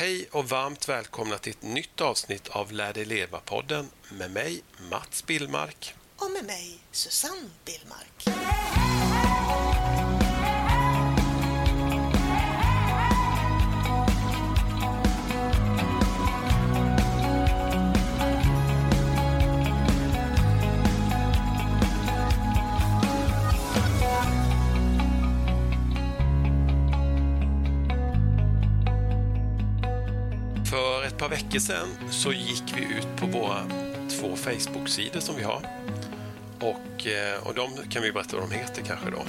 Hej 0.00 0.28
och 0.32 0.48
varmt 0.48 0.88
välkomna 0.88 1.38
till 1.38 1.52
ett 1.52 1.62
nytt 1.62 2.00
avsnitt 2.00 2.48
av 2.48 2.72
Lär 2.72 2.92
dig 2.92 3.04
leva-podden 3.04 3.90
med 4.12 4.30
mig, 4.30 4.62
Mats 4.90 5.26
Billmark. 5.26 5.94
Och 6.16 6.30
med 6.30 6.44
mig, 6.44 6.78
Susanne 6.92 7.50
Billmark. 7.64 8.24
Par 31.28 31.36
veckor 31.36 31.58
sedan 31.58 31.88
så 32.10 32.32
gick 32.32 32.62
vi 32.76 32.82
ut 32.82 33.06
på 33.16 33.26
våra 33.26 33.66
två 34.10 34.36
Facebook-sidor 34.36 35.20
som 35.20 35.36
vi 35.36 35.42
har. 35.42 35.62
Och, 36.60 37.06
eh, 37.06 37.46
och 37.46 37.54
de 37.54 37.70
kan 37.90 38.02
vi 38.02 38.12
berätta 38.12 38.36
vad 38.36 38.50
de 38.50 38.54
heter 38.56 38.82
kanske 38.82 39.10
då. 39.10 39.26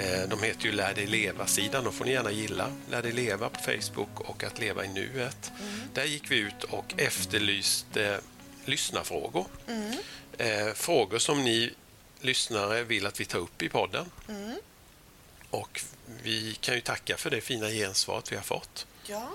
Eh, 0.00 0.28
De 0.28 0.42
heter 0.42 0.64
ju 0.66 0.72
Lär 0.72 0.94
dig 0.94 1.06
leva-sidan, 1.06 1.84
de 1.84 1.92
får 1.92 2.04
ni 2.04 2.10
gärna 2.12 2.30
gilla. 2.30 2.72
Lär 2.90 3.02
dig 3.02 3.12
leva 3.12 3.48
på 3.48 3.58
Facebook 3.60 4.20
och 4.20 4.44
Att 4.44 4.58
leva 4.60 4.84
i 4.84 4.88
nuet. 4.88 5.52
Där 5.94 6.04
gick 6.04 6.30
vi 6.30 6.36
ut 6.38 6.64
och 6.64 6.94
efterlyste 6.96 8.20
lyssnarfrågor. 8.64 9.46
Eh, 10.38 10.72
Frågor 10.74 11.18
som 11.18 11.44
ni 11.44 11.74
lyssnare 12.20 12.82
vill 12.82 13.06
att 13.06 13.20
vi 13.20 13.24
tar 13.24 13.38
upp 13.38 13.62
i 13.62 13.68
podden. 13.68 14.06
Och 15.50 15.80
vi 16.22 16.54
kan 16.60 16.74
ju 16.74 16.80
tacka 16.80 17.16
för 17.16 17.30
det 17.30 17.40
fina 17.40 17.68
gensvaret 17.68 18.32
vi 18.32 18.36
har 18.36 18.42
fått. 18.42 18.86
Ja, 19.06 19.30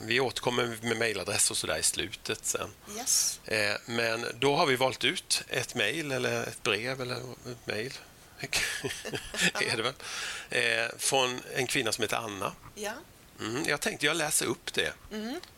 Vi 0.00 0.20
återkommer 0.20 0.78
med 0.82 0.96
mejladress 0.96 1.50
och 1.50 1.56
sådär 1.56 1.78
i 1.78 1.82
slutet 1.82 2.44
sen. 2.44 2.70
yes. 2.96 3.40
Eh, 3.44 3.74
Men 3.86 4.26
då 4.38 4.56
har 4.56 4.66
vi 4.66 4.76
valt 4.76 5.04
ut 5.04 5.42
ett 5.48 5.74
mejl 5.74 6.12
eller 6.12 6.42
ett 6.42 6.62
brev 6.62 7.00
eller 7.00 7.16
ett 7.16 7.66
mejl. 7.66 7.92
är 9.60 9.76
det 9.76 9.82
väl? 9.82 9.94
Eh, 10.50 10.90
Från 10.98 11.40
en 11.54 11.66
kvinna 11.66 11.92
som 11.92 12.02
heter 12.02 12.16
Anna. 12.16 12.52
Ja, 12.74 12.92
Mm, 13.46 13.64
jag 13.68 13.80
tänkte 13.80 14.06
jag 14.06 14.16
läser 14.16 14.46
upp 14.46 14.72
det. 14.74 14.92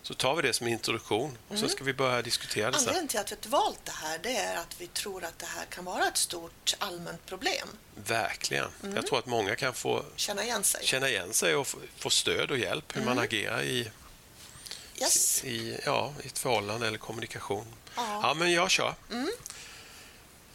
Så 0.02 0.14
tar 0.14 0.34
vi 0.36 0.42
det 0.42 0.52
som 0.52 0.66
introduktion 0.68 1.38
och 1.48 1.58
så 1.58 1.68
ska 1.68 1.84
vi 1.84 1.92
börja 1.94 2.22
diskutera 2.22 2.70
det 2.70 2.78
sen. 2.78 2.88
anledningen 2.88 3.08
till 3.08 3.20
att 3.20 3.32
vi 3.46 3.50
har 3.50 3.58
valt 3.60 3.84
det 3.84 3.92
här 3.92 4.18
det 4.22 4.36
är 4.36 4.56
att 4.56 4.80
vi 4.80 4.86
tror 4.86 5.24
att 5.24 5.38
det 5.38 5.46
här 5.46 5.64
kan 5.64 5.84
vara 5.84 6.06
ett 6.08 6.16
stort 6.16 6.74
allmänt 6.78 7.26
problem. 7.26 7.68
Verkligen. 8.06 8.70
Jag 8.94 9.06
tror 9.06 9.18
att 9.18 9.26
många 9.26 9.56
kan 9.56 9.74
få 9.74 10.04
Känna 10.16 10.44
igen 10.44 10.64
sig. 10.64 10.86
känna 10.86 11.08
igen 11.08 11.32
sig 11.32 11.54
och 11.56 11.66
få- 11.98 12.10
stöd 12.10 12.50
och 12.50 12.58
hjälp 12.58 12.96
hur 12.96 13.04
man 13.04 13.18
agerar 13.18 13.62
i, 13.62 13.90
Yes. 15.00 15.44
i, 15.44 15.80
ja, 15.84 16.12
i 16.22 16.26
ett 16.26 16.38
förhållande 16.38 16.86
eller 16.88 16.98
kommunikation. 16.98 17.66
Ja. 17.96 18.20
Ja, 18.22 18.34
men 18.34 18.52
jag 18.52 18.70
kör. 18.70 18.94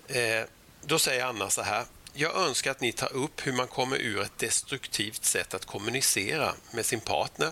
Eh, 0.08 0.44
då 0.82 1.00
säger 1.00 1.26
Anna 1.26 1.50
så 1.50 1.62
här. 1.62 1.86
Jag 2.22 2.36
önskar 2.36 2.72
att 2.72 2.82
ni 2.82 2.92
tar 2.92 3.14
upp 3.14 3.48
hur 3.48 3.54
man 3.54 3.68
kommer 3.68 3.98
ur 3.98 4.22
ett 4.22 4.38
destruktivt 4.38 5.26
sätt 5.26 5.54
att 5.54 5.66
kommunicera 5.66 6.54
med 6.72 6.86
sin 6.86 7.00
partner 7.00 7.52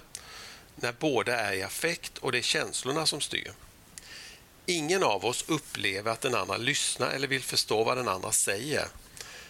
när 0.76 0.94
båda 1.00 1.40
är 1.40 1.54
i 1.54 1.64
affekt 1.64 2.18
och 2.18 2.32
det 2.32 2.38
är 2.38 2.42
känslorna 2.42 3.06
som 3.06 3.22
styr. 3.22 3.52
Ingen 4.66 5.04
av 5.04 5.26
oss 5.26 5.46
upplever 5.48 6.12
att 6.12 6.22
den 6.22 6.36
andra 6.36 6.58
lyssnar 6.58 7.10
eller 7.10 7.28
vill 7.28 7.44
förstå 7.44 7.84
vad 7.84 7.98
den 7.98 8.08
andra 8.08 8.32
säger. 8.32 8.88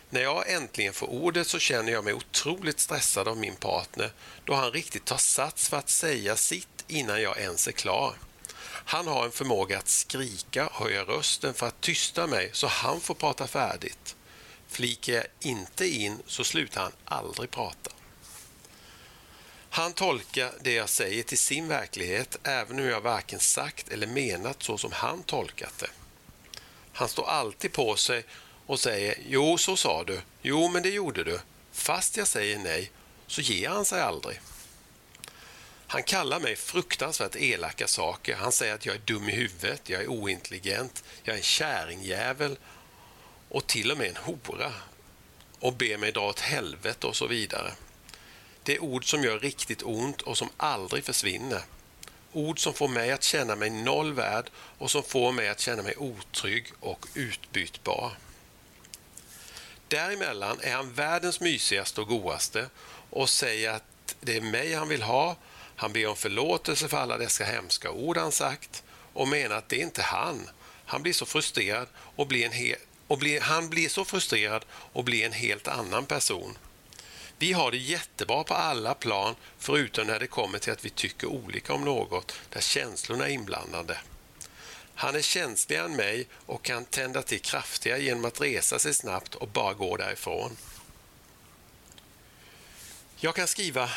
När 0.10 0.22
jag 0.22 0.52
äntligen 0.52 0.94
får 0.94 1.08
ordet 1.08 1.48
så 1.48 1.60
känner 1.60 1.92
jag 1.92 2.04
mig 2.04 2.14
otroligt 2.14 2.80
stressad 2.80 3.28
av 3.28 3.38
min 3.38 3.56
partner 3.56 4.12
då 4.46 4.54
han 4.54 4.72
riktigt 4.72 5.06
tar 5.06 5.18
sats 5.18 5.70
för 5.70 5.78
att 5.78 5.90
säga 5.90 6.36
sitt 6.36 6.86
innan 6.88 7.22
jag 7.22 7.40
ens 7.40 7.68
är 7.68 7.72
klar. 7.72 8.14
Han 8.66 9.08
har 9.08 9.26
en 9.26 9.32
förmåga 9.32 9.78
att 9.78 9.88
skrika 9.88 10.68
och 10.68 10.76
höja 10.76 11.04
rösten 11.04 11.54
för 11.54 11.68
att 11.68 11.82
tysta 11.82 12.28
mig 12.28 12.50
så 12.54 12.68
han 12.68 13.02
får 13.02 13.14
prata 13.14 13.48
färdigt. 13.48 14.17
Flikar 14.78 15.14
jag 15.14 15.26
inte 15.40 15.88
in 15.88 16.20
så 16.28 16.44
slutar 16.44 16.82
han 16.82 16.92
aldrig 17.06 17.52
prata. 17.52 17.92
Han 19.70 19.94
tolkar 19.94 20.54
det 20.62 20.74
jag 20.74 20.90
säger 20.90 21.24
till 21.24 21.38
sin 21.38 21.68
verklighet 21.68 22.38
även 22.44 22.80
om 22.80 22.86
jag 22.86 23.02
varken 23.02 23.40
sagt 23.40 23.90
eller 23.90 24.08
menat 24.08 24.64
så 24.64 24.78
som 24.78 24.92
han 24.92 25.24
tolkat 25.24 25.78
det. 25.80 25.90
Han 26.94 27.10
står 27.10 27.30
alltid 27.30 27.74
på 27.74 27.96
sig 27.96 28.24
och 28.66 28.80
säger 28.80 29.18
”Jo, 29.28 29.58
så 29.58 29.78
sa 29.78 30.04
du. 30.04 30.22
Jo, 30.42 30.68
men 30.68 30.84
det 30.84 30.90
gjorde 30.90 31.24
du. 31.24 31.40
Fast 31.72 32.18
jag 32.18 32.28
säger 32.28 32.60
nej 32.60 32.92
så 33.28 33.42
ger 33.42 33.70
han 33.70 33.86
sig 33.86 34.02
aldrig. 34.02 34.40
Han 35.88 36.04
kallar 36.04 36.40
mig 36.40 36.56
fruktansvärt 36.56 37.36
elaka 37.36 37.88
saker. 37.88 38.36
Han 38.36 38.52
säger 38.52 38.74
att 38.74 38.86
jag 38.86 38.96
är 38.96 39.02
dum 39.06 39.30
i 39.30 39.32
huvudet, 39.32 39.90
jag 39.90 40.02
är 40.02 40.08
ointelligent, 40.08 41.04
jag 41.24 41.34
är 41.34 41.38
en 41.38 41.44
kärringjävel 41.44 42.58
och 43.58 43.68
till 43.68 43.92
och 43.92 43.98
med 43.98 44.08
en 44.08 44.16
hora 44.16 44.74
och 45.60 45.74
ber 45.74 45.98
mig 45.98 46.12
dra 46.12 46.30
åt 46.30 46.40
helvete 46.40 47.08
och 47.08 47.16
så 47.16 47.28
vidare. 47.28 47.72
Det 48.64 48.76
är 48.76 48.84
ord 48.84 49.10
som 49.10 49.24
gör 49.24 49.40
riktigt 49.40 49.84
ont 49.84 50.22
och 50.22 50.38
som 50.38 50.50
aldrig 50.58 51.04
försvinner. 51.04 51.62
Ord 52.34 52.60
som 52.60 52.74
får 52.74 52.88
mig 52.88 53.12
att 53.12 53.24
känna 53.24 53.56
mig 53.56 53.70
noll 53.70 54.14
värd 54.14 54.50
och 54.78 54.92
som 54.92 55.04
får 55.04 55.32
mig 55.32 55.50
att 55.50 55.60
känna 55.60 55.84
mig 55.84 55.98
otrygg 55.98 56.66
och 56.80 57.06
utbytbar. 57.14 58.12
Däremellan 59.88 60.60
är 60.62 60.74
han 60.74 60.94
världens 60.94 61.40
mysigaste 61.40 62.02
och 62.02 62.08
godaste 62.08 62.70
och 63.10 63.30
säger 63.30 63.72
att 63.72 64.16
det 64.22 64.38
är 64.38 64.42
mig 64.42 64.74
han 64.74 64.90
vill 64.90 65.02
ha. 65.02 65.36
Han 65.76 65.94
ber 65.94 66.08
om 66.08 66.16
förlåtelse 66.16 66.88
för 66.88 66.98
alla 66.98 67.18
dessa 67.18 67.44
hemska 67.44 67.92
ord 67.92 68.18
han 68.18 68.32
sagt 68.32 68.84
och 69.14 69.28
menar 69.28 69.56
att 69.56 69.70
det 69.70 69.76
är 69.76 69.84
inte 69.84 70.02
han. 70.02 70.50
Han 70.86 71.02
blir 71.02 71.14
så 71.14 71.26
frustrerad 71.26 71.88
och 71.96 72.28
blir 72.28 72.46
en 72.46 72.52
och 73.08 73.18
blir, 73.18 73.42
han 73.42 73.70
blir 73.70 73.90
så 73.90 74.06
frustrerad 74.06 74.66
och 74.72 75.04
blir 75.04 75.26
en 75.26 75.32
helt 75.32 75.68
annan 75.68 76.06
person. 76.06 76.58
Vi 77.38 77.54
har 77.54 77.72
det 77.72 77.78
jättebra 77.78 78.44
på 78.44 78.54
alla 78.54 78.94
plan 78.94 79.36
förutom 79.58 80.08
när 80.08 80.20
det 80.20 80.28
kommer 80.28 80.60
till 80.60 80.74
att 80.74 80.86
vi 80.86 80.90
tycker 80.90 81.28
olika 81.28 81.74
om 81.74 81.86
något 81.86 82.40
där 82.50 82.62
känslorna 82.62 83.28
är 83.28 83.32
inblandade. 83.32 83.98
Han 84.96 85.16
är 85.16 85.22
känsligare 85.22 85.86
än 85.86 85.96
mig 85.96 86.28
och 86.46 86.64
kan 86.64 86.86
tända 86.86 87.22
till 87.22 87.42
kraftigare 87.42 88.02
genom 88.02 88.26
att 88.26 88.42
resa 88.42 88.80
sig 88.80 88.94
snabbt 88.94 89.36
och 89.36 89.48
bara 89.48 89.74
gå 89.74 89.98
därifrån. 89.98 90.58
Jag 93.20 93.36
kan 93.36 93.48
skriva 93.48 93.90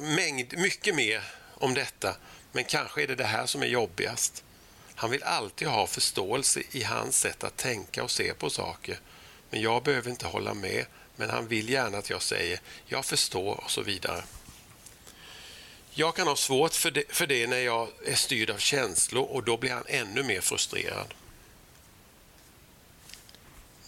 mängd, 0.00 0.58
mycket 0.58 0.94
mer 0.94 1.24
om 1.54 1.74
detta, 1.74 2.16
men 2.52 2.64
kanske 2.64 3.02
är 3.02 3.06
det 3.06 3.14
det 3.14 3.24
här 3.24 3.46
som 3.46 3.62
är 3.62 3.66
jobbigast. 3.66 4.44
Han 4.98 5.10
vill 5.10 5.22
alltid 5.22 5.68
ha 5.68 5.86
förståelse 5.86 6.62
i 6.70 6.82
hans 6.82 7.20
sätt 7.20 7.44
att 7.44 7.56
tänka 7.56 8.04
och 8.04 8.10
se 8.10 8.34
på 8.34 8.50
saker, 8.50 9.00
men 9.50 9.60
jag 9.60 9.82
behöver 9.82 10.10
inte 10.10 10.26
hålla 10.26 10.54
med, 10.54 10.86
men 11.16 11.30
han 11.30 11.48
vill 11.48 11.68
gärna 11.68 11.98
att 11.98 12.10
jag 12.10 12.22
säger 12.22 12.60
jag 12.86 13.04
förstår 13.04 13.64
och 13.64 13.70
så 13.70 13.82
vidare. 13.82 14.24
Jag 15.90 16.16
kan 16.16 16.26
ha 16.28 16.36
svårt 16.36 16.74
för 16.74 16.90
det, 16.90 17.04
för 17.08 17.26
det 17.26 17.46
när 17.46 17.56
jag 17.58 17.88
är 18.06 18.14
styrd 18.14 18.50
av 18.50 18.58
känslor 18.58 19.24
och 19.24 19.44
då 19.44 19.56
blir 19.56 19.70
han 19.70 19.84
ännu 19.86 20.22
mer 20.22 20.40
frustrerad. 20.40 21.14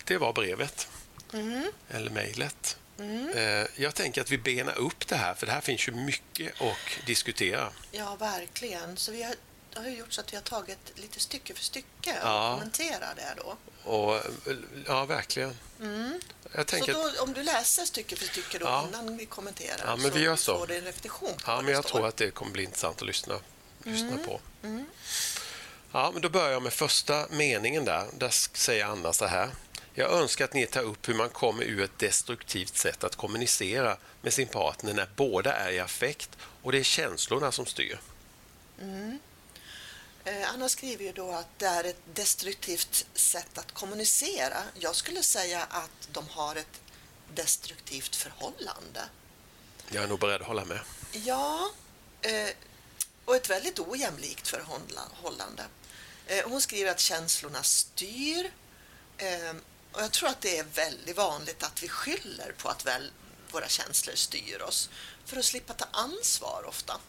Det 0.05 0.19
var 0.19 0.33
brevet. 0.33 0.89
Eller 1.89 2.11
mejlet. 2.11 2.79
Eh, 3.35 3.67
Jag 3.83 3.95
tänker 3.95 4.21
att 4.21 4.31
vi 4.31 4.39
benar 4.39 4.79
upp 4.79 5.09
det 5.09 5.17
här, 5.17 5.35
för 5.35 5.47
det 5.47 5.53
här 5.53 5.61
finns 5.61 5.89
ju 5.89 5.93
mycket 5.93 6.61
att 6.61 7.07
diskutera. 7.07 7.73
Ja, 7.91 8.17
verkligen. 8.17 8.97
Så 8.97 9.13
vi 9.13 9.23
har, 9.23 9.35
har 9.81 9.91
ju 9.91 9.97
gjort 9.97 10.13
så 10.13 10.21
att 10.21 10.33
vi 10.33 10.37
har 10.37 10.43
tagit 10.43 10.79
lite 10.95 11.21
stycke 11.21 11.55
för 11.55 11.63
stycke 11.65 12.17
Ja. 12.23 12.49
och 12.53 12.59
kommenterar 12.59 13.15
det 13.17 13.35
då. 13.37 13.57
Och, 13.91 14.21
ja, 14.87 15.05
verkligen. 15.05 15.57
Jag 16.55 16.71
Så 16.71 16.87
då, 16.87 17.23
om 17.23 17.33
du 17.33 17.43
läser 17.43 17.85
stycke 17.85 18.17
för 18.17 18.27
stycke 18.27 18.59
då 18.59 18.67
Ja. 18.67 18.87
innan 18.89 19.17
vi 19.17 19.27
kommenterar 19.27 19.83
Ja, 19.87 19.97
men 19.97 20.11
vi 20.11 20.21
gör 20.21 20.37
så. 20.37 20.59
får 20.59 20.67
du 20.67 20.77
en 20.77 20.85
repetition 20.85 21.29
på 21.35 21.41
ja, 21.47 21.63
men 21.63 21.73
jag 21.75 21.85
står. 21.85 21.99
tror 21.99 22.09
att 22.09 22.17
det 22.17 22.31
kommer 22.31 22.53
bli 22.53 22.63
intressant 22.63 23.01
att 23.01 23.07
lyssna, 23.07 23.35
lyssna 23.85 24.19
på. 24.27 24.41
Ja, 25.93 26.11
men 26.13 26.23
då 26.23 26.29
börjar 26.29 26.51
jag 26.51 26.63
med 26.63 26.73
första 26.73 27.27
meningen 27.31 27.85
där. 27.85 28.07
Där 28.19 28.29
säger 28.57 28.85
Anna 28.85 29.13
så 29.13 29.27
här. 29.27 29.51
Jag 29.95 30.13
önskar 30.13 30.45
att 30.45 30.55
ni 30.55 30.67
tar 30.67 30.83
upp 30.83 31.09
hur 31.09 31.15
man 31.15 31.29
kommer 31.29 31.63
ur 31.65 31.83
ett 31.83 31.99
destruktivt 31.99 32.77
sätt 32.77 33.05
att 33.05 33.17
kommunicera 33.17 33.97
med 34.23 34.33
sin 34.33 34.47
partner 34.49 34.95
när 34.95 35.09
båda 35.17 35.53
är 35.53 35.71
i 35.73 35.81
affekt 35.81 36.31
och 36.63 36.73
det 36.73 36.79
är 36.79 36.83
känslorna 36.83 37.53
som 37.53 37.67
styr. 37.67 38.01
Eh, 38.81 38.87
Anna 40.25 40.69
skriver 40.69 41.05
ju 41.05 41.13
då 41.13 41.31
att 41.31 41.59
det 41.59 41.67
är 41.67 41.85
ett 41.85 42.03
destruktivt 42.15 43.07
sätt 43.15 43.59
att 43.59 43.73
kommunicera. 43.73 44.63
Jag 44.75 44.97
skulle 44.97 45.23
säga 45.23 45.63
att 45.63 46.09
de 46.13 46.29
har 46.29 46.57
ett 46.57 46.81
destruktivt 47.35 48.17
förhållande. 48.17 49.09
Jag 49.91 50.05
är 50.05 50.09
nog 50.09 50.19
beredd 50.19 50.41
att 50.41 50.47
hålla 50.47 50.65
med. 50.65 50.81
Ja, 51.13 51.71
eh, 52.23 52.51
och 53.25 53.37
ett 53.37 53.51
väldigt 53.51 53.79
ojämlikt 53.79 54.49
förhållande. 54.49 55.65
Eh, 56.27 56.49
hon 56.49 56.61
skriver 56.61 56.91
att 56.91 57.01
känslorna 57.01 57.63
styr. 57.63 58.53
Eh, 59.17 59.55
och 59.93 60.03
jag 60.03 60.13
tror 60.13 60.29
att 60.29 60.41
det 60.41 60.59
är 60.59 60.65
väldigt 60.65 61.17
vanligt 61.17 61.63
att 61.63 61.83
vi 61.83 61.89
skyller 61.89 62.55
på 62.59 62.69
att 62.69 62.87
väl 62.87 63.13
våra 63.51 63.69
känslor 63.69 64.15
styr 64.15 64.63
oss 64.63 64.91
för 65.25 65.37
att 65.37 65.45
slippa 65.45 65.73
ta 65.73 65.87
ansvar 65.93 66.65
ofta. 66.69 67.01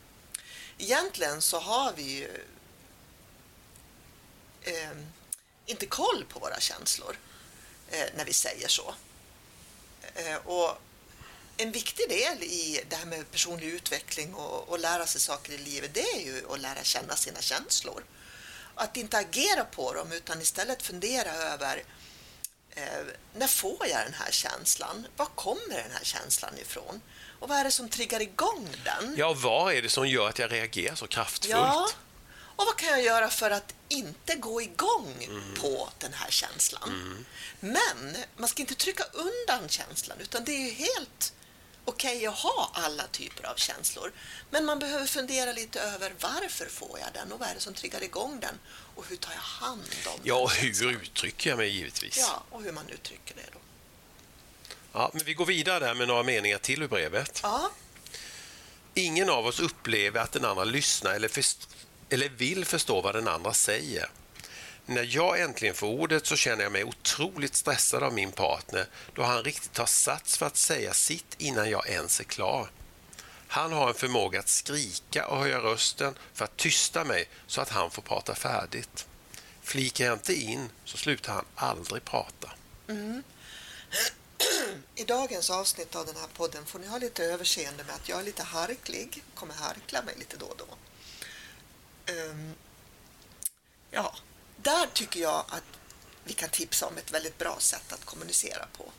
Egentligen 0.77 1.41
så 1.41 1.59
har 1.59 1.93
vi 1.93 2.03
ju 2.03 2.45
eh, 4.61 4.91
inte 5.65 5.85
koll 5.85 6.25
på 6.29 6.39
våra 6.39 6.59
känslor 6.59 7.17
eh, 7.89 8.05
när 8.15 8.25
vi 8.25 8.33
säger 8.33 8.67
så. 8.67 8.95
Eh, 10.15 10.35
och 10.35 10.77
en 11.57 11.71
viktig 11.71 12.09
del 12.09 12.43
i 12.43 12.83
det 12.89 12.95
här 12.95 13.05
med 13.05 13.31
personlig 13.31 13.67
utveckling 13.67 14.33
och, 14.33 14.69
och 14.69 14.79
lära 14.79 15.05
sig 15.05 15.21
saker 15.21 15.53
i 15.53 15.57
livet, 15.57 15.93
det 15.93 16.01
är 16.01 16.19
ju 16.19 16.43
att 16.49 16.59
lära 16.59 16.83
känna 16.83 17.15
sina 17.15 17.41
känslor. 17.41 18.03
Att 18.75 18.97
inte 18.97 19.17
agera 19.17 19.63
på 19.63 19.93
dem 19.93 20.11
utan 20.11 20.41
istället 20.41 20.81
fundera 20.81 21.31
över 21.31 21.83
eh, 22.75 22.83
när 23.35 23.47
får 23.47 23.87
jag 23.87 24.05
den 24.05 24.13
här 24.13 24.31
känslan? 24.31 25.07
Var 25.17 25.25
kommer 25.25 25.75
den 25.75 25.91
här 25.91 26.03
känslan 26.03 26.57
ifrån? 26.57 27.01
Och 27.39 27.49
vad 27.49 27.57
är 27.57 27.63
det 27.63 27.71
som 27.71 27.89
triggar 27.89 28.21
igång 28.21 28.67
den? 28.85 29.15
Ja, 29.17 29.33
vad 29.33 29.73
är 29.73 29.81
det 29.81 29.89
som 29.89 30.07
gör 30.07 30.29
att 30.29 30.39
jag 30.39 30.51
reagerar 30.51 30.95
så 30.95 31.07
kraftfullt? 31.07 31.51
Ja, 31.51 31.89
och 32.55 32.65
vad 32.65 32.75
kan 32.75 32.89
jag 32.89 33.03
göra 33.03 33.29
för 33.29 33.51
att 33.51 33.73
inte 33.89 34.35
gå 34.35 34.61
igång 34.61 35.23
mm. 35.23 35.53
på 35.55 35.89
den 35.99 36.13
här 36.13 36.31
känslan? 36.31 36.89
Mm. 36.89 37.25
Men 37.59 38.15
man 38.37 38.49
ska 38.49 38.61
inte 38.61 38.75
trycka 38.75 39.03
undan 39.03 39.69
känslan 39.69 40.17
utan 40.19 40.43
det 40.43 40.51
är 40.51 40.65
ju 40.65 40.71
helt 40.71 41.33
okej 41.85 42.17
okay 42.17 42.27
att 42.27 42.35
ha 42.35 42.71
alla 42.73 43.07
typer 43.07 43.45
av 43.45 43.55
känslor. 43.55 44.11
Men 44.49 44.65
man 44.65 44.79
behöver 44.79 45.05
fundera 45.05 45.51
lite 45.51 45.81
över 45.81 46.13
varför 46.19 46.65
får 46.65 46.99
jag 46.99 47.13
den 47.13 47.31
och 47.31 47.39
vad 47.39 47.49
är 47.49 47.53
det 47.53 47.59
som 47.59 47.73
triggar 47.73 48.03
igång 48.03 48.39
den 48.39 48.59
och 48.95 49.05
hur 49.07 49.15
tar 49.15 49.31
jag 49.33 49.39
hand 49.39 49.83
om 50.05 50.19
Ja, 50.23 50.35
och 50.35 50.51
hur 50.51 50.91
uttrycker 50.91 51.49
jag 51.49 51.57
mig 51.57 51.69
givetvis. 51.69 52.17
Ja, 52.17 52.43
och 52.49 52.63
hur 52.63 52.71
man 52.71 52.89
uttrycker 52.89 53.35
det 53.35 53.49
då. 53.53 53.59
Ja, 54.93 55.11
men 55.13 55.23
vi 55.23 55.33
går 55.33 55.45
vidare 55.45 55.79
där 55.79 55.93
med 55.93 56.07
några 56.07 56.23
meningar 56.23 56.57
till 56.57 56.81
ur 56.83 56.87
brevet. 56.87 57.39
Ja. 57.43 57.71
Ingen 58.93 59.29
av 59.29 59.45
oss 59.45 59.59
upplever 59.59 60.19
att 60.19 60.31
den 60.31 60.45
andra 60.45 60.63
lyssnar 60.63 61.13
eller, 61.13 61.27
eller 62.11 62.29
vill 62.29 62.65
förstå 62.65 63.01
vad 63.01 63.15
den 63.15 63.27
andra 63.27 63.53
säger. 63.53 64.09
När 64.85 65.15
jag 65.15 65.41
äntligen 65.41 65.75
får 65.75 65.87
ordet 65.87 66.25
så 66.25 66.35
känner 66.35 66.63
jag 66.63 66.71
mig 66.71 66.83
otroligt 66.83 67.55
stressad 67.55 68.03
av 68.03 68.13
min 68.13 68.31
partner 68.31 68.87
då 69.13 69.23
han 69.23 69.43
riktigt 69.43 69.73
tar 69.73 69.85
sats 69.85 70.37
för 70.37 70.45
att 70.45 70.57
säga 70.57 70.93
sitt 70.93 71.35
innan 71.37 71.69
jag 71.69 71.89
ens 71.89 72.19
är 72.19 72.23
klar. 72.23 72.71
Han 73.47 73.73
har 73.73 73.87
en 73.87 73.93
förmåga 73.93 74.39
att 74.39 74.49
skrika 74.49 75.27
och 75.27 75.37
höja 75.37 75.59
rösten 75.59 76.15
för 76.33 76.45
att 76.45 76.57
tysta 76.57 77.03
mig 77.03 77.29
så 77.47 77.61
att 77.61 77.69
han 77.69 77.91
får 77.91 78.01
prata 78.01 78.35
färdigt. 78.35 79.07
Flikar 79.61 80.05
jag 80.05 80.13
inte 80.15 80.33
in 80.33 80.69
så 80.85 80.97
slutar 80.97 81.33
han 81.33 81.45
aldrig 81.55 82.05
prata. 82.05 82.51
Mm. 82.87 83.23
I 84.95 85.03
dagens 85.03 85.49
avsnitt 85.49 85.95
av 85.95 86.05
den 86.05 86.15
här 86.15 86.27
podden 86.37 86.65
får 86.65 86.79
ni 86.79 86.87
ha 86.87 86.97
lite 86.97 87.23
överseende 87.23 87.83
med 87.83 87.95
att 87.95 88.09
jag 88.09 88.19
är 88.19 88.23
lite 88.23 88.43
harklig, 88.43 89.23
kommer 89.35 89.53
harkla 89.53 90.01
mig 90.01 90.15
lite 90.17 90.37
då 90.37 90.45
och 90.45 90.57
då. 90.57 90.77
Um, 92.11 92.55
ja, 93.91 94.15
där 94.57 94.87
tycker 94.93 95.19
jag 95.19 95.45
att 95.49 95.63
vi 96.23 96.33
kan 96.33 96.49
tipsa 96.49 96.87
om 96.87 96.97
ett 96.97 97.11
väldigt 97.11 97.37
bra 97.37 97.55
sätt 97.59 97.93
att 97.93 98.05
kommunicera 98.05 98.67
på. 98.77 98.91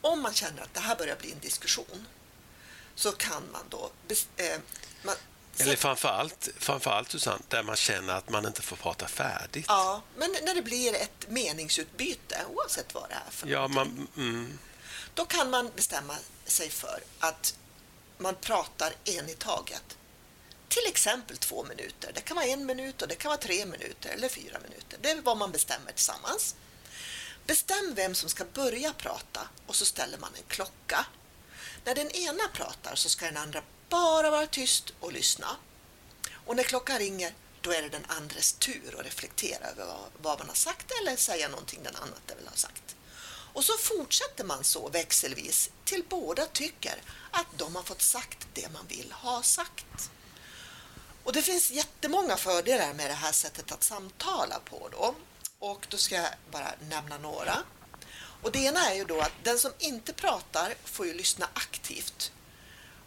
Om 0.00 0.22
man 0.22 0.34
känner 0.34 0.62
att 0.62 0.74
det 0.74 0.80
här 0.80 0.96
börjar 0.96 1.16
bli 1.16 1.32
en 1.32 1.38
diskussion 1.38 2.06
så 2.94 3.12
kan 3.12 3.42
man 3.52 3.62
då... 3.68 3.90
Eh, 4.36 4.60
man, 5.02 5.14
eller 5.58 5.76
framförallt, 5.76 6.48
framförallt 6.58 7.10
Susanne, 7.10 7.42
där 7.48 7.62
man 7.62 7.76
känner 7.76 8.14
att 8.14 8.30
man 8.30 8.46
inte 8.46 8.62
får 8.62 8.76
prata 8.76 9.08
färdigt. 9.08 9.64
Ja, 9.68 10.02
men 10.16 10.36
när 10.42 10.54
det 10.54 10.62
blir 10.62 10.94
ett 10.94 11.28
meningsutbyte, 11.28 12.44
oavsett 12.48 12.94
vad 12.94 13.08
det 13.08 13.14
är 13.14 13.30
för 13.30 13.48
ja, 13.48 13.68
man, 13.68 14.08
mm. 14.16 14.58
Då 15.14 15.24
kan 15.24 15.50
man 15.50 15.70
bestämma 15.76 16.16
sig 16.44 16.70
för 16.70 17.00
att 17.18 17.54
man 18.18 18.34
pratar 18.34 18.92
en 19.04 19.28
i 19.28 19.34
taget 19.34 19.96
till 20.70 20.86
exempel 20.86 21.36
två 21.36 21.64
minuter. 21.64 22.12
Det 22.14 22.20
kan 22.20 22.36
vara 22.36 22.46
en 22.46 22.66
minut 22.66 23.02
och 23.02 23.08
det 23.08 23.14
kan 23.14 23.28
vara 23.28 23.40
tre 23.40 23.66
minuter 23.66 24.10
eller 24.10 24.28
fyra 24.28 24.58
minuter. 24.58 24.98
Det 25.00 25.10
är 25.10 25.20
vad 25.20 25.36
man 25.36 25.52
bestämmer 25.52 25.92
tillsammans. 25.92 26.54
Bestäm 27.46 27.94
vem 27.94 28.14
som 28.14 28.28
ska 28.28 28.44
börja 28.44 28.92
prata 28.92 29.48
och 29.66 29.76
så 29.76 29.84
ställer 29.84 30.18
man 30.18 30.34
en 30.34 30.42
klocka. 30.48 31.06
När 31.84 31.94
den 31.94 32.10
ena 32.10 32.48
pratar 32.52 32.94
så 32.94 33.08
ska 33.08 33.26
den 33.26 33.36
andra 33.36 33.62
bara 33.88 34.30
vara 34.30 34.46
tyst 34.46 34.92
och 35.00 35.12
lyssna. 35.12 35.56
Och 36.46 36.56
när 36.56 36.62
klockan 36.62 36.98
ringer 36.98 37.34
då 37.60 37.72
är 37.72 37.82
det 37.82 37.88
den 37.88 38.04
andres 38.08 38.52
tur 38.52 38.96
att 38.98 39.06
reflektera 39.06 39.66
över 39.66 39.86
vad 40.22 40.38
man 40.38 40.48
har 40.48 40.54
sagt 40.54 40.92
eller 41.00 41.16
säga 41.16 41.48
någonting 41.48 41.82
den 41.82 41.96
andra 41.96 42.34
vill 42.38 42.48
ha 42.48 42.56
sagt. 42.56 42.96
Och 43.52 43.64
så 43.64 43.72
fortsätter 43.78 44.44
man 44.44 44.64
så 44.64 44.88
växelvis 44.88 45.70
till 45.84 46.04
båda 46.08 46.46
tycker 46.46 47.02
att 47.30 47.46
de 47.56 47.76
har 47.76 47.82
fått 47.82 48.02
sagt 48.02 48.48
det 48.54 48.72
man 48.72 48.86
vill 48.86 49.12
ha 49.12 49.42
sagt. 49.42 50.10
Och 51.30 51.36
det 51.36 51.42
finns 51.42 51.70
jättemånga 51.70 52.36
fördelar 52.36 52.94
med 52.94 53.10
det 53.10 53.14
här 53.14 53.32
sättet 53.32 53.72
att 53.72 53.82
samtala 53.82 54.60
på 54.64 54.88
då. 54.92 55.14
Och 55.58 55.86
då 55.90 55.96
ska 55.96 56.14
jag 56.14 56.28
bara 56.50 56.72
nämna 56.88 57.18
några. 57.18 57.58
Och 58.42 58.52
det 58.52 58.58
ena 58.58 58.90
är 58.90 58.94
ju 58.94 59.04
då 59.04 59.20
att 59.20 59.32
den 59.42 59.58
som 59.58 59.72
inte 59.78 60.12
pratar 60.12 60.74
får 60.84 61.06
ju 61.06 61.14
lyssna 61.14 61.48
aktivt 61.54 62.32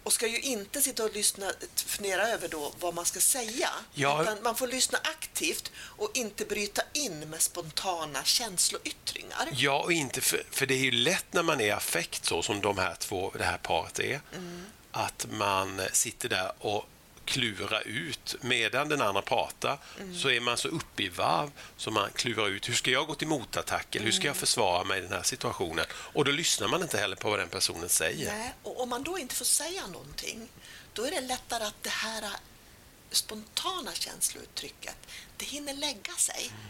och 0.04 0.14
ska 0.14 0.28
ju 0.28 0.40
inte 0.40 0.81
sitta 0.81 1.04
och 1.04 1.14
lyssna, 1.14 1.52
fundera 1.75 2.28
över 2.28 2.48
då 2.48 2.74
vad 2.80 2.94
man 2.94 3.06
ska 3.06 3.20
säga. 3.20 3.70
Ja. 3.94 4.22
Utan 4.22 4.44
man 4.44 4.56
får 4.56 4.68
lyssna 4.68 4.98
aktivt 5.04 5.72
och 5.78 6.12
inte 6.14 6.46
bryta 6.46 6.81
in 6.94 7.19
med 7.19 7.42
spontana 7.42 8.24
känsloyttringar. 8.24 9.50
Ja, 9.54 9.84
och 9.84 9.94
inte 9.94 10.22
för, 10.22 10.44
för 10.52 10.66
det 10.66 10.74
är 10.74 10.84
ju 10.84 10.92
lätt 10.92 11.34
när 11.34 11.44
man 11.44 11.62
är 11.62 11.74
affekt 11.74 12.26
så 12.26 12.42
som 12.42 12.62
de 12.62 12.78
här 12.78 12.96
två, 12.96 13.31
det 13.38 13.44
här 13.44 13.58
paret 13.58 14.00
är, 14.00 14.22
mm. 14.36 14.66
att 14.92 15.26
man 15.30 15.81
sitter 15.94 16.30
där 16.30 16.52
och 16.60 16.86
klura 17.25 17.81
ut. 17.81 18.36
Medan 18.42 18.90
den 18.90 19.02
andra 19.02 19.22
pratar 19.22 19.78
mm. 20.00 20.18
så 20.18 20.30
är 20.30 20.40
man 20.40 20.58
så 20.58 20.68
uppe 20.68 21.04
i 21.04 21.10
varv 21.10 21.52
så 21.78 21.92
man 21.92 22.10
klurar 22.16 22.48
ut 22.48 22.70
hur 22.70 22.74
ska 22.74 22.92
jag 22.92 23.08
gå 23.08 23.16
till 23.16 23.28
motattack 23.28 23.96
eller 23.96 24.06
hur 24.06 24.12
ska 24.12 24.24
jag 24.24 24.36
mm. 24.36 24.40
försvara 24.40 24.84
mig 24.84 25.00
i 25.00 25.02
den 25.02 25.12
här 25.12 25.24
situationen. 25.24 25.86
Och 25.92 26.25
då 26.25 26.31
lyssnar 26.31 26.68
man 26.68 26.81
inte 26.81 26.98
heller 26.98 27.16
på 27.16 27.30
vad 27.30 27.40
den 27.40 27.50
personen 27.50 27.90
säger. 27.90 28.34
Nej, 28.34 28.54
och 28.64 28.81
om 28.81 28.90
man 28.90 29.04
då 29.04 29.20
inte 29.20 29.36
får 29.36 29.46
säga 29.46 29.88
någonting 29.88 30.50
då 30.94 31.06
är 31.06 31.12
det 31.12 31.22
lättare 31.22 31.64
att 31.64 31.84
det 31.84 31.90
här 31.90 32.31
spontana 33.12 33.94
känslouttrycket 33.94 34.96
det 35.38 35.46
hinner 35.46 35.74
lägga 35.74 36.14
sig 36.14 36.48
mm. 36.48 36.62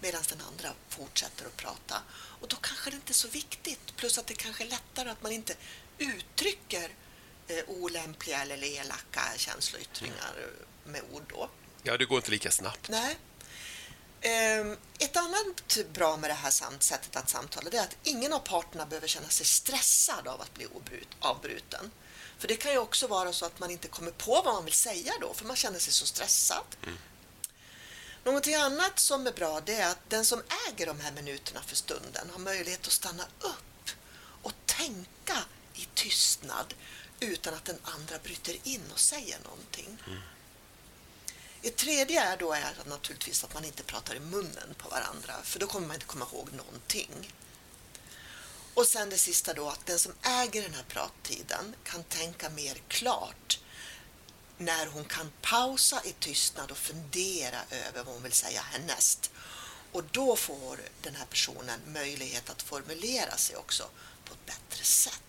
medan 0.00 0.22
den 0.28 0.40
andra 0.40 0.72
fortsätter 0.88 1.46
att 1.46 1.56
prata. 1.56 2.02
Och 2.12 2.48
då 2.48 2.56
kanske 2.56 2.90
det 2.90 2.96
inte 2.96 3.12
är 3.12 3.14
så 3.14 3.28
viktigt. 3.28 3.96
Plus 3.96 4.18
att 4.18 4.26
det 4.26 4.34
kanske 4.34 4.64
är 4.64 4.68
lättare 4.68 5.10
att 5.10 5.22
man 5.22 5.32
inte 5.32 5.54
uttrycker 5.98 6.90
olämpliga 7.66 8.42
eller 8.42 8.64
elaka 8.64 9.22
känsloyttringar 9.36 10.34
med 10.84 11.02
ord 11.12 11.22
då. 11.28 11.50
Ja, 11.82 11.96
det 11.96 12.04
går 12.04 12.16
inte 12.16 12.30
lika 12.30 12.50
snabbt. 12.50 12.88
Nej. 12.88 13.16
Eh, 14.20 14.66
ett 14.98 15.16
annat 15.16 15.78
bra 15.92 16.16
med 16.16 16.30
det 16.30 16.34
här 16.34 16.80
sättet 16.80 17.16
att 17.16 17.30
samtala 17.30 17.70
är 17.70 17.80
att 17.80 17.96
ingen 18.02 18.32
av 18.32 18.38
parterna 18.38 18.86
behöver 18.86 19.08
känna 19.08 19.28
sig 19.28 19.46
stressad 19.46 20.28
av 20.28 20.40
att 20.40 20.54
bli 20.54 20.66
avbruten. 21.20 21.90
För 22.38 22.48
det 22.48 22.56
kan 22.56 22.72
ju 22.72 22.78
också 22.78 23.06
vara 23.06 23.32
så 23.32 23.46
att 23.46 23.58
man 23.58 23.70
inte 23.70 23.88
kommer 23.88 24.10
på 24.10 24.42
vad 24.44 24.54
man 24.54 24.64
vill 24.64 24.74
säga 24.74 25.12
då, 25.20 25.34
för 25.34 25.44
man 25.44 25.56
känner 25.56 25.78
sig 25.78 25.92
så 25.92 26.06
stressad. 26.06 26.64
Mm. 26.82 26.98
Någonting 28.24 28.54
annat 28.54 28.98
som 28.98 29.26
är 29.26 29.32
bra 29.32 29.60
det 29.60 29.74
är 29.74 29.90
att 29.90 30.10
den 30.10 30.24
som 30.24 30.42
äger 30.68 30.86
de 30.86 31.00
här 31.00 31.12
minuterna 31.12 31.60
för 31.66 31.76
stunden 31.76 32.30
har 32.32 32.38
möjlighet 32.38 32.86
att 32.86 32.92
stanna 32.92 33.24
upp 33.40 33.90
och 34.42 34.52
tänka 34.66 35.38
i 35.74 35.88
tystnad 35.94 36.74
utan 37.22 37.54
att 37.54 37.64
den 37.64 37.78
andra 37.82 38.18
bryter 38.18 38.56
in 38.64 38.82
och 38.92 39.00
säger 39.00 39.38
någonting. 39.44 39.98
Mm. 40.06 40.18
Ett 41.62 41.76
tredje 41.76 42.22
är 42.22 42.36
då 42.36 42.52
är 42.52 42.74
att 42.80 42.86
naturligtvis 42.86 43.44
att 43.44 43.54
man 43.54 43.64
inte 43.64 43.82
pratar 43.82 44.14
i 44.14 44.20
munnen 44.20 44.74
på 44.78 44.88
varandra 44.88 45.34
för 45.42 45.60
då 45.60 45.66
kommer 45.66 45.86
man 45.86 45.94
inte 45.94 46.06
komma 46.06 46.26
ihåg 46.32 46.52
någonting. 46.52 47.32
Och 48.74 48.86
sen 48.86 49.10
det 49.10 49.18
sista 49.18 49.54
då 49.54 49.68
att 49.68 49.86
den 49.86 49.98
som 49.98 50.12
äger 50.22 50.62
den 50.62 50.74
här 50.74 50.84
prattiden 50.88 51.74
kan 51.84 52.04
tänka 52.04 52.50
mer 52.50 52.82
klart 52.88 53.60
när 54.58 54.86
hon 54.86 55.04
kan 55.04 55.32
pausa 55.42 56.02
i 56.04 56.12
tystnad 56.12 56.70
och 56.70 56.78
fundera 56.78 57.58
över 57.70 58.04
vad 58.04 58.14
hon 58.14 58.22
vill 58.22 58.32
säga 58.32 58.60
härnäst. 58.60 59.30
Och 59.92 60.04
då 60.04 60.36
får 60.36 60.80
den 61.02 61.14
här 61.14 61.26
personen 61.26 61.80
möjlighet 61.86 62.50
att 62.50 62.62
formulera 62.62 63.36
sig 63.36 63.56
också 63.56 63.90
på 64.24 64.34
ett 64.34 64.46
bättre 64.46 64.84
sätt. 64.84 65.22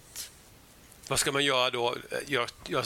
Vad 1.08 1.20
ska 1.20 1.32
man 1.32 1.46
göra 1.46 1.70
då? 1.70 1.96
Jag, 2.28 2.50
jag, 2.68 2.86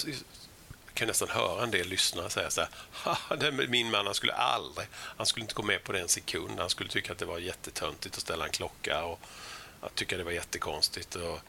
kan 0.98 1.08
nästan 1.08 1.30
höra 1.30 1.64
en 1.64 1.72
del 1.72 1.88
lyssnare 1.88 2.30
säga 2.30 2.50
så 2.50 2.62
här, 2.62 3.68
min 3.68 3.92
man 3.92 4.06
han 4.06 4.16
skulle 4.16 4.34
aldrig, 4.34 4.88
han 4.94 5.26
skulle 5.26 5.44
inte 5.44 5.54
gå 5.54 5.64
med 5.64 5.84
på 5.84 5.92
det 5.92 6.00
en 6.00 6.10
sekund. 6.10 6.60
Han 6.60 6.70
skulle 6.70 6.90
tycka 6.90 7.12
att 7.12 7.18
det 7.18 7.26
var 7.26 7.40
jättetöntigt 7.40 8.16
att 8.16 8.22
ställa 8.22 8.46
en 8.46 8.52
klocka 8.52 9.04
och 9.04 9.20
att 9.82 9.96
tycka 9.96 10.18
det 10.18 10.24
var 10.24 10.32
jättekonstigt. 10.32 11.16
Och, 11.16 11.40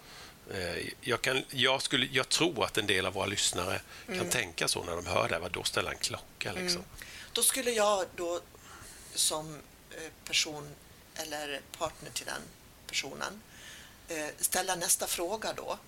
eh, 0.54 0.86
jag, 1.00 1.22
kan, 1.22 1.44
jag, 1.50 1.82
skulle, 1.82 2.08
jag 2.12 2.28
tror 2.28 2.64
att 2.64 2.78
en 2.78 2.86
del 2.86 3.06
av 3.06 3.12
våra 3.12 3.26
lyssnare 3.26 3.80
mm. 4.06 4.20
kan 4.20 4.30
tänka 4.30 4.68
så 4.68 4.84
när 4.84 4.96
de 4.96 5.06
hör 5.06 5.28
det. 5.28 5.38
Vad 5.38 5.52
då 5.52 5.64
ställa 5.64 5.90
en 5.90 5.98
klocka? 5.98 6.50
Mm. 6.50 6.62
Liksom. 6.62 6.80
Mm. 6.80 7.06
Då 7.32 7.42
skulle 7.42 7.70
jag 7.70 8.06
då 8.16 8.40
som 9.14 9.54
eh, 9.90 10.10
person 10.24 10.68
eller 11.14 11.60
partner 11.78 12.10
till 12.10 12.26
den 12.26 12.42
personen 12.86 13.42
eh, 14.08 14.26
ställa 14.38 14.74
nästa 14.74 15.06
fråga 15.06 15.52
då 15.52 15.78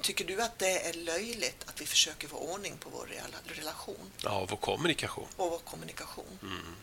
tycker 0.00 0.24
du 0.24 0.42
att 0.42 0.58
det 0.58 0.88
är 0.88 0.92
löjligt 0.92 1.64
att 1.66 1.80
vi 1.80 1.86
försöker 1.86 2.28
få 2.28 2.36
ordning 2.36 2.76
på 2.78 2.90
vår 2.90 3.08
relation? 3.44 4.12
Ja, 4.22 4.46
vår 4.50 4.56
kommunikation. 4.56 5.28
Och 5.36 5.50
vår 5.50 5.58
kommunikation. 5.58 6.38
Mm. 6.42 6.76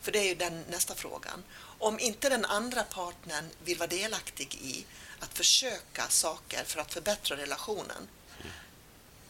För 0.00 0.12
det 0.12 0.18
är 0.18 0.28
ju 0.28 0.34
den 0.34 0.64
nästa 0.70 0.94
frågan. 0.94 1.44
Om 1.78 1.98
inte 1.98 2.28
den 2.28 2.44
andra 2.44 2.82
partnern 2.82 3.44
vill 3.64 3.78
vara 3.78 3.88
delaktig 3.88 4.54
i 4.54 4.84
att 5.20 5.38
försöka 5.38 6.08
saker 6.08 6.64
för 6.64 6.80
att 6.80 6.92
förbättra 6.92 7.36
relationen, 7.36 8.08
mm. 8.40 8.52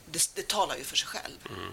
det, 0.07 0.31
det, 0.35 0.49
talar 0.49 0.77
ju 0.77 0.85
för 0.85 0.97
sig 0.97 1.09
själv. 1.09 1.39
Mm. 1.51 1.73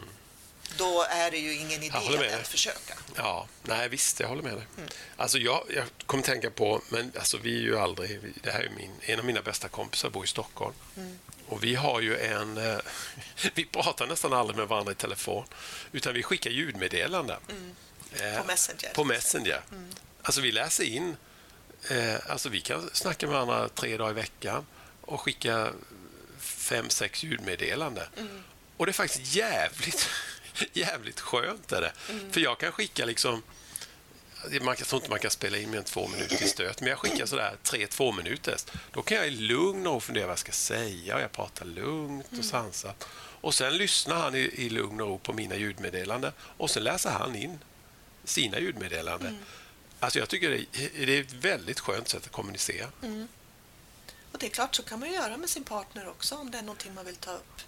Då 0.77 1.05
är 1.09 1.31
det 1.31 1.37
ju 1.37 1.53
ingen 1.55 1.83
idé 1.83 1.97
att 1.97 2.21
ens 2.21 2.49
försöka. 2.49 2.93
Ja, 3.15 3.47
nej 3.63 3.89
visst, 3.89 4.19
jag 4.19 4.27
håller 4.27 4.43
med 4.43 4.53
dig. 4.53 4.67
Mm. 4.77 4.89
Alltså 5.17 5.37
jag, 5.37 5.63
jag 5.75 5.83
kommer 6.05 6.23
tänka 6.23 6.49
på, 6.49 6.81
men 6.89 7.11
alltså 7.19 7.37
vi 7.37 7.55
är 7.55 7.61
ju 7.61 7.79
aldrig, 7.79 8.19
det 8.43 8.51
här 8.51 8.59
är 8.59 8.69
min, 8.69 8.91
en 9.01 9.19
av 9.19 9.25
mina 9.25 9.41
bästa 9.41 9.67
kompisar 9.67 10.09
bor 10.09 10.23
i 10.23 10.27
Stockholm. 10.27 10.73
Mm. 10.97 11.19
Och 11.47 11.63
vi 11.63 11.75
har 11.75 12.01
ju 12.01 12.17
en, 12.17 12.57
eh, 12.57 12.77
vi 13.53 13.65
pratar 13.65 14.07
nästan 14.07 14.33
aldrig 14.33 14.57
med 14.57 14.67
varandra 14.67 14.91
i 14.91 14.95
telefon, 14.95 15.45
utan 15.91 16.13
vi 16.13 16.23
skickar 16.23 16.51
ljudmeddelanden. 16.51 17.39
Mm. 17.49 17.75
Eh, 18.11 18.41
på 18.41 18.47
Messenger. 18.47 18.93
På 18.93 19.03
Messenger. 19.03 19.61
Mm. 19.71 19.89
Alltså 20.21 20.41
vi 20.41 20.51
läser 20.51 20.83
in, 20.83 21.17
eh, 21.89 22.15
alltså 22.29 22.49
vi 22.49 22.61
kan 22.61 22.89
snacka 22.93 23.27
med 23.27 23.33
varandra 23.33 23.69
tre 23.69 23.97
dagar 23.97 24.11
i 24.11 24.13
veckan 24.13 24.65
och 25.01 25.21
skicka 25.21 25.71
fem, 26.39 26.89
sex 26.89 27.23
ljudmeddelanden. 27.23 28.07
Mm. 28.17 28.43
Och 28.77 28.85
det 28.85 28.91
är 28.91 28.93
faktiskt 28.93 29.35
jävligt, 29.35 30.09
jävligt 30.73 31.19
skönt. 31.19 31.71
Är 31.71 31.81
det. 31.81 31.91
Mm. 32.09 32.31
För 32.31 32.41
jag 32.41 32.59
kan 32.59 32.71
skicka 32.71 33.05
liksom 33.05 33.43
man 34.61 34.75
kan, 34.75 34.85
tror 34.85 35.01
inte 35.01 35.09
man 35.09 35.19
kan 35.19 35.31
spela 35.31 35.57
in 35.57 35.69
mer 35.69 35.77
än 35.77 35.83
två 35.83 36.07
minuter 36.07 36.43
i 36.43 36.47
stöt, 36.47 36.81
men 36.81 36.89
jag 36.89 36.99
skickar 36.99 37.25
sådär 37.25 37.55
tre 37.63 37.87
två 37.87 38.11
minuter. 38.11 38.55
Då 38.91 39.01
kan 39.01 39.17
jag 39.17 39.27
i 39.27 39.31
lugn 39.31 39.87
och 39.87 40.03
fundera 40.03 40.25
vad 40.25 40.31
jag 40.31 40.39
ska 40.39 40.51
säga 40.51 41.15
och 41.15 41.21
jag 41.21 41.31
pratar 41.31 41.65
lugnt 41.65 42.27
och 42.27 42.33
mm. 42.33 42.43
sansat. 42.43 43.07
Och 43.41 43.53
sen 43.53 43.77
lyssnar 43.77 44.15
han 44.15 44.35
i, 44.35 44.39
i 44.39 44.69
lugn 44.69 45.01
och 45.01 45.07
ro 45.07 45.17
på 45.17 45.33
mina 45.33 45.55
ljudmeddelanden 45.55 46.31
och 46.39 46.69
sen 46.69 46.83
läser 46.83 47.09
han 47.09 47.35
in 47.35 47.59
sina 48.23 48.59
ljudmeddelanden. 48.59 49.29
Mm. 49.29 49.43
Alltså 49.99 50.19
jag 50.19 50.29
tycker 50.29 50.49
det 50.49 51.15
är, 51.15 51.21
ett 51.21 51.33
väldigt 51.33 51.79
skönt 51.79 52.09
sätt 52.09 52.25
att 52.25 52.31
kommunicera. 52.31 52.87
Mm. 53.03 53.27
Och 54.31 54.39
det 54.39 54.45
är 54.45 54.49
klart, 54.49 54.75
så 54.75 54.83
kan 54.83 54.99
man 54.99 55.11
göra 55.11 55.37
med 55.37 55.49
sin 55.49 55.63
partner 55.63 56.07
också 56.07 56.35
om 56.35 56.51
det 56.51 56.57
är 56.57 56.61
någonting 56.61 56.93
man 56.93 57.05
vill 57.05 57.15
ta 57.15 57.31
upp. 57.31 57.61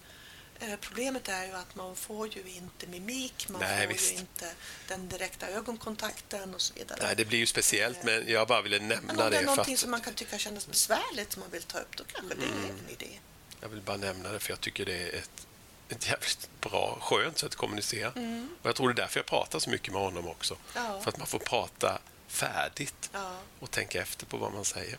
Eh, 0.60 0.76
problemet 0.82 1.30
är 1.30 1.46
ju 1.46 1.54
att 1.54 1.76
man 1.76 1.96
får 1.96 2.28
ju 2.28 2.50
inte 2.50 2.88
mimik, 2.88 3.50
man 3.50 3.62
Nej, 3.62 3.88
får 3.88 3.94
visst. 3.94 4.14
ju 4.14 4.18
inte 4.18 4.52
den 4.88 5.10
direkta 5.10 5.48
ögonkontakten 5.48 6.56
och 6.56 6.62
så 6.62 6.74
vidare. 6.74 7.00
Nej, 7.02 7.16
det 7.16 7.26
blir 7.26 7.40
ju 7.40 7.46
speciellt, 7.46 8.04
men 8.04 8.28
jag 8.28 8.48
bara 8.48 8.62
ville 8.62 8.80
nämna 8.80 9.00
men 9.02 9.10
om 9.10 9.18
det. 9.18 9.24
Om 9.24 9.32
det 9.32 9.38
är 9.38 9.44
någonting 9.44 9.74
att... 9.74 9.80
som 9.80 9.92
man 9.92 10.02
kan 10.02 10.14
tycka 10.14 10.38
känns 10.38 10.68
besvärligt 10.68 11.32
som 11.32 11.40
man 11.40 11.52
vill 11.52 11.64
ta 11.64 11.80
upp, 11.80 11.98
då 11.98 12.04
kanske 12.04 12.34
mm. 12.34 12.48
det 12.48 12.60
är 12.60 12.70
mm. 12.70 12.86
en 12.86 12.90
idé. 12.90 13.20
Jag 13.62 13.70
vill 13.70 13.82
bara 13.82 13.98
nämna 13.98 14.32
det, 14.32 14.40
för 14.40 14.52
jag 14.52 14.62
tycker 14.62 14.86
det 14.86 14.98
är 14.98 15.16
ett, 15.16 15.48
ett 15.90 16.08
jävligt 16.08 16.50
bra, 16.62 16.98
skönt 17.02 17.38
sätt 17.38 17.48
att 17.48 17.56
kommunicera. 17.56 18.12
Mm. 18.16 18.50
Och 18.62 18.70
jag 18.70 18.76
tror 18.76 18.88
det 18.88 18.94
är 18.94 19.04
därför 19.04 19.20
jag 19.20 19.26
pratar 19.26 19.60
så 19.60 19.70
mycket 19.70 19.94
med 19.94 20.02
honom 20.02 20.28
också. 20.28 20.58
Ja. 20.76 21.02
För 21.02 21.10
att 21.10 21.18
man 21.18 21.28
får 21.28 21.40
prata 21.40 22.00
färdigt 22.28 23.10
ja. 23.14 23.38
och 23.60 23.72
tänka 23.72 24.02
efter 24.02 24.26
på 24.26 24.38
vad 24.38 24.54
man 24.54 24.66
säger. 24.66 24.98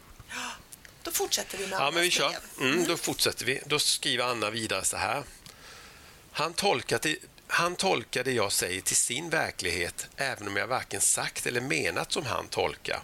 Då 1.03 1.11
fortsätter 1.11 1.59
vi 1.59 1.67
med 1.67 1.81
Ja, 1.81 1.91
men 1.91 2.03
vi 2.03 2.11
kör. 2.11 2.37
Mm, 2.61 2.85
då 2.85 2.97
fortsätter 2.97 3.45
vi. 3.45 3.61
Då 3.67 3.79
skriver 3.79 4.25
Anna 4.25 4.51
vidare 4.51 4.85
så 4.85 4.97
här. 4.97 5.23
Han 6.39 6.53
tolkar, 6.53 6.99
det, 7.03 7.19
han 7.47 7.77
tolkar 7.77 8.25
det 8.25 8.33
jag 8.33 8.53
säger 8.53 8.81
till 8.81 8.97
sin 8.97 9.31
verklighet 9.31 10.09
även 10.17 10.49
om 10.49 10.57
jag 10.57 10.67
varken 10.67 11.01
sagt 11.01 11.47
eller 11.47 11.61
menat 11.61 12.13
som 12.13 12.27
han 12.27 12.49
tolkar. 12.49 13.03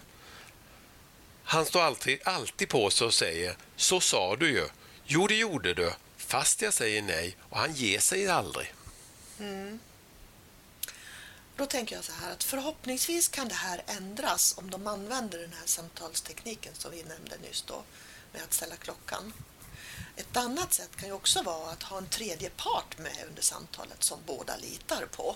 Han 1.43 1.65
står 1.65 1.81
alltid, 1.81 2.19
alltid 2.25 2.69
på 2.69 2.89
sig 2.89 3.07
och 3.07 3.13
säger 3.13 3.57
”så 3.75 3.99
sa 3.99 4.35
du 4.35 4.49
ju”, 4.49 4.67
”jo 5.05 5.27
det 5.27 5.35
gjorde 5.35 5.73
du”, 5.73 5.93
fast 6.17 6.61
jag 6.61 6.73
säger 6.73 7.01
nej 7.01 7.37
och 7.49 7.57
han 7.57 7.73
ger 7.73 7.99
sig 7.99 8.27
aldrig. 8.27 8.73
Mm. 9.39 9.79
Då 11.55 11.65
tänker 11.65 11.95
jag 11.95 12.05
så 12.05 12.11
här 12.11 12.31
att 12.31 12.43
förhoppningsvis 12.43 13.27
kan 13.27 13.47
det 13.47 13.55
här 13.55 13.83
ändras 13.87 14.57
om 14.57 14.69
de 14.71 14.87
använder 14.87 15.39
den 15.39 15.53
här 15.53 15.65
samtalstekniken 15.65 16.73
som 16.73 16.91
vi 16.91 17.03
nämnde 17.03 17.37
nyss 17.37 17.61
då 17.61 17.83
med 18.33 18.43
att 18.43 18.53
ställa 18.53 18.75
klockan. 18.75 19.33
Ett 20.15 20.37
annat 20.37 20.73
sätt 20.73 20.89
kan 20.95 21.07
ju 21.07 21.13
också 21.13 21.41
vara 21.41 21.71
att 21.71 21.83
ha 21.83 21.97
en 21.97 22.07
tredje 22.07 22.49
part 22.49 22.97
med 22.97 23.25
under 23.27 23.41
samtalet 23.41 24.03
som 24.03 24.19
båda 24.25 24.57
litar 24.57 25.05
på. 25.05 25.35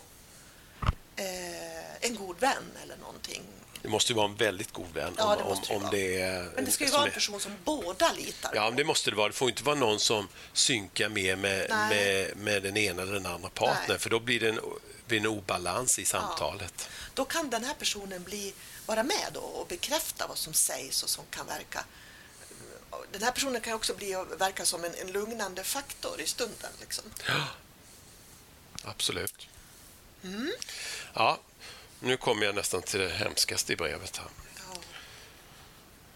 Eh, 1.15 2.05
en 2.05 2.15
god 2.15 2.39
vän 2.39 2.63
eller 2.83 2.97
någonting. 2.97 3.43
Det 3.81 3.89
måste 3.89 4.11
ju 4.11 4.15
vara 4.15 4.25
en 4.25 4.35
väldigt 4.35 4.73
god 4.73 4.93
vän. 4.93 5.13
Ja, 5.17 5.35
det 5.35 5.43
måste 5.43 5.75
om, 5.75 5.83
om 5.83 5.89
det 5.91 6.21
är, 6.21 6.51
Men 6.55 6.65
det 6.65 6.71
ska 6.71 6.85
ju 6.85 6.91
vara 6.91 7.05
en 7.05 7.11
person 7.11 7.39
som 7.39 7.51
båda 7.63 8.11
litar 8.13 8.51
Ja, 8.55 8.69
på. 8.69 8.75
det 8.77 8.83
måste 8.83 9.09
det 9.09 9.15
vara. 9.15 9.27
Det 9.27 9.33
får 9.33 9.49
inte 9.49 9.63
vara 9.63 9.75
någon 9.75 9.99
som 9.99 10.27
synkar 10.53 11.09
mer 11.09 11.35
med, 11.35 11.69
med, 11.69 12.37
med 12.37 12.63
den 12.63 12.77
ena 12.77 13.01
eller 13.01 13.13
den 13.13 13.25
andra 13.25 13.49
partnern, 13.49 13.99
för 13.99 14.09
då 14.09 14.19
blir 14.19 14.39
det 14.39 14.49
en, 14.49 14.59
blir 15.07 15.19
en 15.19 15.27
obalans 15.27 15.99
i 15.99 16.05
samtalet. 16.05 16.73
Ja. 16.77 16.85
Då 17.13 17.25
kan 17.25 17.49
den 17.49 17.63
här 17.63 17.73
personen 17.73 18.23
bli, 18.23 18.53
vara 18.85 19.03
med 19.03 19.37
och 19.37 19.67
bekräfta 19.67 20.27
vad 20.27 20.37
som 20.37 20.53
sägs 20.53 21.03
och 21.03 21.09
som 21.09 21.25
kan 21.29 21.47
verka 21.47 21.85
den 23.11 23.23
här 23.23 23.31
personen 23.31 23.61
kan 23.61 23.73
också 23.73 23.93
bli 23.93 24.25
verka 24.37 24.65
som 24.65 24.83
en, 24.83 24.93
en 25.01 25.11
lugnande 25.11 25.63
faktor 25.63 26.21
i 26.21 26.27
stunden. 26.27 26.71
Liksom. 26.79 27.05
Ja, 27.27 27.47
absolut. 28.83 29.47
Mm. 30.23 30.51
Ja, 31.13 31.39
nu 31.99 32.17
kommer 32.17 32.45
jag 32.45 32.55
nästan 32.55 32.81
till 32.81 32.99
det 32.99 33.09
hemskaste 33.09 33.73
i 33.73 33.75
brevet. 33.75 34.17
här. 34.17 34.27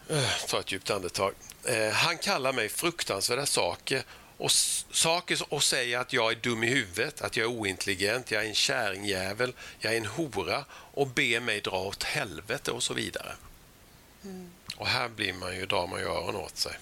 Ja. 0.08 0.16
Eh, 0.16 0.46
ta 0.48 0.60
ett 0.60 0.72
djupt 0.72 0.90
andetag. 0.90 1.34
Eh, 1.64 1.90
han 1.90 2.18
kallar 2.18 2.54
mig 2.54 2.70
fruktansvärda 2.70 3.46
saker 3.46 4.04
och 4.38 4.52
saker 4.92 5.54
och 5.54 5.64
säger 5.64 6.00
att 6.00 6.14
jag 6.14 6.32
är 6.32 6.36
dum 6.36 6.64
i 6.64 6.68
huvudet, 6.68 7.22
att 7.22 7.38
jag 7.38 7.44
är 7.44 7.60
ointelligent, 7.60 8.32
jag 8.32 8.44
är 8.44 8.48
en 8.48 8.56
kärringjävel, 8.56 9.54
jag 9.80 9.94
är 9.94 9.98
en 9.98 10.06
hora 10.06 10.66
och 10.72 11.08
ber 11.08 11.40
mig 11.40 11.62
dra 11.62 11.80
åt 11.80 12.04
helvete 12.04 12.72
och 12.72 12.84
så 12.84 12.94
vidare. 12.94 13.36
Mm. 14.24 14.52
Och 14.84 14.90
här 14.90 15.10
blir 15.10 15.34
man 15.34 15.56
ju, 15.56 15.66
drar 15.66 15.88
man 15.88 16.00
ju 16.00 16.06
öronen 16.06 16.36
åt 16.36 16.58
sig. 16.58 16.80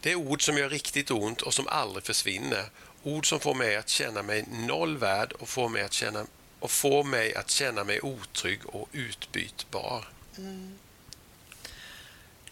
Det 0.00 0.10
är 0.10 0.14
ord 0.14 0.44
som 0.44 0.58
gör 0.58 0.68
riktigt 0.68 1.10
ont 1.10 1.42
och 1.42 1.54
som 1.54 1.68
aldrig 1.68 2.04
försvinner. 2.04 2.64
Ord 3.02 3.28
som 3.28 3.40
får 3.40 3.54
mig 3.54 3.76
att 3.76 3.88
känna 3.88 4.22
mig 4.22 4.44
noll 4.50 4.96
värd 4.96 5.32
och 5.32 5.48
får 5.48 5.68
mig 5.68 5.82
att 5.82 5.92
känna, 5.92 6.26
och 6.60 6.70
får 6.70 7.04
mig, 7.04 7.34
att 7.34 7.50
känna 7.50 7.84
mig 7.84 8.00
otrygg 8.00 8.66
och 8.66 8.88
utbytbar. 8.92 10.08
Mm. 10.38 10.78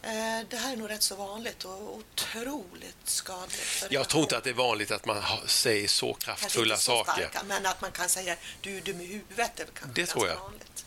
Eh, 0.03 0.49
det 0.51 0.57
här 0.57 0.73
är 0.73 0.77
nog 0.77 0.91
rätt 0.91 1.03
så 1.03 1.17
vanligt 1.17 1.65
och 1.65 1.97
otroligt 1.97 2.97
skadligt. 3.05 3.87
Jag 3.91 4.09
tror 4.09 4.23
inte 4.23 4.37
att 4.37 4.45
det 4.45 4.51
är 4.51 4.55
vanligt 4.55 4.91
att 4.91 5.07
man 5.07 5.23
säger 5.47 5.89
så 5.89 6.15
kraftfulla 6.15 6.77
så 6.77 7.05
saker. 7.05 7.13
Starka, 7.13 7.43
men 7.47 7.67
att 7.67 7.81
man 7.81 7.93
kan 7.93 8.09
säga 8.09 8.37
du 8.61 8.77
är 8.77 8.81
dum 8.81 9.01
i 9.01 9.07
huvudet. 9.07 9.57
Det, 9.57 9.71
det 9.95 10.07
tror 10.07 10.29
jag. 10.29 10.37
Vanligt. 10.37 10.85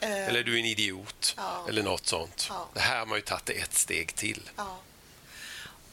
Eh, 0.00 0.28
eller 0.28 0.42
du 0.42 0.54
är 0.54 0.58
en 0.58 0.64
idiot. 0.64 1.34
Ja. 1.36 1.66
Eller 1.68 1.82
något 1.82 2.06
sånt. 2.06 2.46
Ja. 2.48 2.68
Det 2.74 2.80
här 2.80 2.98
har 2.98 3.06
man 3.06 3.18
ju 3.18 3.22
tagit 3.22 3.50
ett 3.50 3.74
steg 3.74 4.14
till. 4.14 4.50
Ja. 4.56 4.78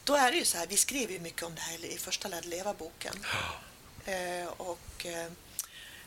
Då 0.04 0.14
är 0.14 0.32
det 0.32 0.38
ju 0.38 0.44
så 0.44 0.58
här, 0.58 0.66
vi 0.66 0.76
skrev 0.76 1.10
ju 1.10 1.18
mycket 1.18 1.42
om 1.42 1.54
det 1.54 1.60
här 1.60 1.84
i 1.84 1.98
första 1.98 2.28
Lärd 2.28 2.44
leva-boken. 2.44 3.26
Eh, 4.06 4.46
och 4.46 5.06
eh, 5.06 5.30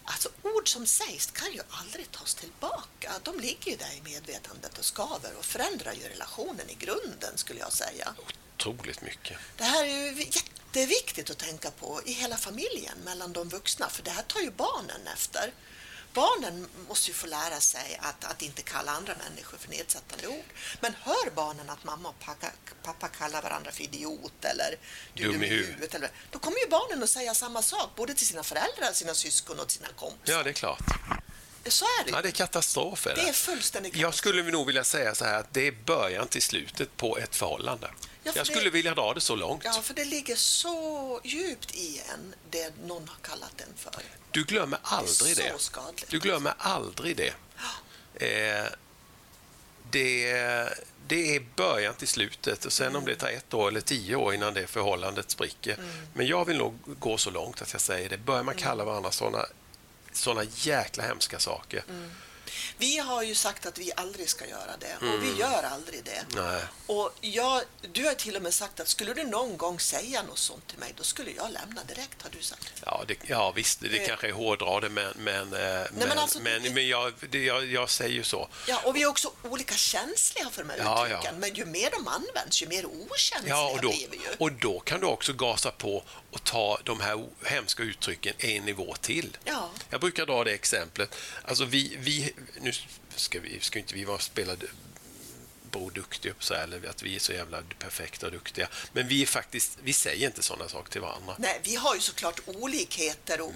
alltså 0.04 0.30
ord 0.42 0.70
som 0.70 0.86
sägs 0.88 1.32
kan 1.32 1.54
ju 1.54 1.62
aldrig 1.70 2.12
tas 2.12 2.36
tillbaka. 2.36 3.12
De 3.24 3.40
ligger 3.40 3.72
ju 3.72 3.78
där 3.78 3.94
i 3.98 4.02
medvetandet 4.02 4.78
och 4.78 4.86
skaver 4.86 5.32
och 5.40 5.46
förändrar 5.46 5.94
ju 5.94 6.08
relationen 6.08 6.70
i 6.70 6.74
grunden 6.74 7.38
skulle 7.38 7.60
jag 7.60 7.74
säga. 7.74 8.14
Otroligt 8.56 9.02
mycket. 9.02 9.38
Det 9.58 9.64
här 9.64 9.84
är 9.84 9.88
ju 9.88 10.24
jätteviktigt 10.24 11.30
att 11.30 11.38
tänka 11.38 11.72
på 11.72 12.02
i 12.06 12.12
hela 12.12 12.38
familjen 12.38 12.98
mellan 13.06 13.34
de 13.34 13.50
vuxna 13.50 13.90
för 13.90 14.04
det 14.04 14.12
här 14.12 14.24
tar 14.24 14.40
ju 14.40 14.52
barnen 14.52 15.08
efter 15.14 15.54
barnen 16.14 16.68
måste 16.88 17.08
ju 17.08 17.14
få 17.14 17.28
lära 17.28 17.60
sig 17.60 18.00
att, 18.02 18.24
att 18.24 18.42
inte 18.42 18.62
kalla 18.62 18.92
andra 18.92 19.14
människor 19.30 19.58
för 19.58 19.70
nedsättande 19.70 20.28
ord. 20.28 20.46
Men 20.82 20.94
hör 21.02 21.32
barnen 21.36 21.70
att 21.70 21.84
mamma 21.84 22.10
och 22.10 22.20
pappa, 22.20 22.48
pappa 22.84 23.08
kallar 23.08 23.42
varandra 23.42 23.72
för 23.72 23.84
idiot 23.84 24.46
eller 24.46 24.76
du 25.14 25.24
dum 25.24 25.44
i 25.44 25.48
huvudet, 25.48 25.96
eller, 25.96 26.10
då 26.32 26.40
kommer 26.40 26.60
ju 26.60 26.68
barnen 26.70 27.04
att 27.04 27.10
säga 27.10 27.34
samma 27.34 27.62
sak 27.62 27.90
både 27.96 28.14
till 28.14 28.28
sina 28.28 28.44
föräldrar, 28.44 28.94
sina 28.94 29.14
syskon 29.14 29.60
och 29.60 29.72
sina 29.72 29.88
kompisar. 29.96 30.38
Ja, 30.38 30.44
det 30.44 30.50
är 30.50 30.54
klart. 30.54 30.80
Så 31.70 31.86
är 31.86 32.06
det. 32.06 32.12
Ja, 32.12 32.22
det 32.22 32.30
är 32.30 32.32
katastrof. 32.32 33.08
Är 33.08 33.16
det. 33.16 33.22
det 33.22 33.30
är 33.30 33.34
fullständigt 33.34 33.94
katastrof. 33.94 34.02
Jag 34.02 34.14
skulle 34.14 34.52
nog 34.52 34.68
vilja 34.68 34.84
säga 34.84 35.16
så 35.16 35.26
här 35.26 35.40
att 35.40 35.54
det 35.54 35.68
är 35.68 35.72
början 35.86 36.28
till 36.28 36.42
slutet 36.42 36.98
på 36.98 37.18
ett 37.18 37.36
förhållande. 37.36 37.90
Ja, 38.24 38.32
jag 38.36 38.48
skulle 38.48 38.64
det, 38.64 38.70
vilja 38.70 38.94
dra 38.94 39.14
det 39.14 39.22
så 39.22 39.36
långt. 39.36 39.62
Ja, 39.66 39.82
för 39.82 39.94
det 39.94 40.06
ligger 40.06 40.36
så 40.36 41.22
djupt 41.24 41.76
i 41.76 42.02
en, 42.14 42.36
det 42.50 42.74
någon 42.86 43.08
har 43.08 43.18
kallat 43.22 43.54
den 43.58 43.68
för. 43.76 44.04
Du 44.32 44.44
glömmer 44.44 44.80
aldrig 44.82 45.38
det. 45.38 45.44
det. 45.44 45.60
Skadligt. 45.60 46.10
Du 46.10 46.20
glömmer 46.20 46.54
aldrig 46.58 47.18
det. 47.18 47.34
Ja. 47.58 48.26
Eh, 48.26 48.66
det, 49.92 50.34
det 51.08 51.36
är 51.36 51.46
början 51.56 51.94
till 51.94 52.08
slutet 52.08 52.66
och 52.66 52.74
sen 52.74 52.88
mm. 52.88 53.00
om 53.00 53.06
det 53.06 53.16
tar 53.16 53.28
ett 53.28 53.54
år 53.54 53.68
eller 53.68 53.82
tio 53.82 54.16
år 54.16 54.34
innan 54.34 54.54
det 54.54 54.68
förhållandet 54.68 55.32
spricker. 55.32 55.74
Mm. 55.74 55.90
Men 56.14 56.28
jag 56.28 56.46
vill 56.46 56.58
nog 56.58 56.80
gå 57.00 57.18
så 57.18 57.32
långt 57.32 57.62
att 57.62 57.72
jag 57.72 57.82
säger 57.82 58.10
det. 58.10 58.18
Börjar 58.18 58.44
man 58.44 58.54
mm. 58.54 58.64
kalla 58.64 58.86
varandra 58.86 59.12
såna, 59.12 59.46
såna 60.18 60.44
jäkla 60.56 61.04
hemska 61.04 61.40
saker, 61.40 61.84
mm. 61.90 62.12
Vi 62.78 62.98
har 62.98 63.24
ju 63.24 63.36
sagt 63.36 63.66
att 63.66 63.78
vi 63.78 63.92
aldrig 63.96 64.30
ska 64.30 64.46
göra 64.48 64.78
det 64.80 65.08
och 65.08 65.24
vi 65.24 65.40
gör 65.40 65.64
aldrig 65.64 66.04
det. 66.04 66.26
Nej. 66.42 66.62
Och 66.86 67.12
jag, 67.22 67.62
du 67.94 68.06
har 68.06 68.14
till 68.14 68.36
och 68.36 68.42
med 68.42 68.54
sagt 68.54 68.80
att 68.80 68.88
skulle 68.88 69.14
du 69.14 69.24
någon 69.24 69.58
gång 69.58 69.80
säga 69.80 70.24
något 70.24 70.38
sånt 70.38 70.68
till 70.68 70.78
mig, 70.80 70.94
då 70.98 71.04
skulle 71.04 71.32
jag 71.32 71.52
lämna 71.52 71.84
direkt, 71.84 72.22
har 72.22 72.30
du 72.30 72.42
sagt. 72.42 72.72
Ja, 72.86 73.04
det, 73.08 73.16
ja 73.28 73.52
visst, 73.52 73.80
det 73.80 73.98
Eh. 74.02 74.08
kanske 74.08 74.28
är 74.28 74.32
hårdra 74.32 74.80
det, 74.80 74.90
men, 74.90 75.14
men, 75.18 75.54
eh, 75.54 75.88
men, 75.92 76.12
alltså, 76.18 76.40
men, 76.40 76.64
det- 76.64 76.70
men 76.70 76.88
jag, 76.88 77.14
det, 77.30 77.44
jag, 77.44 77.66
jag 77.66 77.90
säger 77.90 78.14
ju 78.16 78.24
så. 78.24 78.50
Ja, 78.68 78.82
och 78.86 78.96
vi 78.96 79.02
är 79.02 79.08
också 79.08 79.32
olika 79.44 79.76
känsliga 79.76 80.50
för 80.50 80.64
de 80.64 80.70
här 80.70 80.78
Ja, 80.78 81.06
uttrycken, 81.08 81.34
ja. 81.34 81.40
men 81.40 81.54
ju 81.54 81.66
mer 81.66 81.92
de 81.92 82.08
används, 82.08 82.62
ju 82.62 82.68
mer 82.68 82.86
okänsliga 82.86 83.56
Ja, 83.56 83.70
och 83.72 83.82
då, 83.82 83.90
blir 83.90 84.08
vi 84.12 84.18
ju. 84.18 84.30
och 84.38 84.52
då 84.52 84.80
kan 84.80 85.00
du 85.00 85.06
också 85.06 85.34
gasa 85.34 85.72
på 85.72 86.04
och 86.38 86.44
ta 86.44 86.80
de 86.84 87.00
här 87.00 87.26
hemska 87.46 87.84
uttrycken 87.84 88.34
en 88.38 88.64
nivå 88.64 88.96
till. 89.02 89.38
Ja. 89.44 89.70
Jag 89.90 90.02
brukar 90.02 90.26
dra 90.26 90.44
det 90.44 90.52
exemplet. 90.52 91.16
Alltså 91.44 91.66
vi, 91.66 91.98
vi, 92.00 92.34
nu 92.62 92.72
ska, 93.16 93.40
vi, 93.40 93.60
ska 93.60 93.80
inte 93.80 93.94
vi 93.94 94.06
vara 94.06 94.20
spelade 94.20 94.66
Duktig 95.94 96.30
upp 96.30 96.44
så 96.44 96.54
här, 96.54 96.64
eller 96.64 96.90
att 96.90 97.04
vi 97.04 97.16
är 97.16 97.20
så 97.20 97.34
jävla 97.34 97.62
perfekta 97.80 98.26
och 98.26 98.32
duktiga. 98.32 98.68
Men 98.94 99.08
vi 99.08 99.22
är 99.22 99.26
faktiskt, 99.26 99.78
vi 99.84 99.94
säger 99.94 100.28
inte 100.28 100.44
sådana 100.44 100.70
saker 100.70 100.92
till 100.92 101.02
varandra. 101.02 101.36
Nej, 101.40 101.60
vi 101.64 101.76
har 101.76 101.96
ju 101.96 102.02
såklart 102.02 102.40
olikheter 102.46 103.42
och 103.42 103.52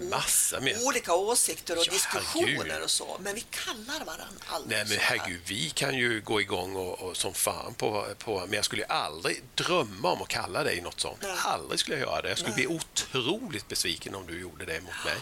olika 0.86 1.14
åsikter 1.14 1.78
och 1.78 1.84
Ja, 1.88 1.92
diskussioner 1.92 2.48
herregud. 2.48 2.84
och 2.84 2.92
så, 2.92 3.18
men 3.24 3.36
vi 3.36 3.42
kallar 3.50 4.06
varandra 4.06 4.44
aldrig 4.48 4.78
Nej 4.78 4.86
men 4.90 4.98
herregud, 5.00 5.42
vi 5.46 5.70
kan 5.70 5.98
ju 5.98 6.22
gå 6.22 6.42
igång 6.42 6.76
och, 6.76 7.00
och 7.02 7.18
som 7.18 7.34
fan 7.34 7.74
på, 7.74 8.08
på... 8.18 8.40
Men 8.40 8.54
jag 8.54 8.66
skulle 8.66 8.82
ju 8.82 8.88
aldrig 8.88 9.44
drömma 9.56 10.12
om 10.12 10.22
att 10.22 10.28
kalla 10.28 10.64
dig 10.64 10.82
något 10.82 11.00
sånt. 11.00 11.20
Nej. 11.22 11.36
Aldrig 11.46 11.80
skulle 11.80 11.98
jag 11.98 12.08
göra 12.08 12.22
det. 12.22 12.30
Jag 12.30 12.38
skulle 12.38 12.56
Nej. 12.56 12.68
bli 12.68 12.76
otroligt 12.76 13.68
besviken 13.68 14.16
om 14.16 14.28
du 14.28 14.40
gjorde 14.42 14.66
det 14.66 14.82
mot 14.82 15.06
mig. 15.06 15.16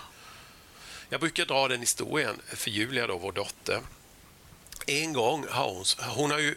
Jag 1.10 1.20
brukar 1.20 1.46
dra 1.46 1.68
den 1.68 1.80
historien 1.80 2.42
för 2.48 2.70
Julia, 2.72 3.08
då, 3.08 3.18
vår 3.18 3.32
dotter. 3.32 3.82
En 4.88 5.14
gång 5.14 5.46
har 5.50 5.70
hon... 5.70 5.86
Hon 6.00 6.32
har 6.32 6.40
ju 6.40 6.56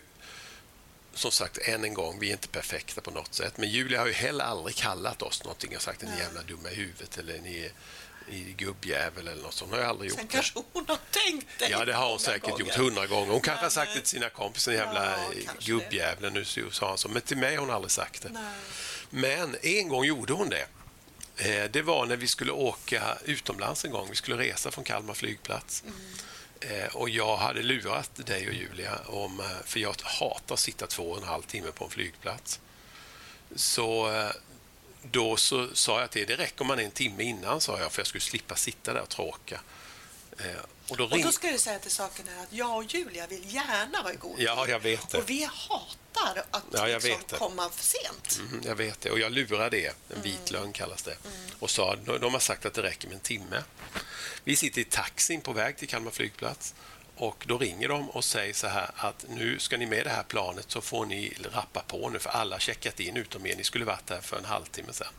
som 1.14 1.30
sagt, 1.30 1.58
än 1.58 1.84
en 1.84 1.94
gång, 1.94 2.18
vi 2.20 2.28
är 2.28 2.32
inte 2.32 2.48
perfekta 2.48 3.00
på 3.00 3.10
något 3.10 3.34
sätt. 3.34 3.56
Men 3.56 3.68
Julia 3.70 3.98
har 4.00 4.06
ju 4.06 4.12
heller 4.12 4.44
aldrig 4.44 4.76
kallat 4.76 5.22
oss 5.22 5.44
någonting 5.44 5.76
och 5.76 5.82
sagt 5.82 6.02
att 6.02 6.08
ni 6.08 6.14
är 6.14 6.20
jävla 6.20 6.42
dumma 6.42 6.70
i 6.70 6.74
huvudet 6.74 7.18
eller 7.18 7.38
ni 7.38 7.58
är, 7.58 7.72
är 8.34 8.52
gubbjävel 8.52 9.28
eller 9.28 9.42
något 9.42 9.54
sånt. 9.54 9.70
Hon 9.70 9.80
har 9.80 9.86
aldrig 9.86 10.10
gjort 10.10 10.18
Sen 10.18 10.26
det. 10.26 10.32
kanske 10.32 10.58
hon 10.72 10.84
har 10.88 10.98
tänkt 11.10 11.46
det 11.58 11.68
Ja, 11.68 11.84
det 11.84 11.92
har 11.94 12.10
hon 12.10 12.18
säkert 12.18 12.50
gånger. 12.50 12.64
gjort 12.64 12.74
hundra 12.74 13.06
gånger. 13.06 13.32
Hon 13.32 13.40
kanske 13.40 13.64
har 13.64 13.70
sagt 13.70 13.94
det 13.94 14.00
till 14.00 14.08
sina 14.08 14.28
kompisar, 14.28 14.72
jävla 14.72 15.16
Ja, 15.46 15.52
gubbjäveln, 15.60 16.34
nu 16.34 16.44
sa 16.72 16.88
han 16.88 16.98
så. 16.98 17.08
Men 17.08 17.22
till 17.22 17.36
mig 17.36 17.54
har 17.56 17.60
hon 17.66 17.74
aldrig 17.74 17.90
sagt 17.90 18.22
det. 18.22 18.28
Nej. 18.28 18.42
Men 19.10 19.56
en 19.62 19.88
gång 19.88 20.04
gjorde 20.04 20.32
hon 20.32 20.48
det. 20.48 20.66
Eh, 21.36 21.70
Det 21.70 21.82
var 21.82 22.06
när 22.06 22.16
vi 22.16 22.28
skulle 22.28 22.52
åka 22.52 23.18
utomlands 23.24 23.84
en 23.84 23.90
gång. 23.90 24.06
Vi 24.10 24.16
skulle 24.16 24.36
resa 24.38 24.70
från 24.70 24.84
Kalmar 24.84 25.14
flygplats. 25.14 25.82
Eh, 25.86 25.92
Eh, 26.70 26.96
och 26.96 27.08
jag 27.08 27.36
hade 27.36 27.62
lurat 27.62 28.26
dig 28.26 28.48
och 28.48 28.54
Julia, 28.54 28.98
om, 29.06 29.40
eh, 29.40 29.46
för 29.64 29.80
jag 29.80 29.94
hatar 30.02 30.54
att 30.54 30.60
sitta 30.60 30.86
två 30.86 31.10
och 31.10 31.18
en 31.18 31.28
halv 31.28 31.42
timme 31.42 31.72
på 31.74 31.84
en 31.84 31.90
flygplats. 31.90 32.60
Så 33.56 34.12
eh, 34.12 34.30
då 35.02 35.36
så 35.36 35.68
sa 35.74 36.00
jag 36.00 36.10
till 36.10 36.22
er, 36.22 36.26
det 36.26 36.36
räcker 36.36 36.60
om 36.60 36.66
man 36.66 36.78
är 36.78 36.82
en 36.82 36.90
timme 36.90 37.22
innan, 37.22 37.60
sa 37.60 37.78
jag, 37.80 37.92
för 37.92 38.00
jag 38.00 38.06
skulle 38.06 38.22
slippa 38.22 38.54
sitta 38.54 38.92
där 38.92 39.00
och 39.00 39.08
tråka. 39.08 39.60
Och 40.92 40.98
då 40.98 41.04
Och 41.04 41.10
ringde... 41.10 41.28
då 41.28 41.32
ska 41.32 41.50
jag 41.50 41.60
säga 41.60 41.78
till 41.78 41.90
saken 41.90 42.28
här 42.36 42.42
att 42.42 42.52
jag 42.52 42.76
och 42.76 42.84
Julia 42.84 43.26
vill 43.26 43.54
gärna 43.54 44.02
vara 44.02 44.12
i 44.12 44.16
god 44.16 44.34
Ja, 44.40 44.66
jag 44.68 44.80
vet 44.80 45.08
det. 45.10 45.18
Och 45.18 45.30
vi 45.30 45.44
hatar 45.44 46.44
att 46.50 46.64
Ja, 46.72 46.88
jag 46.88 47.02
liksom 47.02 47.10
vet 47.18 47.28
det. 47.28 47.36
komma 47.36 47.70
för 47.70 47.84
sent. 47.84 48.38
Mhm, 48.40 48.62
jag 48.64 48.74
vet 48.74 49.00
det. 49.00 49.10
Och 49.10 49.18
jag 49.18 49.32
lurade 49.32 49.70
det. 49.76 49.94
En 50.16 50.22
vit 50.22 50.50
lögn 50.50 50.72
kallas 50.72 51.02
det. 51.02 51.16
Och 51.58 51.70
sa, 51.70 51.96
de 51.96 52.32
har 52.32 52.40
sagt 52.40 52.66
att 52.66 52.74
det 52.74 52.82
räcker 52.82 53.08
med 53.08 53.14
en 53.14 53.20
timme. 53.20 53.62
Vi 54.44 54.56
sitter 54.56 54.80
i 54.80 54.84
taxin 54.84 55.40
på 55.40 55.52
väg 55.52 55.76
till 55.76 55.88
Kalmar 55.88 56.10
flygplats. 56.10 56.74
Och 57.16 57.44
Då 57.48 57.58
ringer 57.58 57.88
de 57.88 58.10
och 58.10 58.24
säger 58.24 58.54
så 58.54 58.66
här 58.66 58.90
att 58.96 59.24
nu 59.28 59.58
ska 59.58 59.76
ni 59.76 59.86
med 59.86 60.06
det 60.06 60.10
här 60.10 60.22
planet 60.22 60.70
så 60.70 60.80
får 60.80 61.06
ni 61.06 61.36
rappa 61.52 61.80
på 61.82 62.08
nu 62.08 62.18
för 62.18 62.30
alla 62.30 62.54
har 62.54 62.60
checkat 62.60 63.00
in 63.00 63.16
utom 63.16 63.46
er. 63.46 63.56
Ni 63.56 63.64
skulle 63.64 63.84
varit 63.84 64.10
här 64.10 64.20
för 64.20 64.36
en 64.38 64.44
halvtimme 64.44 64.92
sedan. 64.92 65.12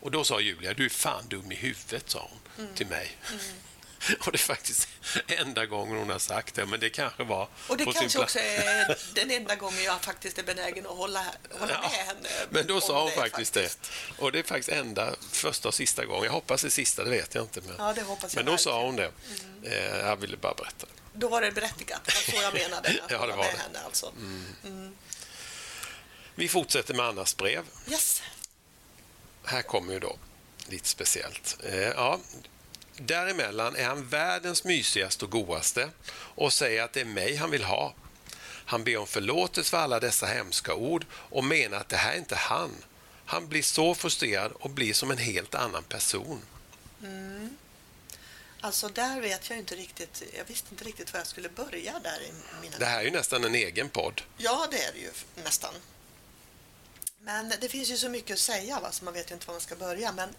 Och 0.00 0.10
Då 0.10 0.24
sa 0.24 0.40
Julia, 0.40 0.74
du 0.74 0.84
är 0.84 0.88
fan 0.88 1.24
dum 1.28 1.52
i 1.52 1.54
huvudet, 1.54 2.10
sa 2.10 2.30
hon 2.56 2.68
till 2.74 2.86
mig. 2.86 3.16
Och 4.26 4.32
det 4.32 4.36
är 4.36 4.38
faktiskt 4.38 4.88
enda 5.26 5.66
gången 5.66 5.98
hon 5.98 6.10
har 6.10 6.18
sagt 6.18 6.54
det, 6.54 6.66
men 6.66 6.80
det 6.80 6.90
kanske 6.90 7.24
var 7.24 7.48
Och 7.68 7.76
det 7.76 7.84
kanske 7.92 8.18
också 8.18 8.38
är 8.38 8.98
den 9.14 9.30
enda 9.30 9.54
gången 9.54 9.82
jag 9.82 10.00
faktiskt 10.02 10.38
är 10.38 10.42
benägen 10.42 10.86
att 10.86 10.96
hålla, 10.96 11.24
hålla 11.50 11.72
Ja, 11.72 11.80
med 11.80 11.90
henne. 11.90 12.28
Men 12.50 12.66
då 12.66 12.80
sa 12.80 13.02
hon 13.02 13.10
faktiskt 13.12 13.54
det. 13.54 13.62
faktiskt. 13.68 13.92
Och 14.18 14.32
det 14.32 14.38
är 14.38 14.42
faktiskt 14.42 14.68
enda, 14.68 15.14
första 15.32 15.68
och 15.68 15.74
sista 15.74 16.04
gången. 16.04 16.24
Jag 16.24 16.32
hoppas 16.32 16.62
det 16.62 16.70
sista, 16.70 17.04
det 17.04 17.10
vet 17.10 17.34
jag 17.34 17.44
inte. 17.44 17.60
Men, 17.60 17.74
Ja, 17.78 17.92
det 17.92 18.02
hoppas 18.02 18.34
jag 18.34 18.44
men 18.44 18.52
då 18.52 18.58
sa 18.58 18.82
hon 18.82 18.96
det. 18.96 19.10
Eh, 19.62 19.96
jag 19.98 20.16
ville 20.16 20.36
bara 20.36 20.54
berätta. 20.54 20.86
Då 21.12 21.28
var 21.28 21.40
det 21.40 21.52
berättigat. 21.52 22.00
Det 22.04 22.14
var 22.14 22.38
så 22.38 22.42
jag 22.42 22.54
menade. 22.54 22.88
Att 22.88 22.96
Ja, 23.10 23.26
det 23.26 23.32
var 23.32 23.36
med 23.36 23.54
det. 23.54 23.58
henne 23.62 23.78
alltså. 23.84 24.12
Vi 26.34 26.48
fortsätter 26.48 26.94
med 26.94 27.06
Annas 27.06 27.36
brev. 27.36 27.64
Yes. 27.90 28.22
Här 29.44 29.62
kommer 29.62 29.92
ju 29.92 30.00
då 30.00 30.16
lite 30.68 30.88
speciellt. 30.88 31.56
Eh, 31.64 31.76
ja, 31.78 32.20
däremellan 32.96 33.76
är 33.76 33.84
han 33.84 34.08
världens 34.08 34.64
mysigaste 34.64 35.24
och 35.24 35.30
godaste 35.30 35.90
och 36.10 36.52
säger 36.52 36.82
att 36.82 36.92
det 36.92 37.00
är 37.00 37.04
mig 37.04 37.36
han 37.36 37.50
vill 37.50 37.64
ha. 37.64 37.94
Han 38.66 38.84
ber 38.84 38.96
om 38.96 39.06
förlåtelse 39.06 39.70
för 39.70 39.78
alla 39.78 40.00
dessa 40.00 40.26
hemska 40.26 40.74
ord 40.74 41.06
och 41.12 41.44
menar 41.44 41.78
att 41.78 41.88
det 41.88 41.96
här 41.96 42.12
är 42.12 42.18
inte 42.18 42.36
han. 42.36 42.70
Han 43.26 43.48
blir 43.48 43.62
så 43.62 43.94
frustrerad 43.94 44.52
och 44.52 44.70
blir 44.70 44.94
som 44.94 45.10
en 45.10 45.18
helt 45.18 45.54
annan 45.54 45.82
person. 45.82 46.42
Alltså 48.60 48.88
där 48.88 49.20
vet 49.20 49.50
jag 49.50 49.58
inte 49.58 49.74
riktigt. 49.74 50.22
Jag 50.38 50.44
visste 50.44 50.68
inte 50.70 50.84
riktigt 50.84 51.12
var 51.12 51.20
jag 51.20 51.26
skulle 51.26 51.48
börja 51.48 51.98
där 51.98 52.22
i 52.22 52.32
mina... 52.60 52.78
Det 52.78 52.84
här 52.84 53.00
är 53.00 53.04
ju 53.04 53.10
nästan 53.10 53.44
en 53.44 53.54
egen 53.54 53.88
podd. 53.88 54.22
Ja, 54.36 54.68
det 54.70 54.82
är 54.82 54.92
det 54.92 54.98
ju 54.98 55.10
nästan. 55.44 55.74
Men 57.20 57.52
det 57.60 57.68
finns 57.68 57.90
ju 57.90 57.96
så 57.96 58.08
mycket 58.08 58.34
att 58.34 58.40
säga 58.40 58.80
va, 58.80 58.92
så 58.92 59.04
man 59.04 59.14
vet 59.14 59.30
ju 59.30 59.34
inte 59.34 59.46
var 59.46 59.54
man 59.54 59.60
ska 59.60 59.76
börja. 59.76 60.12
Men 60.12 60.34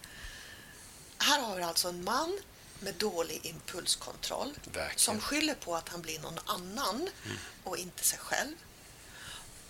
här 1.17 1.41
har 1.41 1.55
vi 1.55 1.63
alltså 1.63 1.87
en 1.89 2.03
man 2.03 2.39
med 2.79 2.95
dålig 2.95 3.45
impulskontroll 3.45 4.53
Verkligen. 4.63 4.99
som 4.99 5.21
skyller 5.21 5.55
på 5.55 5.75
att 5.75 5.89
han 5.89 6.01
blir 6.01 6.19
någon 6.19 6.39
annan 6.45 7.09
och 7.63 7.77
inte 7.77 8.03
sig 8.03 8.19
själv. 8.19 8.55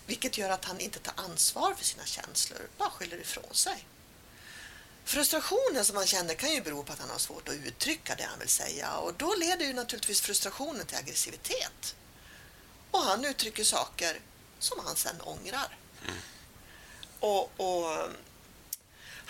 Vilket 0.06 0.38
gör 0.38 0.50
att 0.50 0.64
han 0.64 0.80
inte 0.80 0.98
tar 0.98 1.14
ansvar 1.16 1.74
för 1.74 1.84
sina 1.84 2.04
känslor, 2.04 2.58
bara 2.78 2.90
skyller 2.90 3.16
ifrån 3.16 3.54
sig. 3.54 3.86
Frustrationen 5.04 5.84
som 5.84 5.96
han 5.96 6.06
känner 6.06 6.34
kan 6.34 6.50
ju 6.50 6.60
bero 6.62 6.82
på 6.82 6.92
att 6.92 6.98
han 6.98 7.10
har 7.10 7.18
svårt 7.18 7.48
att 7.48 7.54
uttrycka 7.54 8.14
det 8.14 8.22
han 8.22 8.38
vill 8.38 8.48
säga 8.48 8.96
och 8.96 9.14
då 9.14 9.34
leder 9.34 9.66
ju 9.66 9.72
naturligtvis 9.72 10.20
frustrationen 10.20 10.86
till 10.86 10.96
aggressivitet. 10.96 11.96
Och 12.90 13.00
han 13.00 13.24
uttrycker 13.24 13.64
saker 13.64 14.20
som 14.58 14.78
han 14.84 14.96
sen 14.96 15.20
ångrar. 15.20 15.76
Och, 17.20 17.60
och 17.60 18.08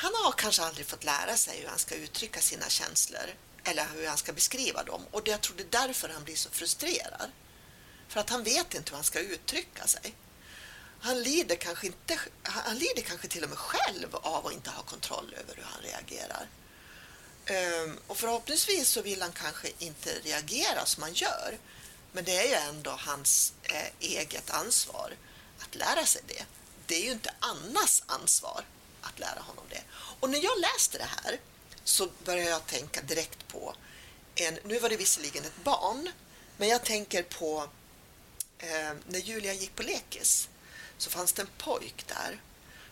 han 0.00 0.12
har 0.14 0.32
kanske 0.32 0.62
aldrig 0.62 0.86
fått 0.86 1.04
lära 1.04 1.36
sig 1.36 1.60
hur 1.60 1.68
han 1.68 1.78
ska 1.78 1.94
uttrycka 1.94 2.40
sina 2.40 2.68
känslor 2.68 3.34
eller 3.64 3.86
hur 3.94 4.06
han 4.06 4.18
ska 4.18 4.32
beskriva 4.32 4.82
dem 4.82 5.02
och 5.10 5.28
jag 5.28 5.40
tror 5.40 5.56
det 5.56 5.62
är 5.62 5.86
därför 5.86 6.08
han 6.08 6.24
blir 6.24 6.36
så 6.36 6.50
frustrerad. 6.50 7.30
För 8.08 8.20
att 8.20 8.30
han 8.30 8.42
vet 8.42 8.74
inte 8.74 8.90
hur 8.90 8.96
han 8.96 9.04
ska 9.04 9.20
uttrycka 9.20 9.86
sig. 9.86 10.14
Han 11.00 11.22
lider 11.22 11.56
kanske, 11.56 11.86
inte, 11.86 12.18
han 12.42 12.78
lider 12.78 13.02
kanske 13.02 13.28
till 13.28 13.44
och 13.44 13.48
med 13.48 13.58
själv 13.58 14.16
av 14.16 14.46
att 14.46 14.52
inte 14.52 14.70
ha 14.70 14.82
kontroll 14.82 15.34
över 15.40 15.54
hur 15.56 15.62
han 15.62 15.82
reagerar. 15.82 16.48
Ehm, 17.46 17.98
och 18.06 18.16
förhoppningsvis 18.16 18.88
så 18.88 19.02
vill 19.02 19.22
han 19.22 19.32
kanske 19.32 19.68
inte 19.78 20.10
reagera 20.24 20.84
som 20.84 21.02
han 21.02 21.14
gör. 21.14 21.58
Men 22.12 22.24
det 22.24 22.38
är 22.38 22.48
ju 22.48 22.54
ändå 22.54 22.90
hans 22.90 23.52
eh, 23.62 23.88
eget 24.00 24.50
ansvar 24.50 25.12
att 25.58 25.74
lära 25.74 26.06
sig 26.06 26.22
det. 26.26 26.44
Det 26.86 26.94
är 26.94 27.04
ju 27.04 27.10
inte 27.12 27.34
Annas 27.38 28.02
ansvar 28.06 28.64
att 29.02 29.18
lära 29.18 29.40
honom 29.40 29.64
det. 29.70 29.82
Och 30.20 30.30
när 30.30 30.44
jag 30.44 30.60
läste 30.60 30.98
det 30.98 31.08
här 31.24 31.40
så 31.84 32.08
började 32.24 32.50
jag 32.50 32.66
tänka 32.66 33.02
direkt 33.02 33.48
på 33.48 33.74
en, 34.34 34.58
nu 34.64 34.78
var 34.78 34.88
det 34.88 34.96
visserligen 34.96 35.44
ett 35.44 35.64
barn, 35.64 36.10
men 36.56 36.68
jag 36.68 36.84
tänker 36.84 37.22
på 37.22 37.68
eh, 38.58 38.92
när 39.08 39.18
Julia 39.18 39.52
gick 39.54 39.74
på 39.74 39.82
lekis 39.82 40.48
så 40.98 41.10
fanns 41.10 41.32
det 41.32 41.42
en 41.42 41.48
pojk 41.58 42.04
där 42.06 42.40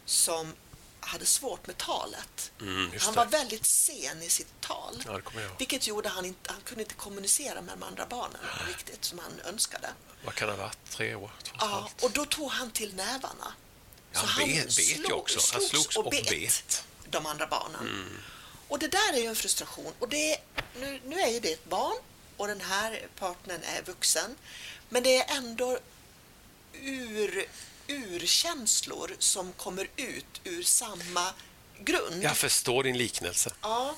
som 0.04 0.54
hade 1.00 1.26
svårt 1.26 1.66
med 1.66 1.76
talet. 1.78 2.52
Mm, 2.60 2.90
han 3.00 3.12
det. 3.14 3.16
var 3.18 3.26
väldigt 3.26 3.66
sen 3.66 4.22
i 4.22 4.28
sitt 4.28 4.60
tal. 4.60 5.02
Ja. 5.06 5.20
Vilket 5.58 5.86
gjorde 5.86 6.08
han 6.08 6.24
inte, 6.24 6.52
han 6.52 6.60
kunde 6.60 6.82
inte 6.82 6.94
kommunicera 6.94 7.62
med 7.62 7.78
de 7.78 7.82
andra 7.82 8.06
barnen 8.06 8.40
riktigt 8.68 9.04
som 9.04 9.18
han 9.18 9.40
önskade. 9.44 9.88
Vad 10.24 10.34
kan 10.34 10.48
det 10.48 10.54
ha 10.54 10.62
varit? 10.62 10.78
Tre 10.90 11.14
år? 11.14 11.30
Ja, 11.58 11.90
och 12.02 12.10
då 12.10 12.24
tog 12.24 12.50
han 12.50 12.70
till 12.70 12.94
nävarna. 12.94 13.54
Ja, 14.12 14.20
Så 14.20 14.26
han 14.26 14.48
bet- 14.48 14.64
bet 14.64 14.78
ju 14.78 14.94
slog- 14.94 15.12
också. 15.12 15.40
Han 15.52 15.62
slogs 15.62 15.96
och 15.96 16.10
bet. 16.10 16.84
De 17.16 17.26
andra 17.26 17.46
barnen. 17.46 18.08
Och 18.68 18.78
det 18.78 18.88
där 18.88 19.12
är 19.12 19.18
ju 19.18 19.26
en 19.26 19.36
frustration. 19.36 19.92
Och 19.98 20.08
det 20.08 20.38
nu, 20.80 21.00
nu 21.04 21.20
är 21.20 21.28
ju 21.28 21.40
det 21.40 21.52
ett 21.52 21.68
barn 21.68 21.96
och 22.36 22.46
den 22.46 22.60
här 22.60 23.06
partnern 23.18 23.60
är 23.62 23.82
vuxen. 23.82 24.36
Men 24.88 25.02
det 25.02 25.16
är 25.16 25.36
ändå 25.36 25.78
ur, 26.72 27.46
urkänslor 27.86 29.16
som 29.18 29.52
kommer 29.52 29.88
ut 29.96 30.40
ur 30.44 30.62
samma 30.62 31.34
grund. 31.80 32.22
Jag 32.22 32.36
förstår 32.36 32.82
din 32.82 32.98
liknelse. 32.98 33.50
Ja. 33.62 33.96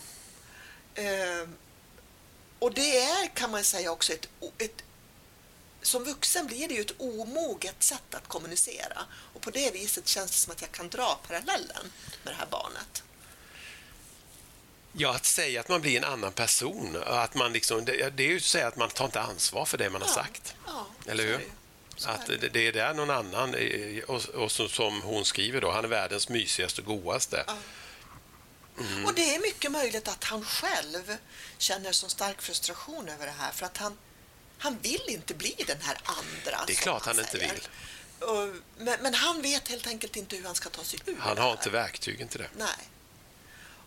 Eh, 0.95 1.49
och 2.59 2.75
det 2.75 2.99
är, 2.99 3.35
kan 3.35 3.51
man 3.51 3.65
säga, 3.65 3.93
också 3.93 4.13
ett, 4.13 4.29
ett 4.59 4.83
som 5.83 6.05
vuxen 6.05 6.47
blir 6.47 6.69
det 6.69 6.75
ju 6.75 6.81
ett 6.81 7.01
omoget 7.01 7.83
sätt 7.83 8.15
att 8.15 8.29
kommunicera 8.29 8.99
och 9.35 9.41
på 9.41 9.51
det 9.51 9.71
viset 9.71 10.09
känns 10.09 10.31
det 10.31 10.37
som 10.37 10.53
att 10.53 10.61
jag 10.61 10.73
kan 10.73 10.89
dra 10.89 11.21
parallellen 11.27 11.93
med 12.23 12.33
det 12.33 12.37
här 12.37 12.47
barnet. 12.51 13.03
Ja, 14.99 15.15
att 15.15 15.25
säga 15.25 15.61
att 15.61 15.69
man 15.69 15.81
blir 15.81 15.97
en 15.97 16.05
annan 16.05 16.33
person. 16.33 17.03
Att 17.07 17.35
man 17.35 17.53
liksom, 17.53 17.85
det, 17.85 18.17
det 18.17 18.23
är 18.23 18.29
ju 18.29 18.37
att 18.37 18.43
säga 18.43 18.67
att 18.67 18.77
man 18.77 18.89
tar 18.89 19.05
inte 19.05 19.21
ansvar 19.21 19.65
för 19.65 19.79
det 19.79 19.91
man 19.91 20.03
har 20.03 20.09
sagt. 20.09 20.55
Ja, 20.67 20.87
Eller 21.07 21.25
hur? 21.25 21.47
Att 22.05 22.27
det, 22.27 22.49
det 22.49 22.67
är 22.67 22.73
där 22.73 22.95
någon 22.95 23.11
annan, 23.11 23.55
och, 24.07 24.25
och 24.25 24.51
som 24.51 25.03
hon 25.03 25.25
skriver 25.25 25.61
då, 25.61 25.71
han 25.71 25.85
är 25.85 25.89
världens 25.89 26.29
mysigaste 26.29 26.81
och 26.81 26.87
godaste. 26.87 27.45
Ja. 27.47 27.57
Mm. 28.81 29.05
Och 29.05 29.15
det 29.15 29.35
är 29.35 29.41
mycket 29.41 29.71
möjligt 29.71 30.09
att 30.09 30.25
han 30.25 30.45
själv 30.45 31.17
känner 31.59 31.93
så 31.93 32.09
stark 32.09 32.43
frustration 32.43 33.09
över 33.09 33.27
det 33.27 33.35
här 33.39 33.53
för 33.53 33.67
att 33.67 33.77
han, 33.77 33.99
han 34.59 34.79
vill 34.83 35.05
inte 35.07 35.35
bli 35.35 35.55
den 35.67 35.81
här 35.81 35.99
andra. 36.05 36.65
Det 36.67 36.73
är 36.73 36.77
klart 36.77 37.07
han, 37.07 37.17
han 37.17 37.25
inte 37.25 37.39
vill. 37.39 37.69
Och, 38.29 38.55
men, 38.77 39.03
men, 39.03 39.15
han 39.15 39.43
vet 39.43 39.69
helt 39.69 39.87
enkelt 39.87 40.17
inte 40.17 40.37
hur 40.37 40.45
han 40.45 40.55
ska 40.55 40.69
ta 40.69 40.85
sig 40.85 41.01
ur 41.07 41.17
Han 41.21 41.39
har 41.39 41.53
inte 41.53 41.71
verktygen 41.71 42.29
till 42.29 42.41
det. 42.41 42.49
Nej. 42.57 42.89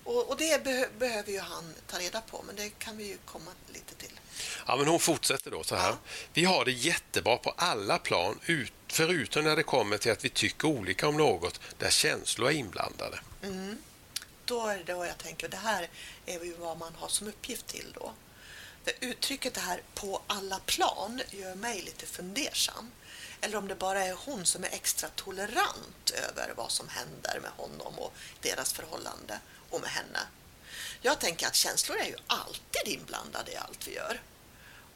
Och, 0.04 0.30
och 0.30 0.38
det 0.38 0.64
be 0.64 0.90
behöver 1.00 1.32
ju 1.32 1.40
han 1.40 1.74
ta 1.88 2.00
reda 2.00 2.22
på, 2.22 2.44
men 2.48 2.56
det 2.56 2.70
kan 2.70 2.98
vi 2.98 3.08
ju 3.08 3.18
komma 3.26 3.52
lite 3.74 3.96
till. 3.96 4.20
Ja, 4.68 4.78
men 4.78 4.88
hon 4.88 5.00
fortsätter 5.00 5.52
då 5.52 5.64
så 5.64 5.76
här. 5.76 5.90
Ja. 5.90 5.98
Vi 6.34 6.46
har 6.46 6.66
det 6.66 6.72
jättebra 6.72 7.38
på 7.38 7.54
alla 7.58 7.98
plan, 8.00 8.40
ut, 8.46 8.74
förutom 8.88 9.44
när 9.44 9.56
det 9.56 9.64
kommer 9.64 9.98
till 9.98 10.12
att 10.12 10.26
vi 10.26 10.30
tycker 10.30 10.68
olika 10.68 11.08
om 11.08 11.18
något 11.18 11.60
där 11.78 11.90
känslor 11.90 12.50
är 12.50 12.54
inblandade. 12.54 13.20
Mm. 13.44 13.78
Då 14.46 14.68
är 14.68 14.78
det 14.78 14.94
då 14.94 15.06
jag 15.06 15.18
tänker, 15.18 15.48
det 15.48 15.58
här 15.58 15.90
är 16.26 16.44
ju 16.44 16.54
vad 16.54 16.78
man 16.78 16.96
har 16.96 17.08
som 17.08 17.28
uppgift 17.28 17.68
till 17.68 17.94
då. 17.94 18.14
För 18.84 18.94
uttrycket 19.00 19.54
det 19.54 19.62
här 19.62 19.82
på 19.94 20.22
alla 20.28 20.60
plan 20.60 21.22
gör 21.30 21.56
mig 21.56 21.82
lite 21.82 22.06
fundersam. 22.06 22.92
Eller 23.42 23.58
om 23.58 23.68
det 23.68 23.76
bara 23.76 24.04
är 24.04 24.14
hon 24.26 24.46
som 24.46 24.64
är 24.64 24.68
extra 24.68 25.10
tolerant 25.10 26.12
över 26.30 26.54
vad 26.58 26.72
som 26.72 26.88
händer 26.88 27.40
med 27.42 27.52
honom 27.52 28.00
och 28.00 28.14
deras 28.42 28.74
förhållande 28.74 29.40
och 29.72 29.82
med 29.82 29.90
henne. 29.90 30.20
Jag 31.02 31.20
tänker 31.20 31.48
att 31.48 31.56
känslor 31.56 31.98
är 31.98 32.06
ju 32.06 32.16
alltid 32.28 32.88
inblandade 32.88 33.52
i 33.52 33.56
allt 33.56 33.88
vi 33.88 33.96
gör. 33.96 34.22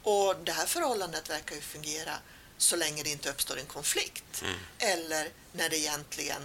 Och 0.02 0.36
det 0.44 0.52
här 0.52 0.66
förhållandet 0.66 1.30
verkar 1.30 1.54
ju 1.54 1.60
fungera 1.60 2.18
så 2.58 2.76
länge 2.76 3.02
det 3.02 3.10
inte 3.10 3.30
uppstår 3.30 3.58
en 3.58 3.66
konflikt. 3.66 4.42
Mm. 4.42 4.54
Eller 4.78 5.28
när 5.52 5.68
det 5.68 5.78
egentligen... 5.78 6.42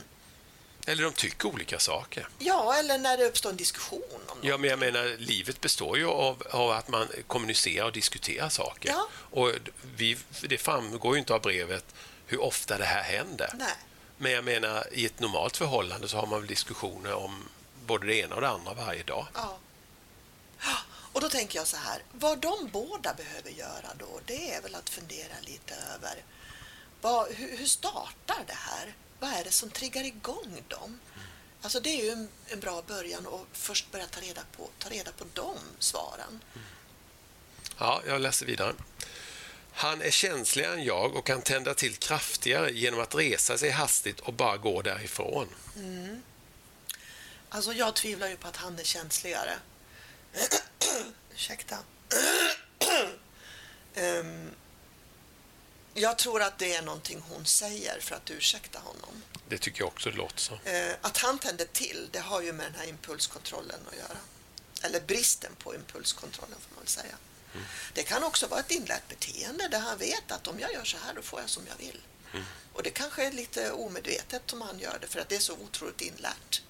Eller 0.87 1.03
de 1.03 1.13
tycker 1.13 1.47
olika 1.47 1.79
saker. 1.79 2.27
Ja, 2.39 2.75
eller 2.75 2.97
när 2.97 3.17
det 3.17 3.25
uppstår 3.25 3.49
en 3.49 3.57
diskussion. 3.57 4.21
Om 4.27 4.37
ja, 4.41 4.57
men 4.57 4.69
jag 4.69 4.79
menar, 4.79 5.17
livet 5.17 5.61
består 5.61 5.97
ju 5.97 6.07
av, 6.07 6.43
av, 6.51 6.71
att 6.71 6.87
man 6.87 7.07
kommunicerar 7.27 7.85
och 7.85 7.91
diskuterar 7.91 8.49
saker. 8.49 8.89
Ja. 8.89 9.07
Och 9.13 9.51
vi, 9.95 10.17
det 10.41 10.57
framgår 10.57 11.15
ju 11.15 11.19
inte 11.19 11.33
av 11.33 11.41
brevet 11.41 11.85
hur 12.25 12.41
ofta 12.41 12.77
det 12.77 12.85
här 12.85 13.03
händer. 13.03 13.49
Nej. 13.53 13.73
Men 14.17 14.31
jag 14.31 14.43
menar, 14.43 14.87
i 14.91 15.05
ett 15.05 15.19
normalt 15.19 15.57
förhållande 15.57 16.07
så 16.07 16.17
har 16.17 16.27
man 16.27 16.39
väl 16.39 16.47
diskussioner 16.47 17.13
om 17.13 17.49
både 17.91 18.07
det 18.07 18.15
ena 18.15 18.35
och 18.35 18.41
det 18.41 18.49
andra 18.49 18.73
varje 18.73 19.03
dag. 19.03 19.27
Ja. 19.33 19.57
Och 21.13 21.21
då 21.21 21.29
tänker 21.29 21.59
jag 21.59 21.67
så 21.67 21.77
här, 21.77 22.03
vad 22.11 22.39
de 22.39 22.69
båda 22.71 23.13
behöver 23.13 23.49
göra 23.49 23.89
då, 23.97 24.19
det 24.25 24.51
är 24.51 24.61
väl 24.61 24.75
att 24.75 24.89
fundera 24.89 25.33
lite 25.41 25.73
över 25.95 26.23
vad, 27.01 27.31
hur, 27.31 27.57
hur 27.57 27.65
startar 27.65 28.43
det 28.47 28.53
här? 28.53 28.93
Vad 29.19 29.29
är 29.29 29.43
det 29.43 29.51
som 29.51 29.69
triggar 29.69 30.03
igång 30.03 30.63
dem? 30.67 30.99
Alltså 31.61 31.79
det 31.79 31.89
är 31.89 32.03
ju 32.03 32.09
en, 32.09 32.29
en, 32.47 32.59
bra 32.59 32.81
början 32.87 33.27
att 33.27 33.57
först 33.57 33.91
börja 33.91 34.07
ta 34.07 34.21
reda 34.21 34.41
på, 34.57 34.69
ta 34.79 34.89
reda 34.89 35.11
på 35.11 35.25
de 35.33 35.57
svaren. 35.79 36.43
Ja, 37.77 38.01
jag 38.07 38.21
läser 38.21 38.45
vidare. 38.45 38.73
Han 39.73 40.01
är 40.01 40.11
känsligare 40.11 40.73
än 40.73 40.83
jag 40.83 41.15
och 41.15 41.25
kan 41.25 41.41
tända 41.41 41.73
till 41.73 41.95
kraftigare 41.95 42.71
genom 42.71 42.99
att 42.99 43.15
resa 43.15 43.57
sig 43.57 43.69
hastigt 43.69 44.19
och 44.19 44.33
bara 44.33 44.57
gå 44.57 44.81
därifrån. 44.81 45.47
Mm. 45.75 46.21
Alltså 47.53 47.73
jag 47.73 47.95
tvivlar 47.95 48.27
ju 48.27 48.37
på 48.37 48.47
att 48.47 48.55
han 48.55 48.79
är 48.79 48.83
känsligare. 48.83 49.59
Ursäkta. 51.33 51.77
um, 53.95 54.51
jag 55.93 56.17
tror 56.17 56.41
att 56.41 56.59
det 56.59 56.73
är 56.73 56.81
någonting 56.81 57.23
hon 57.29 57.45
säger 57.45 57.99
för 57.99 58.15
att 58.15 58.31
ursäkta 58.31 58.79
honom. 58.79 59.23
Det 59.49 59.57
tycker 59.57 59.81
jag 59.81 59.87
också 59.87 60.09
det 60.09 60.17
låter 60.17 60.39
så. 60.39 60.53
Uh, 60.53 60.95
att 61.01 61.17
han 61.17 61.39
tänder 61.39 61.65
till, 61.65 62.09
det 62.11 62.19
har 62.19 62.41
ju 62.41 62.53
med 62.53 62.65
den 62.65 62.75
här 62.75 62.87
impulskontrollen 62.87 63.79
att 63.87 63.97
göra. 63.97 64.17
Eller 64.83 64.99
bristen 64.99 65.55
på 65.55 65.75
impulskontrollen 65.75 66.57
får 66.59 66.75
man 66.75 66.79
väl 66.79 66.87
säga. 66.87 67.15
Mm. 67.53 67.65
Det 67.93 68.03
kan 68.03 68.23
också 68.23 68.47
vara 68.47 68.59
ett 68.59 68.71
inlärt 68.71 69.07
beteende 69.07 69.67
där 69.67 69.79
han 69.79 69.97
vet 69.97 70.31
att 70.31 70.47
om 70.47 70.59
jag 70.59 70.73
gör 70.73 70.83
så 70.83 70.97
här 70.97 71.13
då 71.13 71.21
får 71.21 71.39
jag 71.39 71.49
som 71.49 71.63
jag 71.67 71.85
vill. 71.85 72.01
Mm. 72.33 72.45
Och 72.73 72.83
det 72.83 72.89
kanske 72.89 73.27
är 73.27 73.31
lite 73.31 73.71
omedvetet 73.71 74.41
som 74.45 74.61
han 74.61 74.79
gör 74.79 74.97
det 75.01 75.07
för 75.07 75.19
att 75.19 75.29
det 75.29 75.35
är 75.35 75.39
så 75.39 75.53
otroligt 75.53 76.01
inlärt. 76.01 76.61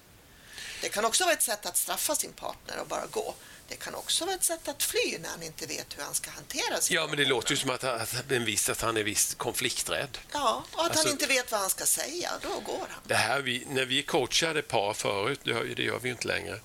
Det 0.82 0.88
kan 0.88 1.04
också 1.04 1.24
vara 1.24 1.34
ett 1.34 1.42
sätt 1.42 1.66
att 1.66 1.76
straffa 1.76 2.14
sin 2.14 2.32
partner 2.32 2.80
och 2.80 2.86
bara 2.86 3.06
gå. 3.06 3.34
Det 3.68 3.76
kan 3.76 3.94
också 3.94 4.24
vara 4.24 4.34
ett 4.34 4.44
sätt 4.44 4.68
att 4.68 4.82
fly 4.82 5.18
när 5.18 5.28
han 5.28 5.42
inte 5.42 5.66
vet 5.66 5.98
hur 5.98 6.02
han 6.02 6.14
ska 6.14 6.30
hantera 6.30 6.80
sig. 6.80 6.96
Ja, 6.96 7.06
men 7.06 7.16
det 7.16 7.24
låter 7.24 7.50
ju 7.50 7.56
som 7.56 7.70
att, 7.70 7.84
att, 7.84 8.30
en 8.30 8.44
viss, 8.44 8.68
att 8.68 8.80
han 8.80 8.96
är 8.96 9.04
visst 9.04 9.38
konflikträdd. 9.38 10.18
Ja, 10.32 10.64
och 10.72 10.80
att 10.80 10.90
alltså, 10.90 11.04
han 11.04 11.12
inte 11.12 11.26
vet 11.26 11.50
vad 11.52 11.60
han 11.60 11.70
ska 11.70 11.86
säga. 11.86 12.30
Då 12.42 12.48
går 12.48 12.86
han. 12.90 13.00
Det 13.04 13.14
här 13.14 13.40
vi, 13.40 13.66
när 13.68 13.84
vi 13.84 14.02
coachade 14.02 14.62
par 14.62 14.94
förut, 14.94 15.40
det 15.44 15.82
gör 15.82 15.98
vi 15.98 16.08
ju 16.08 16.12
inte 16.12 16.28
längre, 16.28 16.60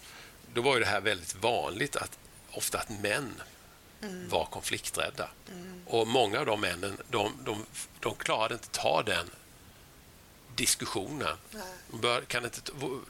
då 0.53 0.61
var 0.61 0.73
ju 0.73 0.79
det 0.79 0.89
här 0.89 1.01
väldigt 1.01 1.35
vanligt 1.35 1.95
att 1.95 2.17
ofta 2.51 2.77
att 2.77 2.89
män 2.89 3.41
mm. 4.01 4.29
var 4.29 4.45
konflikträdda. 4.45 5.29
Mm. 5.51 5.81
Och 5.87 6.07
många 6.07 6.39
av 6.39 6.45
de 6.45 6.61
männen, 6.61 6.97
de, 7.09 7.33
de, 7.45 7.65
de 7.99 8.15
klarade 8.15 8.53
inte 8.53 8.69
ta 8.69 9.03
den 9.03 9.29
diskussionen. 10.57 11.37
De, 11.91 12.01
bör, 12.01 12.21
kan 12.21 12.45
inte, 12.45 12.61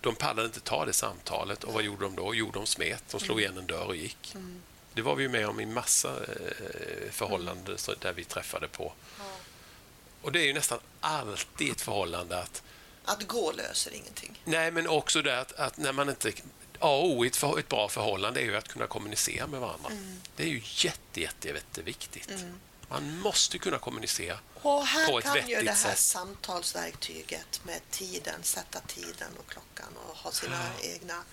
de 0.01 0.15
pallade 0.15 0.45
inte 0.45 0.59
ta 0.59 0.85
det 0.85 0.93
samtalet. 0.93 1.63
Och 1.63 1.73
vad 1.73 1.83
gjorde 1.83 2.05
de 2.05 2.15
då? 2.15 2.35
Jo, 2.35 2.51
de 2.53 2.65
smet. 2.65 3.03
De 3.11 3.19
slog 3.19 3.39
mm. 3.39 3.39
igen 3.39 3.57
en 3.57 3.67
dörr 3.67 3.85
och 3.85 3.95
gick. 3.95 4.35
Mm. 4.35 4.61
Det 4.93 5.01
var 5.01 5.15
vi 5.15 5.27
med 5.27 5.47
om 5.47 5.59
i 5.59 5.65
massa 5.65 6.09
eh, 6.09 7.11
förhållanden 7.11 7.77
där 7.99 8.13
vi 8.13 8.23
träffade 8.23 8.67
på. 8.67 8.93
Och 10.21 10.31
det 10.31 10.39
är 10.39 10.45
ju 10.45 10.53
nästan 10.53 10.79
alltid 10.99 11.71
ett 11.71 11.81
förhållande 11.81 12.39
att... 12.39 12.63
Att 13.05 13.27
gå 13.27 13.51
löser 13.51 13.93
ingenting. 13.93 14.41
Nej, 14.45 14.71
men 14.71 14.87
också 14.87 15.21
det 15.21 15.39
att, 15.39 15.51
att 15.53 15.77
när 15.77 15.93
man 15.93 16.09
inte... 16.09 16.31
A 16.79 16.89
och 16.89 17.09
O 17.09 17.25
i 17.25 17.27
ett, 17.27 17.43
ett 17.43 17.69
bra 17.69 17.89
förhållande 17.89 18.41
är 18.41 18.45
ju 18.45 18.55
att 18.55 18.67
kunna 18.67 18.87
kommunicera 18.87 19.47
med 19.47 19.59
varandra. 19.59 19.89
Mm. 19.89 20.21
Det 20.35 20.43
är 20.43 20.47
ju 20.47 20.61
jätte, 20.63 21.21
jätte, 21.21 21.47
jätteviktigt. 21.47 22.29
Mm. 22.29 22.59
Man 22.89 23.19
måste 23.19 23.57
kunna 23.57 23.79
kommunicera 23.79 24.39
och 24.61 24.85
här 24.85 25.11
på 25.11 25.19
ett 25.19 25.25
kan 25.25 25.47
ju 25.49 25.61
det 25.61 25.71
här 25.71 25.75
sätt. 25.75 25.99
samtalsverktyget 25.99 27.61
med 27.63 27.81
tiden, 27.91 28.43
sätta 28.43 28.79
tiden 28.79 29.31
och 29.39 29.47
klockan 29.51 29.93
och 30.07 30.17
ha 30.17 30.31
sina 30.31 30.69
ja. 30.81 30.89
egna 30.89 31.23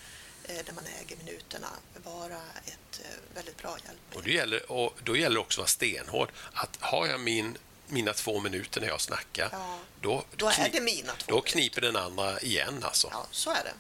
eh, 0.45 0.65
där 0.67 0.73
man 0.73 0.85
äger 1.01 1.17
minuterna 1.17 1.69
vara 2.05 2.41
ett 2.65 3.01
eh, 3.01 3.35
väldigt 3.35 3.57
bra 3.57 3.79
hjälp. 3.87 4.01
Och, 4.15 4.23
det 4.23 4.31
gäller, 4.31 4.73
och 4.73 4.97
då 5.05 5.17
gäller 5.17 5.35
det 5.35 5.41
också 5.41 5.61
att 5.61 5.63
vara 5.63 5.69
stenhård. 5.69 6.33
Att 6.53 6.77
har 6.81 7.07
jag 7.07 7.21
min, 7.21 7.59
mina 7.87 8.13
två 8.13 8.41
minuter 8.41 8.81
när 8.81 8.89
jag 8.89 9.01
snackar, 9.01 9.49
ja. 9.53 9.79
då, 10.01 10.25
då, 10.37 10.49
är 10.49 10.69
det 10.69 10.81
mina 10.81 11.13
två 11.13 11.33
då 11.33 11.41
kniper 11.41 11.81
den 11.81 11.97
andra 11.97 12.41
igen. 12.41 12.85
Alltså. 12.85 13.09
Ja, 13.13 13.27
så 13.31 13.51
är 13.51 13.65
det. 13.65 13.75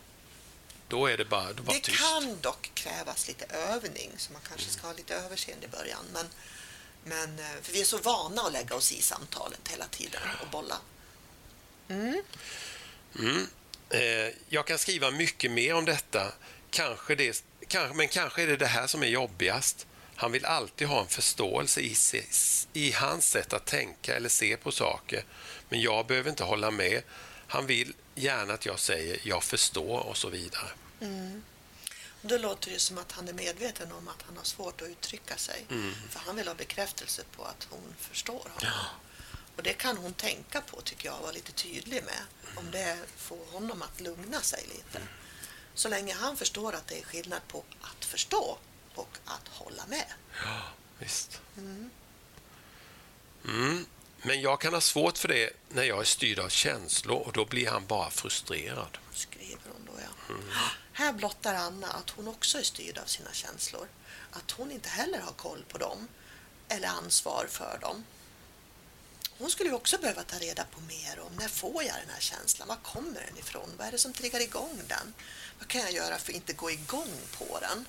Då 0.88 1.06
är 1.06 1.16
det 1.16 1.24
bara, 1.24 1.52
det 1.52 1.62
bara 1.62 1.72
det 1.72 1.80
tyst. 1.80 1.98
kan 1.98 2.40
dock 2.40 2.70
krävas 2.74 3.28
lite 3.28 3.44
övning, 3.44 4.10
så 4.16 4.32
man 4.32 4.42
kanske 4.48 4.70
ska 4.70 4.86
ha 4.86 4.94
lite 4.94 5.14
överseende 5.14 5.66
i 5.66 5.68
början. 5.68 6.04
Men 6.12 6.26
men, 7.04 7.38
eh, 7.38 7.62
för 7.62 7.72
vi 7.72 7.80
är 7.80 7.84
så 7.84 7.98
vana 7.98 8.42
att 8.42 8.52
lägga 8.52 8.74
oss 8.74 8.92
i 8.92 9.02
samtalet 9.02 9.68
hela 9.68 9.86
tiden 9.86 10.20
och 10.42 10.48
bolla. 10.50 10.76
Mm. 11.88 12.22
Mm. 13.18 13.46
Eh, 13.90 14.34
jag 14.48 14.66
kan 14.66 14.78
skriva 14.78 15.10
mycket 15.10 15.50
mer 15.50 15.74
om 15.74 15.84
detta. 15.84 16.32
Kanske 16.70 17.14
det, 17.14 17.44
kanske, 17.68 17.96
men 17.96 18.08
kanske 18.08 18.42
är 18.42 18.46
det 18.46 18.56
det 18.56 18.66
här 18.66 18.86
som 18.86 19.02
är 19.02 19.06
jobbigast. 19.06 19.86
Han 20.16 20.32
vill 20.32 20.44
alltid 20.44 20.88
ha 20.88 21.00
en 21.00 21.08
förståelse 21.08 21.80
i, 21.80 21.96
i 22.72 22.92
hans 22.92 23.28
sätt 23.28 23.52
att 23.52 23.64
tänka 23.64 24.16
eller 24.16 24.28
se 24.28 24.56
på 24.56 24.72
saker. 24.72 25.24
Men 25.68 25.80
jag 25.80 26.06
behöver 26.06 26.30
inte 26.30 26.44
hålla 26.44 26.70
med. 26.70 27.02
Han 27.46 27.66
vill 27.66 27.94
gärna 28.14 28.54
att 28.54 28.66
jag 28.66 28.78
säger 28.78 29.18
jag 29.22 29.44
förstår 29.44 30.00
och 30.00 30.16
så 30.16 30.28
vidare. 30.28 30.68
Mm. 31.00 31.42
Då 32.26 32.38
låter 32.38 32.70
det 32.70 32.78
som 32.78 32.98
att 32.98 33.12
han 33.12 33.28
är 33.28 33.32
medveten 33.32 33.92
om 33.92 34.08
att 34.08 34.22
han 34.26 34.36
har 34.36 34.44
svårt 34.44 34.82
att 34.82 34.88
uttrycka 34.88 35.36
sig. 35.36 35.66
Mm. 35.70 35.94
För 36.10 36.20
han 36.20 36.36
vill 36.36 36.48
ha 36.48 36.54
bekräftelse 36.54 37.22
på 37.36 37.44
att 37.44 37.66
hon 37.70 37.94
förstår 37.98 38.32
honom. 38.34 38.58
Ja. 38.60 38.86
Och 39.56 39.62
det 39.62 39.72
kan 39.72 39.96
hon 39.96 40.12
tänka 40.12 40.60
på 40.60 40.80
tycker 40.80 41.08
jag, 41.08 41.20
vara 41.20 41.32
lite 41.32 41.52
tydlig 41.52 42.04
med. 42.04 42.22
Om 42.56 42.70
det 42.70 42.98
får 43.16 43.46
honom 43.52 43.82
att 43.82 44.00
lugna 44.00 44.40
sig 44.40 44.64
lite. 44.68 44.98
Mm. 44.98 45.08
Så 45.74 45.88
länge 45.88 46.14
han 46.14 46.36
förstår 46.36 46.72
att 46.72 46.86
det 46.86 46.98
är 46.98 47.04
skillnad 47.04 47.40
på 47.48 47.64
att 47.80 48.04
förstå 48.04 48.58
och 48.94 49.18
att 49.24 49.48
hålla 49.48 49.86
med. 49.86 50.12
Ja, 50.44 50.62
visst. 50.98 51.40
Mm. 51.56 51.90
Mm. 53.44 53.86
Men 54.22 54.40
jag 54.40 54.60
kan 54.60 54.74
ha 54.74 54.80
svårt 54.80 55.18
för 55.18 55.28
det 55.28 55.50
när 55.68 55.82
jag 55.82 56.00
är 56.00 56.04
styrd 56.04 56.38
av 56.38 56.48
känslor 56.48 57.18
och 57.18 57.32
då 57.32 57.44
blir 57.44 57.68
han 57.70 57.86
bara 57.86 58.10
frustrerad. 58.10 58.98
Skriver 59.12 59.63
tror 59.94 60.08
jag. 60.28 60.36
Mm. 60.36 60.48
Här 60.92 61.12
blottar 61.12 61.54
Anna 61.54 61.86
att 61.86 62.10
hon 62.10 62.28
också 62.28 62.58
är 62.58 62.62
styrd 62.62 62.98
av 62.98 63.06
sina 63.06 63.32
känslor. 63.32 63.88
Att 64.30 64.50
hon 64.50 64.70
inte 64.70 64.88
heller 64.88 65.18
har 65.18 65.32
koll 65.32 65.64
på 65.68 65.78
dem 65.78 66.08
eller 66.68 66.88
ansvar 66.88 67.46
för 67.50 67.78
dem. 67.80 68.04
Hon 69.38 69.50
skulle 69.50 69.68
ju 69.68 69.74
också 69.74 69.98
behöva 69.98 70.22
ta 70.22 70.38
reda 70.38 70.64
på 70.64 70.80
mer 70.80 71.20
om 71.20 71.36
när 71.38 71.48
får 71.48 71.82
jag 71.82 71.94
den 71.94 72.10
här 72.14 72.20
känslan? 72.20 72.68
Var 72.68 72.76
kommer 72.76 73.26
den 73.26 73.38
ifrån? 73.38 73.70
Vad 73.78 73.86
är 73.86 73.92
det 73.92 73.98
som 73.98 74.12
triggar 74.12 74.40
igång 74.40 74.80
den? 74.88 75.14
Vad 75.58 75.68
kan 75.68 75.80
jag 75.80 75.92
göra 75.92 76.18
för 76.18 76.32
att 76.32 76.36
inte 76.36 76.52
gå 76.52 76.70
igång 76.70 77.12
på 77.38 77.58
den? 77.60 77.86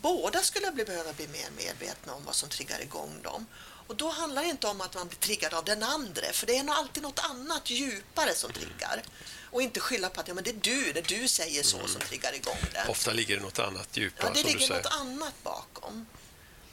Båda 0.00 0.42
skulle 0.42 0.70
behöva 0.72 1.12
bli 1.12 1.28
mer 1.28 1.50
medvetna 1.56 2.14
om 2.14 2.24
vad 2.24 2.34
som 2.34 2.48
triggar 2.48 2.80
igång 2.80 3.22
dem. 3.22 3.46
Och 3.86 3.96
då 3.96 4.08
handlar 4.08 4.42
det 4.42 4.48
inte 4.48 4.66
om 4.66 4.80
att 4.80 4.94
man 4.94 5.08
blir 5.08 5.18
triggad 5.18 5.54
av 5.54 5.64
den 5.64 5.82
andra, 5.82 6.32
för 6.32 6.46
det 6.46 6.56
är 6.56 6.62
nog 6.62 6.74
alltid 6.74 7.02
något 7.02 7.18
annat 7.18 7.70
djupare 7.70 8.34
som 8.34 8.52
triggar. 8.52 9.02
Och 9.50 9.62
inte 9.62 9.80
skylla 9.80 10.10
på 10.10 10.20
att 10.20 10.28
ja, 10.28 10.34
men 10.34 10.44
det 10.44 10.50
är 10.50 10.54
du, 10.54 10.92
det 10.92 11.00
du 11.08 11.28
säger 11.28 11.62
så 11.62 11.86
som 11.86 12.00
triggar 12.00 12.32
igång 12.34 12.56
det. 12.72 12.84
Ofta 12.88 13.12
ligger 13.12 13.36
det 13.36 13.42
något 13.42 13.58
annat 13.58 13.96
djupare. 13.96 14.32
Ja, 14.34 14.42
det 14.42 14.48
ligger 14.52 14.68
något 14.76 14.86
annat 14.86 15.34
bakom. 15.42 16.06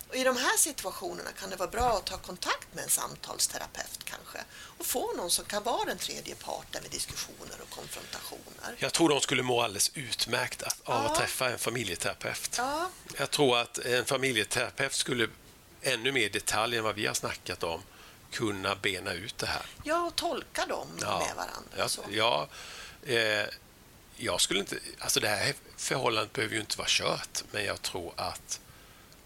Och 0.10 0.16
I 0.16 0.24
de 0.24 0.38
här 0.38 0.58
situationerna 0.58 1.30
kan 1.40 1.50
det 1.50 1.56
vara 1.56 1.70
bra 1.70 1.98
att 1.98 2.06
ta 2.06 2.18
kontakt 2.18 2.68
med 2.74 2.84
en 2.84 2.90
samtalsterapeut 2.90 4.00
kanske 4.04 4.40
och 4.78 4.86
få 4.86 5.14
någon 5.14 5.32
som 5.32 5.46
kan 5.46 5.64
vara 5.64 5.86
den 5.86 5.98
tredje 5.98 6.36
parten 6.36 6.84
vid 6.84 6.92
diskussioner 6.92 7.62
och 7.62 7.70
konfrontationer. 7.70 8.76
Jag 8.78 8.94
tror 8.94 9.10
de 9.10 9.22
skulle 9.22 9.44
må 9.44 9.62
alldeles 9.62 9.92
utmärkt 9.94 10.64
att- 10.64 10.82
av 10.84 11.06
att 11.06 11.12
Ja. 11.12 11.18
träffa 11.18 11.50
en 11.50 11.60
familjeterapeut. 11.60 12.56
Ja, 12.58 12.90
Jag 13.18 13.32
tror 13.32 13.58
att 13.58 13.78
en 13.78 14.06
familjeterapeut 14.06 14.94
skulle 14.94 15.28
ännu 15.82 16.12
mer 16.12 16.30
detalj 16.30 16.78
än 16.78 16.84
vad 16.84 16.96
vi 16.96 17.06
har 17.08 17.14
snackat 17.14 17.64
om 17.64 17.82
kunna 18.32 18.76
bena 18.76 19.14
ut 19.14 19.38
det 19.38 19.46
här. 19.48 19.62
ja 19.84 20.02
och 20.08 20.16
tolka 20.16 20.66
dem 20.66 20.88
med 20.96 21.36
varandra. 21.36 21.72
Ja, 21.78 21.88
ja, 22.12 22.48
eh, 23.14 23.46
jag 24.18 24.42
skulle 24.42 24.60
inte... 24.60 24.76
Alltså 25.00 25.20
det 25.20 25.28
här 25.28 25.54
förhållandet 25.78 26.34
behöver 26.34 26.56
ju 26.56 26.62
inte 26.62 26.78
vara 26.78 26.88
kört, 26.90 27.44
men 27.52 27.66
jag 27.66 27.82
tror 27.82 28.14
att, 28.18 28.60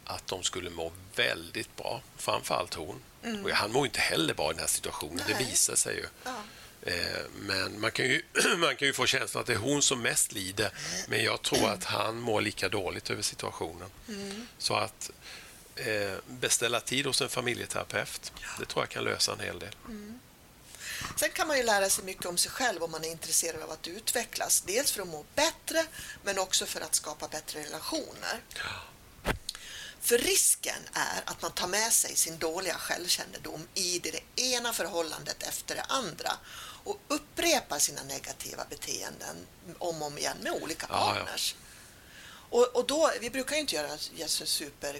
att 0.05 0.27
de 0.27 0.43
skulle 0.43 0.69
må 0.69 0.91
väldigt 1.15 1.75
bra. 1.75 2.01
Framförallt 2.17 2.73
hon. 2.73 3.01
Och 3.43 3.49
han 3.51 3.71
mår 3.71 3.85
inte 3.85 3.99
heller 3.99 4.33
bra 4.33 4.49
i 4.49 4.53
den 4.53 4.59
här 4.59 4.67
situationen, 4.67 5.17
det 5.17 5.23
Mm. 5.23 5.37
Nej. 5.43 5.45
visar 5.51 5.75
sig 5.75 5.95
ju. 5.95 6.05
Ja. 6.23 6.35
Eh, 6.81 7.21
Men 7.35 7.79
man 7.81 7.91
kan, 7.91 8.05
ju, 8.05 8.21
man 8.57 8.75
kan 8.75 8.87
ju 8.87 8.93
få 8.93 9.05
känslan 9.05 9.41
att 9.41 9.47
det 9.47 9.53
är 9.53 9.57
hon 9.57 9.81
som 9.81 10.01
mest 10.01 10.31
lider, 10.31 10.71
men 11.07 11.23
jag 11.23 11.41
tror 11.41 11.69
att 11.69 11.83
han 11.83 12.19
mår 12.19 12.41
lika 12.41 12.69
dåligt 12.69 13.09
över 13.09 13.21
situationen. 13.21 13.89
Mm. 14.07 14.47
Så 14.57 14.75
att 14.75 15.11
beställa 16.27 16.79
tid 16.79 17.05
hos 17.05 17.21
en 17.21 17.29
familjeterapeut, 17.29 18.31
det 18.59 18.65
tror 18.65 18.83
jag 18.83 18.89
kan 18.89 19.03
lösa 19.03 19.33
en 19.33 19.39
hel 19.39 19.59
del. 19.59 19.75
Sen 21.19 21.29
kan 21.29 21.47
man 21.47 21.57
ju 21.57 21.63
lära 21.63 21.89
sig 21.89 22.03
mycket 22.05 22.25
om 22.25 22.37
sig 22.37 22.51
själv 22.51 22.83
om 22.83 22.91
man 22.91 23.03
är 23.03 23.09
intresserad 23.09 23.61
av 23.61 23.71
att 23.71 23.87
utvecklas. 23.87 24.61
Dels 24.61 24.91
för 24.91 25.01
att 25.01 25.07
må 25.07 25.25
bättre, 25.35 25.85
men 26.23 26.39
också 26.39 26.65
för 26.65 26.81
att 26.81 26.95
skapa 26.95 27.27
bättre 27.27 27.63
relationer. 27.63 28.41
För 30.01 30.17
risken 30.17 30.81
är 30.93 31.21
att 31.25 31.41
man 31.41 31.51
tar 31.51 31.67
med 31.67 31.93
sig 31.93 32.15
sin 32.15 32.37
dåliga 32.37 32.73
självkännedom 32.73 33.67
i 33.73 33.99
det 33.99 34.41
ena 34.41 34.73
förhållandet 34.73 35.43
efter 35.43 35.75
det 35.75 35.81
andra 35.81 36.31
och 36.83 36.99
upprepar 37.07 37.79
sina 37.79 38.03
negativa 38.03 38.65
beteenden 38.69 39.35
om 39.79 40.01
och 40.01 40.07
om 40.07 40.17
igen 40.17 40.37
med 40.41 40.51
olika 40.51 40.87
Ja, 40.89 40.95
ja. 40.95 41.13
partners. 41.13 41.55
Och, 42.49 42.75
och 42.75 42.87
då, 42.87 43.11
vi 43.21 43.29
brukar 43.29 43.55
ju 43.55 43.61
inte 43.61 43.75
göra 43.75 43.97
Jesus 44.13 44.49
super 44.49 44.99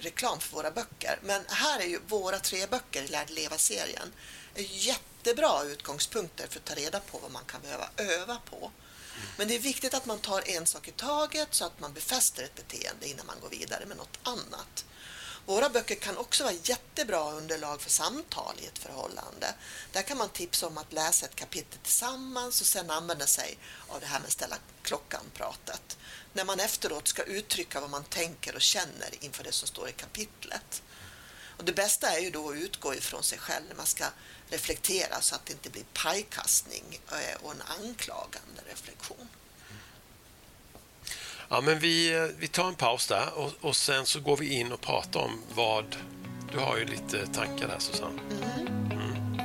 reklam 0.00 0.40
för 0.40 0.56
våra 0.56 0.70
böcker, 0.70 1.18
men 1.22 1.44
här 1.48 1.80
är 1.80 1.86
ju 1.86 2.00
våra 2.06 2.38
tre 2.38 2.66
böcker 2.66 3.02
i 3.02 3.08
Lärd 3.08 3.30
leva-serien 3.30 4.12
jättebra 4.54 5.62
utgångspunkter 5.64 6.46
för 6.46 6.58
att 6.58 6.64
ta 6.64 6.74
reda 6.74 7.00
på 7.00 7.18
vad 7.18 7.30
man 7.30 7.44
kan 7.44 7.60
behöva 7.60 7.90
öva 7.96 8.40
på. 8.50 8.70
Men 9.36 9.48
det 9.48 9.54
är 9.54 9.58
viktigt 9.58 9.94
att 9.94 10.06
man 10.06 10.18
tar 10.18 10.48
en 10.48 10.66
sak 10.66 10.88
i 10.88 10.92
taget 10.92 11.48
så 11.50 11.64
att 11.64 11.80
man 11.80 11.92
befäster 11.92 12.42
ett 12.42 12.54
beteende 12.54 13.08
innan 13.08 13.26
man 13.26 13.40
går 13.40 13.48
vidare 13.48 13.86
med 13.86 13.96
något 13.96 14.18
annat. 14.22 14.84
Våra 15.46 15.68
böcker 15.68 15.94
kan 15.94 16.16
också 16.16 16.44
vara 16.44 16.54
jättebra 16.62 17.32
underlag 17.32 17.80
för 17.80 17.90
samtal 17.90 18.54
i 18.58 18.66
ett 18.66 18.78
förhållande. 18.78 19.54
Där 19.92 20.02
kan 20.02 20.18
man 20.18 20.28
tipsa 20.28 20.66
om 20.66 20.78
att 20.78 20.92
läsa 20.92 21.26
ett 21.26 21.36
kapitel 21.36 21.78
tillsammans 21.82 22.60
och 22.60 22.66
sen 22.66 22.90
använda 22.90 23.26
sig 23.26 23.58
av 23.88 24.00
det 24.00 24.06
här 24.06 24.20
med 24.20 24.32
ställa 24.32 24.56
klockan-pratet. 24.82 25.98
När 26.32 26.44
man 26.44 26.60
efteråt 26.60 27.08
ska 27.08 27.22
uttrycka 27.22 27.80
vad 27.80 27.90
man 27.90 28.04
tänker 28.04 28.54
och 28.54 28.60
känner 28.60 29.10
inför 29.20 29.44
det 29.44 29.52
som 29.52 29.68
står 29.68 29.88
i 29.88 29.92
kapitlet. 29.92 30.82
Och 31.56 31.64
det 31.64 31.72
bästa 31.72 32.10
är 32.10 32.20
ju 32.20 32.30
då 32.30 32.50
att 32.50 32.56
utgå 32.56 32.94
ifrån 32.94 33.22
sig 33.22 33.38
själv 33.38 33.64
när 33.68 33.76
man 33.76 33.86
ska 33.86 34.04
reflektera 34.48 35.20
så 35.20 35.34
att 35.34 35.46
det 35.46 35.52
inte 35.52 35.70
blir 35.70 35.84
pajkastning 35.94 37.00
eh, 37.10 37.42
och 37.42 37.52
en 37.52 37.62
anklagande 37.62 38.62
reflektion. 38.70 39.28
Ja, 41.48 41.60
men 41.60 41.78
vi, 41.78 42.14
eh, 42.14 42.22
vi 42.38 42.48
tar 42.48 42.68
en 42.68 42.74
paus 42.74 43.06
där 43.06 43.38
och, 43.38 43.52
och 43.60 43.76
sen 43.76 44.06
så 44.06 44.20
går 44.20 44.36
vi 44.36 44.54
in 44.54 44.72
och 44.72 44.80
pratar 44.80 45.20
om 45.20 45.42
vad... 45.54 45.96
Du 46.52 46.58
har 46.58 46.76
ju 46.76 46.84
lite 46.84 47.26
tankar 47.26 47.68
där, 47.68 47.78
Susanne. 47.78 48.20
Mm. 48.90 49.38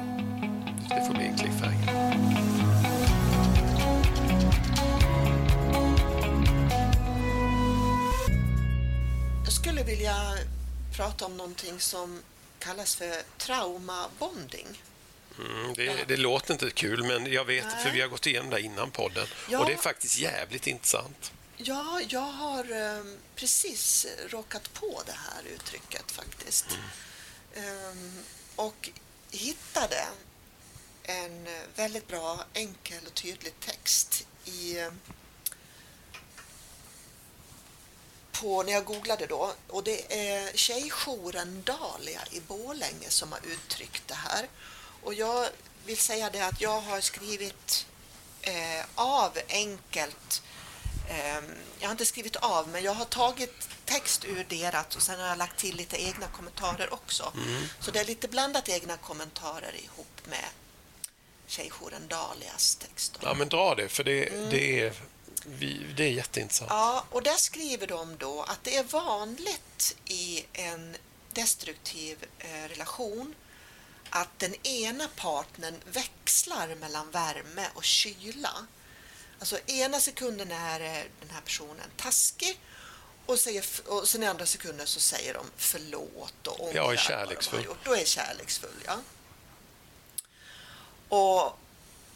Så 0.89 0.95
det 0.95 1.05
får 1.07 1.13
bli 1.13 1.25
en 1.25 1.37
cliffhanger. 1.37 2.32
Skulle 9.63 9.83
vilja 9.83 10.37
prata 10.95 11.25
om 11.25 11.37
någonting 11.37 11.79
som 11.79 12.21
kallas 12.59 12.95
för 12.95 13.21
traumabonding. 13.37 14.81
Mm, 15.39 15.73
det, 15.73 16.07
det 16.07 16.17
låter 16.17 16.53
inte 16.53 16.69
kul, 16.69 17.03
men 17.03 17.31
jag 17.33 17.45
vet, 17.45 17.65
Nej. 17.65 17.83
för 17.83 17.91
vi 17.91 18.01
har 18.01 18.07
gått 18.07 18.27
igenom 18.27 18.49
det 18.49 18.61
innan 18.61 18.91
podden. 18.91 19.27
Ja. 19.49 19.59
Och 19.59 19.65
det 19.65 19.73
är 19.73 19.77
faktiskt 19.77 20.17
jävligt 20.17 20.67
intressant. 20.67 21.31
Ja, 21.57 22.01
jag 22.07 22.19
har 22.19 22.71
eh, 22.71 23.03
precis 23.35 24.07
råkat 24.29 24.73
på 24.73 25.01
det 25.05 25.15
här 25.15 25.43
uttrycket 25.55 26.11
faktiskt. 26.11 26.65
Ehm, 27.55 28.23
och 28.55 28.89
hittade 29.31 30.05
en 31.03 31.47
väldigt 31.75 32.07
bra, 32.07 32.45
enkel 32.53 32.99
och 33.07 33.13
tydlig 33.13 33.53
text 33.59 34.27
i 34.45 34.79
eh, 34.79 34.91
på, 38.41 38.63
när 38.63 38.73
jag 38.73 38.85
googlade 38.85 39.25
då, 39.25 39.53
och 39.67 39.83
det 39.83 40.29
är 40.29 40.57
tjejjouren 40.57 41.63
Dahlia 41.65 42.21
i 42.31 42.39
Borlänge 42.39 43.09
som 43.09 43.31
har 43.31 43.39
uttryckt 43.45 44.07
det 44.07 44.13
här. 44.13 44.47
Och 45.03 45.13
jag 45.13 45.49
vill 45.85 45.97
säga 45.97 46.29
det 46.29 46.41
att 46.41 46.61
jag 46.61 46.81
har 46.81 47.01
skrivit 47.01 47.85
eh, 48.41 48.85
av 48.95 49.37
enkelt 49.49 50.43
Ehm, 51.09 51.43
Jag 51.79 51.87
har 51.87 51.91
inte 51.91 52.05
skrivit 52.05 52.35
av, 52.35 52.67
men 52.67 52.83
jag 52.83 52.93
har 52.93 53.05
tagit 53.05 53.69
text 53.85 54.25
ur 54.25 54.45
deras 54.49 54.95
och 54.95 55.01
sen 55.01 55.19
har 55.19 55.27
jag 55.27 55.37
lagt 55.37 55.59
till 55.59 55.75
lite 55.75 56.03
egna 56.03 56.27
kommentarer 56.27 56.93
också. 56.93 57.33
Så 57.79 57.91
det 57.91 57.99
är 57.99 58.05
lite 58.05 58.27
blandat 58.27 58.69
egna 58.69 58.97
kommentarer 58.97 59.75
ihop 59.83 60.21
med 60.25 60.45
tjejjouren 61.47 62.07
Dahlias 62.07 62.75
text. 62.75 63.17
då. 63.19 63.27
Ja, 63.27 63.33
men 63.33 63.49
dra 63.49 63.75
det, 63.75 63.89
för 63.89 64.03
det, 64.03 64.49
det, 64.51 64.79
är, 64.79 64.93
vi, 65.45 65.85
det 65.97 66.03
är 66.03 66.11
jätteintressant. 66.11 66.69
Ja, 66.69 67.05
och 67.09 67.23
där 67.23 67.35
skriver 67.35 67.87
de 67.87 68.17
då 68.17 68.41
att 68.43 68.63
det 68.63 68.77
är 68.77 68.83
vanligt 68.83 69.95
i 70.05 70.45
en 70.53 70.95
destruktiv 71.33 72.25
eh, 72.39 72.69
relation 72.69 73.35
att 74.09 74.39
den 74.39 74.67
ena 74.67 75.07
partnern 75.15 75.75
växlar 75.91 76.75
mellan 76.75 77.11
värme 77.11 77.67
och 77.73 77.83
kyla. 77.83 78.67
Alltså 79.39 79.59
ena 79.65 79.99
sekunden 79.99 80.51
är 80.51 80.79
eh, 80.79 81.03
den 81.19 81.29
här 81.29 81.41
personen 81.41 81.89
taskig 81.97 82.59
och, 83.25 83.39
säger, 83.39 83.65
och 83.87 84.07
sen 84.07 84.23
i 84.23 84.25
andra 84.25 84.45
sekunden 84.45 84.87
så 84.87 84.99
säger 84.99 85.33
de 85.33 85.45
förlåt 85.57 86.47
och 86.47 86.63
ångrar 86.63 86.75
Ja, 86.75 86.93
är 86.93 87.25
vad 87.25 87.37
de 87.51 87.57
har 87.57 87.63
gjort. 87.63 87.85
Då 87.85 87.95
är 87.95 88.05
kärleksfull, 88.05 88.83
ja. 88.85 88.99
Och, 91.09 91.59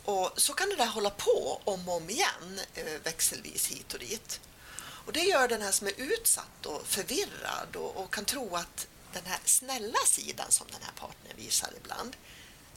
och 0.08 0.32
så 0.38 0.54
kan 0.54 0.70
det 0.70 0.76
där 0.76 0.86
hålla 0.86 1.10
på 1.10 1.62
om 1.63 1.89
och 1.89 1.96
om 1.96 2.10
igen, 2.10 2.60
eh, 2.74 3.02
växelvis 3.04 3.67
hit 3.67 3.93
och 3.93 4.00
dit. 4.00 4.39
Och 4.80 5.13
det 5.13 5.20
gör 5.20 5.48
den 5.48 5.62
här 5.62 5.72
som 5.72 5.88
är 5.88 5.93
utsatt 5.98 6.65
och 6.65 6.88
förvirrad 6.88 7.76
och, 7.76 7.98
och 7.98 8.13
kan 8.13 8.26
tro 8.26 8.56
att 8.56 8.88
den 9.13 9.26
här 9.26 9.39
snälla 9.46 10.00
sidan 10.06 10.52
som 10.52 10.67
den 10.72 10.82
här 10.82 10.91
partnern 10.91 11.38
visar 11.38 11.70
ibland 11.78 12.15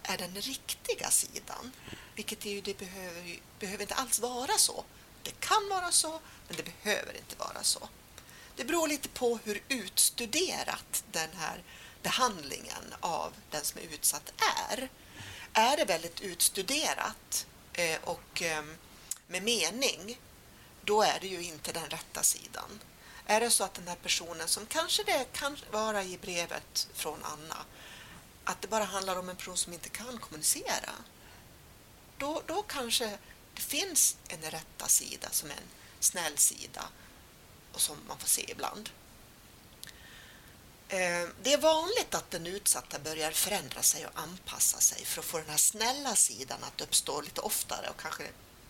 är 0.03 0.19
den 0.19 0.35
riktiga 0.35 1.11
sidan. 1.11 1.73
Vilket 2.15 2.47
är 2.47 2.51
ju, 2.51 2.61
det 2.61 2.79
behöver, 2.79 3.41
behöver 3.59 3.83
inte 3.83 3.95
alls 3.95 4.19
vara 4.19 4.59
så. 4.59 4.85
Det 5.23 5.41
kan 5.41 5.69
vara 5.69 5.91
så, 5.91 6.21
men 6.49 6.57
det 6.57 6.63
behöver 6.63 7.17
inte 7.17 7.37
vara 7.37 7.63
så. 7.63 7.89
Det 8.57 8.65
beror 8.65 8.89
lite 8.89 9.09
på 9.09 9.39
hur 9.45 9.63
utstuderat 9.69 11.05
den 11.13 11.31
här 11.35 11.63
behandlingen 12.03 12.95
av 13.01 13.33
den 13.51 13.65
som 13.65 13.81
är 13.81 13.95
utsatt 13.95 14.33
är. 14.71 14.91
Är 15.53 15.77
det 15.77 15.85
väldigt 15.85 16.21
utstuderat 16.21 17.47
eh, 17.73 17.99
och 18.05 18.43
ehm, 18.43 18.77
med 19.27 19.43
mening, 19.43 20.21
då 20.85 21.03
är 21.03 21.21
det 21.21 21.27
ju 21.27 21.43
inte 21.43 21.73
den 21.73 21.91
rätta 21.91 22.23
sidan. 22.23 22.81
Är 23.27 23.41
det 23.41 23.51
så 23.51 23.65
att 23.65 23.75
den 23.75 23.89
här 23.89 23.97
personen, 23.97 24.49
som 24.49 24.67
kanske 24.67 25.03
det 25.03 25.33
kan 25.33 25.57
vara 25.71 26.05
i 26.05 26.19
brevet 26.19 26.89
från 26.95 27.25
Anna, 27.25 27.57
att 28.45 28.63
det 28.63 28.69
bara 28.69 28.85
handlar 28.85 29.17
om 29.17 29.29
en 29.29 29.37
person 29.37 29.57
som 29.57 29.73
inte 29.73 29.89
kan 29.89 30.19
kommunicera, 30.19 30.93
då, 32.19 32.43
då 32.47 32.63
kanske 32.63 33.19
Det 33.55 33.63
finns 33.63 34.17
en 34.29 34.51
rätta 34.51 34.87
sida 34.87 35.29
som 35.31 35.51
är 35.51 35.55
en 35.55 35.71
snäll 36.01 36.39
sida 36.39 36.89
och 37.73 37.81
som 37.81 37.97
man 38.09 38.19
får 38.19 38.29
se 38.29 38.51
ibland. 38.51 38.91
Eh, 40.93 41.29
det 41.43 41.53
är 41.53 41.59
vanligt 41.59 42.15
att 42.15 42.31
den 42.31 42.47
utsatta 42.47 42.99
börjar 42.99 43.31
förändra 43.31 43.83
sig 43.83 44.07
och 44.07 44.13
anpassa 44.15 44.79
sig 44.81 45.05
för 45.05 45.21
att 45.21 45.27
få 45.27 45.39
den 45.39 45.49
här 45.51 45.57
snälla 45.57 46.15
sidan 46.15 46.59
att 46.65 46.81
uppstå 46.81 47.21
lite 47.21 47.41
oftare 47.41 47.89
och 47.89 48.01
kanske 48.01 48.23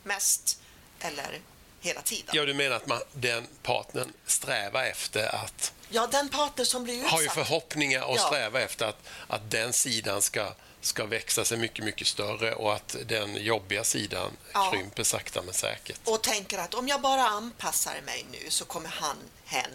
mest 0.03 0.59
eller 1.01 1.41
hela 1.81 2.03
tiden. 2.03 2.31
Ja, 2.33 2.45
du 2.45 2.55
menar 2.55 2.77
att 2.77 2.87
man, 2.87 3.01
den 3.13 3.47
partnern 3.63 4.13
strävar 4.27 4.85
efter 4.85 5.35
att... 5.35 5.73
Ja, 5.89 6.07
den 6.07 6.29
partner 6.29 6.65
som 6.65 6.85
blir 6.85 6.95
utsatt. 6.95 7.13
Har 7.13 7.23
ju 7.23 7.29
förhoppningar 7.29 8.03
och 8.03 8.17
Ja. 8.17 8.27
strävar 8.27 8.61
efter 8.61 8.87
att, 8.87 9.09
att 9.29 9.51
den 9.51 9.73
sidan 9.73 10.23
ska, 10.23 10.55
ska 10.81 11.05
växa 11.07 11.45
sig 11.45 11.59
mycket, 11.59 11.85
mycket 11.85 12.07
större 12.07 12.55
och 12.55 12.75
att 12.75 12.97
den 13.07 13.37
jobbiga 13.45 13.85
sidan 13.85 14.31
Ja. 14.53 14.71
krymper 14.71 15.05
sakta 15.05 15.43
men 15.43 15.55
säkert. 15.55 16.01
och 16.05 16.23
tänker 16.23 16.59
att 16.59 16.75
om 16.75 16.89
jag 16.89 17.01
bara 17.01 17.23
anpassar 17.29 18.01
mig 18.07 18.27
nu 18.33 18.51
så 18.51 18.65
kommer 18.65 18.89
han, 18.89 19.17
hen 19.45 19.71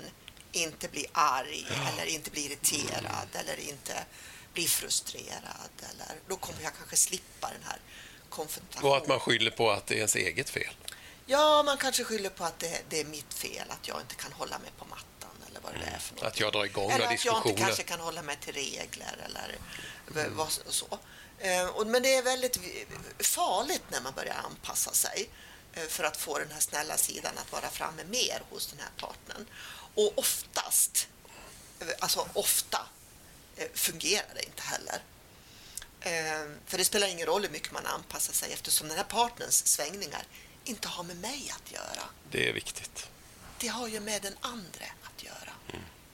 inte 0.56 0.88
bli 0.88 1.06
arg 1.12 1.68
eller 1.94 2.06
inte 2.06 2.32
bli 2.32 2.46
irriterad 2.46 3.28
eller 3.34 3.60
inte 3.60 4.06
bli 4.54 4.68
frustrerad 4.68 5.70
eller 5.90 6.20
då 6.28 6.36
kommer 6.38 6.62
jag 6.62 6.72
kanske 6.78 6.96
slippa 6.96 7.50
den 7.50 7.64
här 7.64 7.78
konfrontationen. 8.30 8.92
Och 8.92 8.98
att 8.98 9.08
man 9.08 9.20
skyller 9.20 9.52
på 9.52 9.72
att 9.72 9.88
det 9.88 9.94
är 9.94 9.98
ens 9.98 10.16
eget 10.16 10.50
fel. 10.50 10.74
Ja, 11.26 11.64
man 11.64 11.78
kanske 11.78 12.04
skyller 12.04 12.30
på 12.30 12.44
att 12.46 12.60
det, 12.60 12.82
det 12.90 13.00
är 13.00 13.06
mitt 13.06 13.34
fel 13.34 13.72
att 13.72 13.88
jag 13.88 14.02
inte 14.02 14.16
kan 14.16 14.32
hålla 14.32 14.60
mig 14.60 14.72
på 14.78 14.86
mattan 14.86 15.30
eller 15.50 15.60
vad 15.62 15.74
det 15.74 15.86
är 15.96 16.00
för 16.00 16.16
något. 16.16 16.24
Att 16.24 16.40
jag 16.40 16.54
drar 16.54 16.66
igång 16.66 16.92
Eller 16.92 17.00
några 17.06 17.14
att 17.14 17.26
jag 17.26 17.36
inte 17.38 17.48
diskussioner. 17.48 17.68
kanske 17.68 17.84
kan 17.84 18.00
hålla 18.00 18.22
mig 18.22 18.38
till 18.42 18.54
regler 18.54 19.18
eller 19.26 19.56
v- 20.08 20.30
vad 20.32 20.52
så. 20.52 21.00
Eh, 21.40 21.86
Men 21.86 22.04
det 22.04 22.16
är 22.16 22.24
väldigt 22.24 22.60
farligt 23.20 23.84
när 23.90 24.02
man 24.02 24.14
börjar 24.14 24.34
anpassa 24.36 24.92
sig 24.94 25.30
eh, 25.74 25.84
för 25.84 26.04
att 26.04 26.18
få 26.18 26.40
den 26.40 26.52
här 26.52 26.60
snälla 26.60 26.98
sidan 26.98 27.38
att 27.38 27.52
vara 27.52 27.70
framme 27.70 28.04
mer 28.04 28.42
hos 28.50 28.68
den 28.68 28.80
här 28.80 28.90
partnern. 29.08 29.46
Och 29.96 30.14
oftast, 30.16 31.08
alltså 32.00 32.28
ofta, 32.34 32.88
eh, 33.56 33.68
fungerar 33.74 34.34
det 34.36 34.46
inte 34.46 34.62
heller. 34.62 35.04
Eh, 36.00 36.50
För 36.66 36.78
det 36.78 36.86
spelar 36.86 37.08
ingen 37.08 37.26
roll 37.28 37.42
hur 37.42 37.50
mycket 37.50 37.72
man 37.72 37.86
anpassar 37.86 38.34
sig 38.34 38.54
eftersom 38.54 38.88
den 38.88 38.98
här 38.98 39.04
partnerns 39.04 39.68
svängningar 39.68 40.24
inte 40.64 40.88
har 40.88 41.04
med 41.04 41.18
mig 41.18 41.54
att 41.56 41.72
göra. 41.72 42.04
Det 42.32 42.50
är 42.50 42.54
viktigt. 42.54 43.08
Det 43.60 43.68
har 43.68 43.88
ju 43.88 44.00
med 44.00 44.22
den 44.22 44.36
andra 44.42 44.86
att 45.04 45.24
göra. 45.24 45.54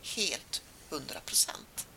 Helt 0.02 0.62
hundra 0.90 1.20
procent. 1.20 1.88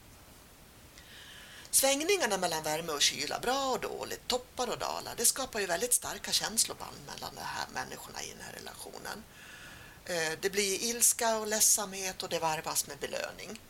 Svängningarna 1.70 2.36
mellan 2.38 2.62
värme 2.62 2.92
och 2.92 3.02
kyla, 3.02 3.40
bra 3.40 3.70
och 3.70 3.80
dåligt, 3.80 4.28
toppar 4.28 4.68
och 4.70 4.78
dalar, 4.78 5.14
det 5.16 5.24
skapar 5.24 5.60
ju 5.60 5.66
väldigt 5.66 5.94
starka 5.94 6.32
känsloband 6.32 6.96
mellan 7.06 7.34
de 7.34 7.40
här 7.40 7.66
människorna 7.74 8.22
i 8.22 8.28
den 8.30 8.40
här 8.40 8.52
relationen. 8.52 9.24
Eh, 10.06 10.32
Det 10.40 10.50
blir 10.50 10.82
ilska 10.82 11.36
och 11.36 11.46
ledsamhet 11.46 12.22
och 12.22 12.28
det 12.28 12.38
varvas 12.38 12.86
med 12.86 12.98
belöning. 12.98 13.60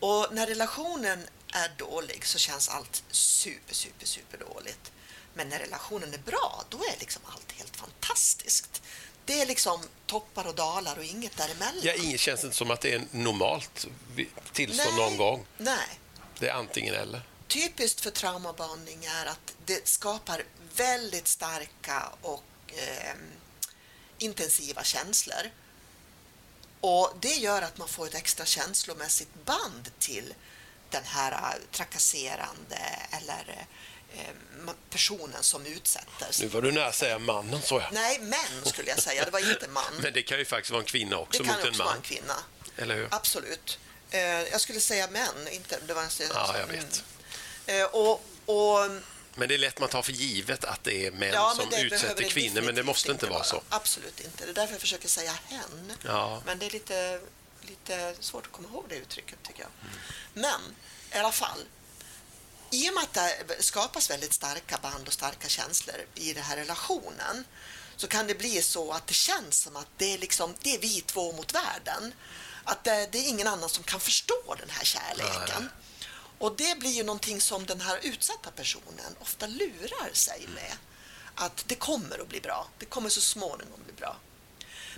Och 0.00 0.26
när 0.32 0.46
relationen 0.46 1.26
är 1.52 1.68
dålig 1.78 2.26
så 2.26 2.38
känns 2.38 2.68
allt 2.68 3.02
super, 3.10 3.74
super, 3.74 4.06
super 4.06 4.38
dåligt. 4.38 4.92
Men 5.34 5.48
när 5.48 5.58
relationen 5.58 6.14
är 6.14 6.18
bra, 6.18 6.64
då 6.68 6.78
är 6.78 6.96
liksom 7.00 7.22
allt 7.26 7.52
helt 7.52 7.76
fantastiskt. 7.76 8.82
Det 9.24 9.40
är 9.40 9.46
liksom 9.46 9.82
toppar 10.06 10.46
och 10.46 10.54
dalar 10.54 10.98
och 10.98 11.04
inget 11.04 11.36
däremellan. 11.36 11.80
Ja, 11.82 11.92
inget 11.94 12.20
känns 12.20 12.44
inte 12.44 12.56
som 12.56 12.70
att 12.70 12.80
det 12.80 12.94
är 12.94 13.02
normalt 13.10 13.86
tillstånd 14.52 14.96
någon 14.96 15.16
gång. 15.16 15.46
Nej. 15.58 15.88
Det 16.38 16.48
är 16.48 16.52
antingen 16.54 16.94
eller. 16.94 17.22
Typiskt 17.48 18.00
för 18.00 18.10
traumabonding 18.10 19.04
är 19.04 19.26
att 19.26 19.54
det 19.66 19.88
skapar 19.88 20.44
väldigt 20.76 21.28
starka 21.28 22.08
och 22.22 22.44
eh, 22.68 23.14
intensiva 24.22 24.84
känslor. 24.84 25.50
Och 26.80 27.12
det 27.20 27.34
gör 27.34 27.62
att 27.62 27.78
man 27.78 27.88
får 27.88 28.06
ett 28.06 28.14
extra 28.14 28.46
känslomässigt 28.46 29.44
band 29.44 29.90
till 29.98 30.34
den 30.90 31.04
här 31.04 31.32
eh, 31.32 31.60
trakasserande 31.72 32.78
eller 33.10 33.66
eh, 34.14 34.70
personen 34.90 35.42
som 35.42 35.66
utsätter. 35.66 36.28
Nu 36.40 36.48
var 36.48 36.62
du 36.62 36.72
nära 36.72 36.86
att 36.86 36.94
säga 36.94 37.18
mannen, 37.18 37.62
så 37.62 37.80
ja. 37.80 37.88
Nej, 37.92 38.18
män 38.18 38.64
skulle 38.64 38.90
jag 38.90 39.02
säga. 39.02 39.24
Det 39.24 39.30
var 39.30 39.50
inte 39.52 39.68
man. 39.68 39.84
Men 40.02 40.12
det 40.12 40.22
kan 40.22 40.38
ju 40.38 40.44
faktiskt 40.44 40.70
vara 40.70 40.80
en 40.80 40.86
kvinna 40.86 41.16
Det 41.16 41.22
också 41.22 41.44
kan 41.44 41.54
mot 41.54 41.62
en 41.64 41.68
också 41.68 41.82
vara 41.82 41.88
man. 41.88 41.96
en 41.96 42.02
kvinna. 42.02 42.34
Eller 42.76 42.94
hur? 42.96 43.08
Absolut. 43.10 43.78
Eh, 44.10 44.20
jag 44.20 44.60
skulle 44.60 44.80
säga 44.80 45.06
män, 45.06 45.48
inte... 45.50 45.78
Det 45.86 45.94
var 45.94 46.02
en, 46.02 46.10
Ja, 46.34 46.58
jag 46.58 46.66
vet. 46.66 47.04
Eh, 47.66 47.84
och, 47.84 48.24
och 48.46 48.90
Men 49.34 49.48
det 49.48 49.54
är 49.54 49.58
lätt 49.58 49.80
man 49.80 49.88
tar 49.88 50.02
för 50.02 50.12
givet 50.12 50.64
att 50.64 50.84
det 50.84 51.06
är 51.06 51.10
män 51.10 51.30
Ja, 51.32 51.54
som 51.56 51.84
utsätter 51.84 52.24
kvinnor, 52.28 52.60
men 52.60 52.74
det 52.74 52.82
måste 52.82 53.12
inte 53.12 53.26
vara 53.26 53.44
så. 53.44 53.62
Absolut 53.68 54.20
inte. 54.20 54.44
Det 54.44 54.50
är 54.50 54.54
därför 54.54 54.74
jag 54.74 54.80
försöker 54.80 55.08
säga 55.08 55.32
hen. 55.48 55.92
Ja. 56.02 56.42
Men 56.46 56.58
det 56.58 56.66
är 56.66 56.70
lite, 56.70 57.20
lite 57.60 58.14
svårt 58.20 58.46
att 58.46 58.52
komma 58.52 58.68
ihåg 58.68 58.84
det 58.88 58.96
uttrycket, 58.96 59.38
tycker 59.42 59.60
jag. 59.60 59.70
Men 60.34 60.60
i 61.12 61.18
alla 61.18 61.32
fall, 61.32 61.58
i 62.70 62.90
och 62.90 62.94
med 62.94 63.02
att 63.02 63.14
det 63.14 63.62
skapas 63.62 64.10
väldigt 64.10 64.32
starka 64.32 64.78
band 64.82 65.06
och 65.06 65.12
starka 65.12 65.48
känslor 65.48 65.96
i 66.14 66.32
den 66.32 66.42
här 66.42 66.56
relationen 66.56 67.44
så 67.96 68.06
kan 68.06 68.26
det 68.26 68.34
bli 68.34 68.62
så 68.62 68.92
att 68.92 69.06
det 69.06 69.14
känns 69.14 69.60
som 69.60 69.76
att 69.76 69.88
det 69.96 70.14
är, 70.14 70.18
liksom, 70.18 70.54
det 70.62 70.74
är 70.74 70.78
vi 70.78 71.00
två 71.00 71.32
mot 71.32 71.54
världen. 71.54 72.14
Att 72.64 72.84
det, 72.84 73.08
det 73.12 73.18
är 73.18 73.28
ingen 73.28 73.46
annan 73.46 73.68
som 73.68 73.84
kan 73.84 74.00
förstå 74.00 74.54
den 74.58 74.70
här 74.70 74.84
kärleken. 74.84 75.68
Och 76.42 76.56
det 76.56 76.78
blir 76.78 76.90
ju 76.90 77.02
någonting 77.02 77.40
som 77.40 77.66
den 77.66 77.80
här 77.80 77.98
utsatta 78.02 78.50
personen 78.50 79.16
ofta 79.20 79.46
lurar 79.46 80.10
sig 80.12 80.48
med. 80.54 80.76
Att 81.34 81.64
det 81.66 81.74
kommer 81.74 82.18
att 82.18 82.28
bli 82.28 82.40
bra. 82.40 82.68
Det 82.78 82.84
kommer 82.84 83.08
så 83.08 83.20
småningom 83.20 83.80
bli 83.84 83.92
bra. 83.92 84.16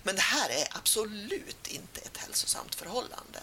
Men 0.03 0.15
det 0.15 0.23
här 0.23 0.51
är 0.51 0.69
absolut 0.71 1.67
inte 1.67 2.01
ett 2.01 2.17
hälsosamt 2.17 2.75
förhållande. 2.75 3.41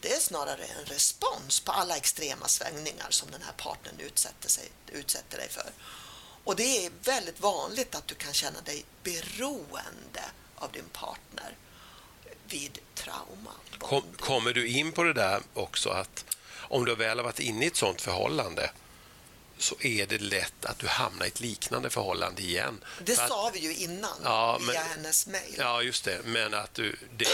Det 0.00 0.12
är 0.12 0.20
snarare 0.20 0.64
en 0.64 0.84
respons 0.84 1.60
på 1.60 1.72
alla 1.72 1.96
extrema 1.96 2.48
svängningar 2.48 3.10
som 3.10 3.30
den 3.30 3.42
här 3.42 3.52
partnern 3.52 4.00
utsätter, 4.00 4.48
sig, 4.48 4.68
utsätter 4.92 5.38
dig 5.38 5.48
för. 5.48 5.70
Och 6.44 6.56
det 6.56 6.86
är 6.86 6.92
väldigt 7.02 7.40
vanligt 7.40 7.94
att 7.94 8.06
du 8.06 8.14
kan 8.14 8.32
känna 8.32 8.60
dig 8.60 8.84
beroende 9.02 10.24
av 10.54 10.72
din 10.72 10.88
partner 10.92 11.56
vid 12.48 12.78
trauma. 12.94 13.52
Kom, 13.78 14.02
kommer 14.18 14.52
du 14.52 14.68
in 14.68 14.92
på 14.92 15.02
det 15.02 15.12
där 15.12 15.42
också 15.54 15.90
att 15.90 16.24
om 16.74 16.84
du 16.84 16.94
väl 16.94 17.18
har 17.18 17.24
varit 17.24 17.40
inne 17.40 17.64
i 17.64 17.68
ett 17.68 17.76
sånt 17.76 18.00
förhållande 18.02 18.70
så 19.58 19.76
är 19.80 20.06
det 20.06 20.18
lätt 20.18 20.64
att 20.64 20.78
du 20.78 20.86
hamnar 20.86 21.24
i 21.24 21.28
ett 21.28 21.40
liknande 21.40 21.90
förhållande 21.90 22.42
igen. 22.42 22.84
Det 23.04 23.14
För 23.16 23.22
att- 23.22 23.28
sa 23.28 23.50
vi 23.54 23.58
ju 23.58 23.74
innan 23.74 24.20
Ja, 24.24 24.58
via 24.58 24.66
men- 24.66 24.76
hennes 24.88 25.26
mejl. 25.26 25.54
Ja, 25.58 25.82
just 25.82 26.04
det. 26.04 26.20
Men 26.24 26.54
att 26.54 26.74
du, 26.74 26.96
det, 27.16 27.26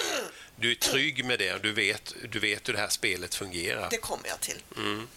du 0.56 0.70
är 0.70 0.74
trygg 0.74 1.24
med 1.24 1.38
det. 1.38 1.62
Du 1.62 1.72
vet, 1.72 2.14
du 2.30 2.38
vet 2.40 2.68
hur 2.68 2.72
det 2.72 2.78
här 2.78 2.88
spelet 2.88 3.34
fungerar. 3.34 3.88
Det 3.90 3.96
kommer 3.98 4.28
jag 4.28 4.40
till. 4.40 4.62
Mm. 4.76 5.08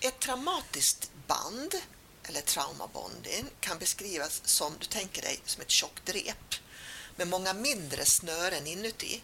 Ett 0.00 0.18
traumatiskt 0.20 1.10
band, 1.26 1.74
eller 2.28 2.40
traumabonding, 2.40 3.46
kan 3.60 3.78
beskrivas 3.78 4.40
som, 4.44 4.74
du 4.80 4.86
tänker 4.86 5.22
dig, 5.22 5.40
som 5.44 5.62
ett 5.62 5.70
tjockt 5.70 6.08
rep 6.14 6.54
med 7.16 7.28
många 7.28 7.52
mindre 7.52 8.04
snören 8.04 8.66
inuti. 8.66 9.22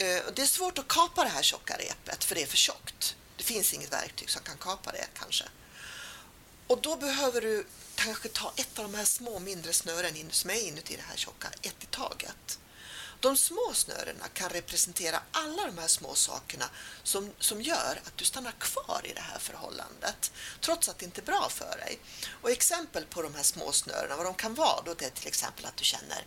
Eh, 0.00 0.26
och 0.26 0.34
Det 0.34 0.42
är 0.42 0.46
svårt 0.46 0.78
att 0.78 0.88
kapa 0.88 1.24
det 1.24 1.30
här 1.30 1.42
tjocka 1.42 1.76
repet, 1.76 2.24
för 2.24 2.34
det 2.34 2.42
är 2.42 2.46
för 2.46 2.56
tjockt. 2.56 3.16
Det 3.36 3.44
finns 3.44 3.74
inget 3.74 3.92
verktyg 3.92 4.30
som 4.30 4.42
kan 4.42 4.56
kapa 4.56 4.92
det, 4.92 5.06
kanske. 5.18 5.44
Och 6.66 6.80
då 6.80 6.96
behöver 6.96 7.40
du 7.40 7.66
kanske 7.94 8.28
ta 8.28 8.52
ett 8.56 8.78
av 8.78 8.84
de 8.84 8.94
här 8.94 9.04
små 9.04 9.38
mindre 9.38 9.72
snören 9.72 10.16
in, 10.16 10.30
som 10.30 10.50
är 10.50 10.68
inuti 10.68 10.96
det 10.96 11.02
här 11.02 11.16
tjocka, 11.16 11.48
ett 11.62 11.82
i 11.82 11.86
taget. 11.86 12.58
De 13.20 13.36
små 13.36 13.72
snörena 13.74 14.28
kan 14.28 14.48
representera 14.48 15.22
alla 15.32 15.66
de 15.66 15.78
här 15.78 15.88
små 15.88 16.14
sakerna 16.14 16.64
som, 17.02 17.30
som 17.38 17.62
gör 17.62 18.00
att 18.06 18.16
du 18.16 18.24
stannar 18.24 18.52
kvar 18.52 19.00
i 19.04 19.12
det 19.14 19.20
här 19.20 19.38
förhållandet, 19.38 20.32
trots 20.60 20.88
att 20.88 20.98
det 20.98 21.04
inte 21.04 21.20
är 21.20 21.24
bra 21.24 21.48
för 21.50 21.76
dig. 21.76 21.98
Och 22.42 22.50
exempel 22.50 23.04
på 23.04 23.22
de 23.22 23.34
här 23.34 23.42
små 23.42 23.72
snörena, 23.72 24.16
vad 24.16 24.26
de 24.26 24.34
kan 24.34 24.54
vara, 24.54 24.82
då 24.84 24.94
det 24.94 25.04
är 25.04 25.10
till 25.10 25.28
exempel 25.28 25.66
att 25.66 25.76
du 25.76 25.84
känner 25.84 26.26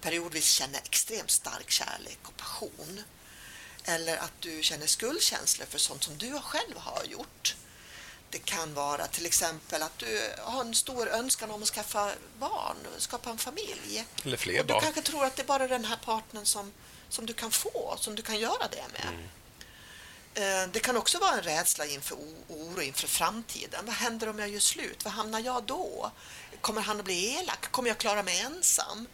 periodvis 0.00 0.50
känner 0.50 0.78
extremt 0.84 1.30
stark 1.30 1.70
kärlek 1.70 2.18
och 2.22 2.36
passion. 2.36 3.02
Eller 3.84 4.16
att 4.16 4.32
du 4.40 4.62
känner 4.62 4.86
skuldkänslor 4.86 5.66
för 5.66 5.78
sånt 5.78 6.04
som 6.04 6.18
du 6.18 6.40
själv 6.40 6.76
har 6.76 7.04
gjort. 7.04 7.56
Det 8.30 8.38
kan 8.38 8.74
vara 8.74 9.06
till 9.06 9.26
exempel 9.26 9.82
att 9.82 9.98
du 9.98 10.32
har 10.38 10.60
en 10.60 10.74
stor 10.74 11.08
önskan 11.08 11.50
om 11.50 11.62
att 11.62 11.68
skaffa 11.68 12.12
barn, 12.38 12.76
skapa 12.98 13.30
en 13.30 13.38
familj. 13.38 14.06
Eller 14.24 14.36
fler 14.36 14.60
och 14.60 14.66
du 14.66 14.72
barn. 14.72 14.82
kanske 14.82 15.02
tror 15.02 15.24
att 15.24 15.36
det 15.36 15.42
är 15.42 15.46
bara 15.46 15.68
den 15.68 15.84
här 15.84 15.96
partnern 15.96 16.46
som, 16.46 16.72
som 17.08 17.26
du 17.26 17.32
kan 17.32 17.50
få, 17.50 17.96
som 18.00 18.14
du 18.14 18.22
kan 18.22 18.38
göra 18.38 18.68
det 18.70 18.84
med. 18.92 19.08
Mm. 19.08 19.28
Eh, 20.64 20.68
Det 20.72 20.80
kan 20.80 20.96
också 20.96 21.18
vara 21.18 21.34
en 21.34 21.42
rädsla 21.42 21.86
inför 21.86 22.16
oro 22.48 22.82
inför 22.82 23.08
framtiden. 23.08 23.86
Vad 23.86 23.94
händer 23.94 24.28
om 24.28 24.38
jag 24.38 24.48
gör 24.48 24.60
slut? 24.60 25.04
Vad 25.04 25.12
hamnar 25.12 25.40
jag 25.40 25.62
då? 25.64 26.10
Kommer 26.60 26.80
han 26.82 26.98
att 26.98 27.04
bli 27.04 27.34
elak? 27.38 27.70
Kommer 27.70 27.88
jag 27.88 27.98
klara 27.98 28.22
mig 28.22 28.40
ensam? 28.40 29.06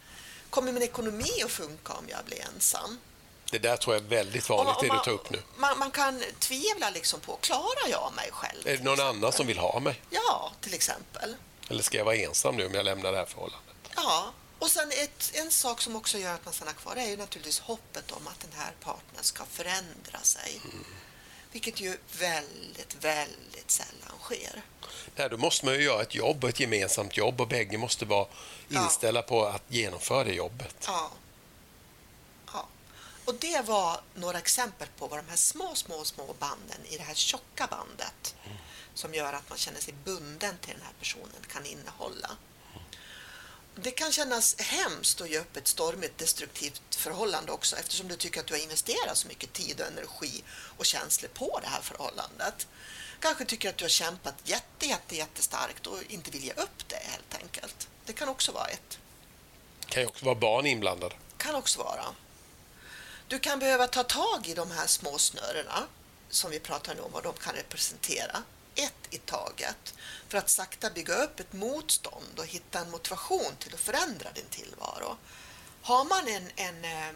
Kommer 0.53 0.71
min 0.71 0.83
ekonomi 0.83 1.43
att 1.45 1.51
funka 1.51 1.93
om 1.93 2.05
jag 2.09 2.25
blir 2.25 2.41
ensam? 2.55 2.99
Det 3.51 3.59
där 3.59 3.77
tror 3.77 3.95
jag 3.95 4.03
är 4.05 4.09
väldigt 4.09 4.49
vanligt, 4.49 4.75
Om- 4.75 4.81
det 4.87 4.89
om 4.89 4.97
du 4.97 5.03
tar 5.03 5.11
upp 5.11 5.29
nu. 5.29 5.41
Man, 5.57 5.79
man 5.79 5.91
kan 5.91 6.23
tvivla 6.39 6.89
liksom 6.89 7.19
på, 7.19 7.35
klarar 7.41 7.89
jag 7.89 8.13
mig 8.15 8.29
själv? 8.31 8.67
Är 8.67 8.77
det 8.77 8.83
någon 8.83 8.99
annan 8.99 9.31
som 9.31 9.47
vill 9.47 9.57
ha 9.57 9.79
mig? 9.79 10.01
Ja, 10.09 10.51
till 10.61 10.73
exempel. 10.73 11.35
Eller 11.69 11.83
ska 11.83 11.97
jag 11.97 12.05
vara 12.05 12.15
ensam 12.15 12.55
nu 12.55 12.65
om 12.65 12.73
jag 12.73 12.85
lämnar 12.85 13.11
det 13.11 13.17
här 13.17 13.25
förhållandet? 13.25 13.75
Ja, 13.95 14.33
och 14.59 14.69
sen 14.69 14.91
ett, 14.91 15.31
en 15.33 15.51
sak 15.51 15.81
som 15.81 15.95
också 15.95 16.17
gör 16.17 16.33
att 16.33 16.45
man 16.45 16.53
stannar 16.53 16.73
kvar 16.73 16.95
är 16.95 17.07
ju 17.07 17.17
naturligtvis 17.17 17.59
hoppet 17.59 18.11
om 18.11 18.27
att 18.27 18.39
den 18.39 18.51
här 18.59 18.71
partnern 18.83 19.23
ska 19.23 19.43
förändra 19.45 20.19
sig. 20.21 20.61
Mm. 20.63 20.85
Vilket 21.53 21.81
ju 21.81 21.97
väldigt, 22.19 22.95
väldigt 23.01 23.71
sällan 23.71 24.19
sker. 24.21 24.61
Nej, 25.15 25.29
då 25.29 25.37
måste 25.37 25.65
man 25.65 25.75
ju 25.75 25.83
göra 25.83 26.01
ett 26.01 26.15
jobb, 26.15 26.43
ett 26.43 26.59
gemensamt 26.59 27.17
jobb 27.17 27.41
och 27.41 27.47
bägge 27.47 27.77
måste 27.77 28.05
vara 28.05 28.27
inställda 28.69 29.19
ja. 29.19 29.27
på 29.27 29.45
att 29.45 29.63
genomföra 29.67 30.23
det 30.23 30.33
jobbet. 30.33 30.75
Ja. 30.87 31.11
ja. 32.53 32.67
Och 33.25 33.35
det 33.35 33.61
var 33.65 34.01
några 34.15 34.37
exempel 34.37 34.87
på 34.97 35.07
vad 35.07 35.19
de 35.19 35.29
här 35.29 35.35
små, 35.37 35.75
små, 35.75 36.03
små 36.03 36.35
banden 36.39 36.85
i 36.89 36.97
det 36.97 37.03
här 37.03 37.13
tjocka 37.13 37.67
bandet 37.67 38.35
mm. 38.45 38.57
som 38.93 39.13
gör 39.13 39.33
att 39.33 39.49
man 39.49 39.57
känner 39.57 39.79
sig 39.79 39.93
bunden 40.03 40.57
till 40.61 40.73
den 40.73 40.83
här 40.83 40.93
personen 40.99 41.43
kan 41.51 41.65
innehålla. 41.65 42.29
Det 43.75 43.91
kan 43.91 44.11
kännas 44.11 44.59
hemskt 44.59 45.21
att 45.21 45.29
ge 45.29 45.39
upp 45.39 45.57
ett 45.57 45.67
stormigt 45.67 46.17
destruktivt 46.17 46.95
förhållande 46.95 47.51
också 47.51 47.75
eftersom 47.75 48.07
du 48.07 48.15
tycker 48.15 48.39
att 48.39 48.47
du 48.47 48.53
har 48.53 48.61
investerat 48.61 49.17
så 49.17 49.27
mycket 49.27 49.53
tid 49.53 49.81
och 49.81 49.87
energi 49.87 50.43
och 50.77 50.85
känslor 50.85 51.29
på 51.29 51.59
det 51.63 51.67
här 51.67 51.81
förhållandet. 51.81 52.67
Kanske 53.19 53.45
tycker 53.45 53.69
att 53.69 53.77
du 53.77 53.83
har 53.83 53.89
kämpat 53.89 54.35
jätte, 54.43 54.85
jätte, 54.85 55.15
jättestarkt 55.15 55.87
och 55.87 55.97
inte 56.07 56.31
vill 56.31 56.43
ge 56.43 56.51
upp 56.51 56.87
det 56.87 56.95
helt 56.95 57.35
enkelt. 57.41 57.87
Det 58.05 58.13
kan 58.13 58.29
också 58.29 58.51
vara 58.51 58.67
ett. 58.67 58.99
Det 59.79 59.87
kan 59.93 60.03
ju 60.03 60.07
också 60.07 60.25
vara 60.25 60.35
barn 60.35 60.65
inblandade. 60.65 61.15
kan 61.37 61.55
också 61.55 61.79
vara. 61.79 62.05
Du 63.27 63.39
kan 63.39 63.59
behöva 63.59 63.87
ta 63.87 64.03
tag 64.03 64.47
i 64.47 64.53
de 64.53 64.71
här 64.71 64.87
små 64.87 65.17
snörena 65.17 65.87
som 66.29 66.51
vi 66.51 66.59
pratar 66.59 66.95
nu 66.95 67.01
om 67.01 67.11
vad 67.11 67.23
de 67.23 67.33
kan 67.33 67.53
representera 67.53 68.43
ett 68.75 69.07
i 69.09 69.17
taget 69.17 69.93
för 70.27 70.37
att 70.37 70.49
sakta 70.49 70.89
bygga 70.89 71.23
upp 71.23 71.39
ett 71.39 71.53
motstånd 71.53 72.39
och 72.39 72.45
hitta 72.45 72.79
en 72.79 72.91
motivation 72.91 73.55
till 73.59 73.73
att 73.73 73.79
förändra 73.79 74.31
din 74.31 74.49
tillvaro. 74.49 75.17
Har 75.81 76.05
man 76.05 76.27
en, 76.27 76.49
en 76.55 76.85
eh, 76.85 77.15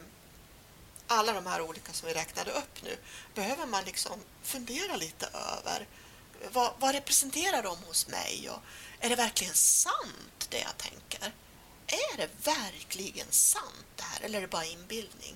alla 1.07 1.33
de 1.33 1.45
här 1.45 1.61
olika 1.61 1.93
som 1.93 2.07
vi 2.07 2.13
räknade 2.13 2.51
upp 2.51 2.83
nu 2.83 2.97
behöver 3.35 3.65
man 3.65 3.83
liksom 3.83 4.19
fundera 4.43 4.95
lite 4.95 5.25
över 5.25 5.87
vad, 6.51 6.73
vad 6.79 6.95
representerar 6.95 7.63
de 7.63 7.77
hos 7.77 8.07
mig 8.07 8.49
och 8.49 8.59
är 8.99 9.09
det 9.09 9.15
verkligen 9.15 9.53
sant 9.53 10.47
det 10.49 10.59
jag 10.59 10.77
tänker? 10.77 11.33
Är 11.87 12.17
det 12.17 12.29
verkligen 12.43 13.31
sant 13.31 13.85
det 13.95 14.03
här 14.03 14.21
eller 14.21 14.37
är 14.37 14.41
det 14.41 14.47
bara 14.47 14.65
inbildning? 14.65 15.35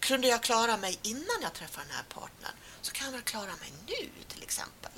Kunde 0.00 0.28
jag 0.28 0.42
klara 0.42 0.76
mig 0.76 0.98
innan 1.02 1.42
jag 1.42 1.54
träffade 1.54 1.86
den 1.86 1.96
här 1.96 2.04
partnern 2.08 2.52
så 2.82 2.92
kan 2.92 3.06
jag 3.06 3.12
väl 3.12 3.22
klara 3.22 3.56
mig 3.56 3.72
nu 3.86 4.10
till 4.28 4.42
exempel. 4.42 4.90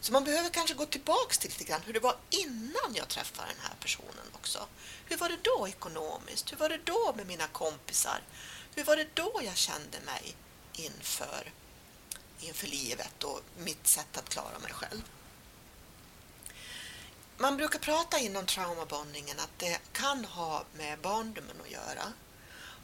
Så 0.00 0.12
man 0.12 0.24
behöver 0.24 0.50
kanske 0.50 0.74
gå 0.74 0.86
tillbaks 0.86 1.38
till 1.38 1.50
lite 1.50 1.64
grann 1.64 1.82
hur 1.86 1.92
det 1.92 2.00
var 2.00 2.16
innan 2.30 2.94
jag 2.94 3.08
träffade 3.08 3.48
den 3.48 3.62
här 3.62 3.76
personen 3.80 4.26
också. 4.32 4.66
Hur 5.04 5.16
var 5.16 5.28
det 5.28 5.38
då 5.42 5.68
ekonomiskt? 5.68 6.52
Hur 6.52 6.56
var 6.56 6.68
det 6.68 6.80
då 6.84 7.12
med 7.16 7.26
mina 7.26 7.46
kompisar? 7.46 8.20
Hur 8.74 8.84
var 8.84 8.96
det 8.96 9.14
då 9.14 9.40
jag 9.44 9.56
kände 9.56 10.00
mig 10.00 10.36
inför, 10.72 11.52
inför 12.40 12.66
livet 12.66 13.24
och 13.24 13.40
mitt 13.58 13.86
sätt 13.86 14.18
att 14.18 14.28
klara 14.28 14.58
mig 14.58 14.72
själv? 14.72 15.02
Man 17.36 17.56
brukar 17.56 17.78
prata 17.78 18.18
inom 18.18 18.46
traumabondingen 18.46 19.40
att 19.40 19.58
det 19.58 19.78
kan 19.92 20.24
ha 20.24 20.64
med 20.76 20.98
barndomen 20.98 21.56
att 21.64 21.70
göra. 21.70 22.12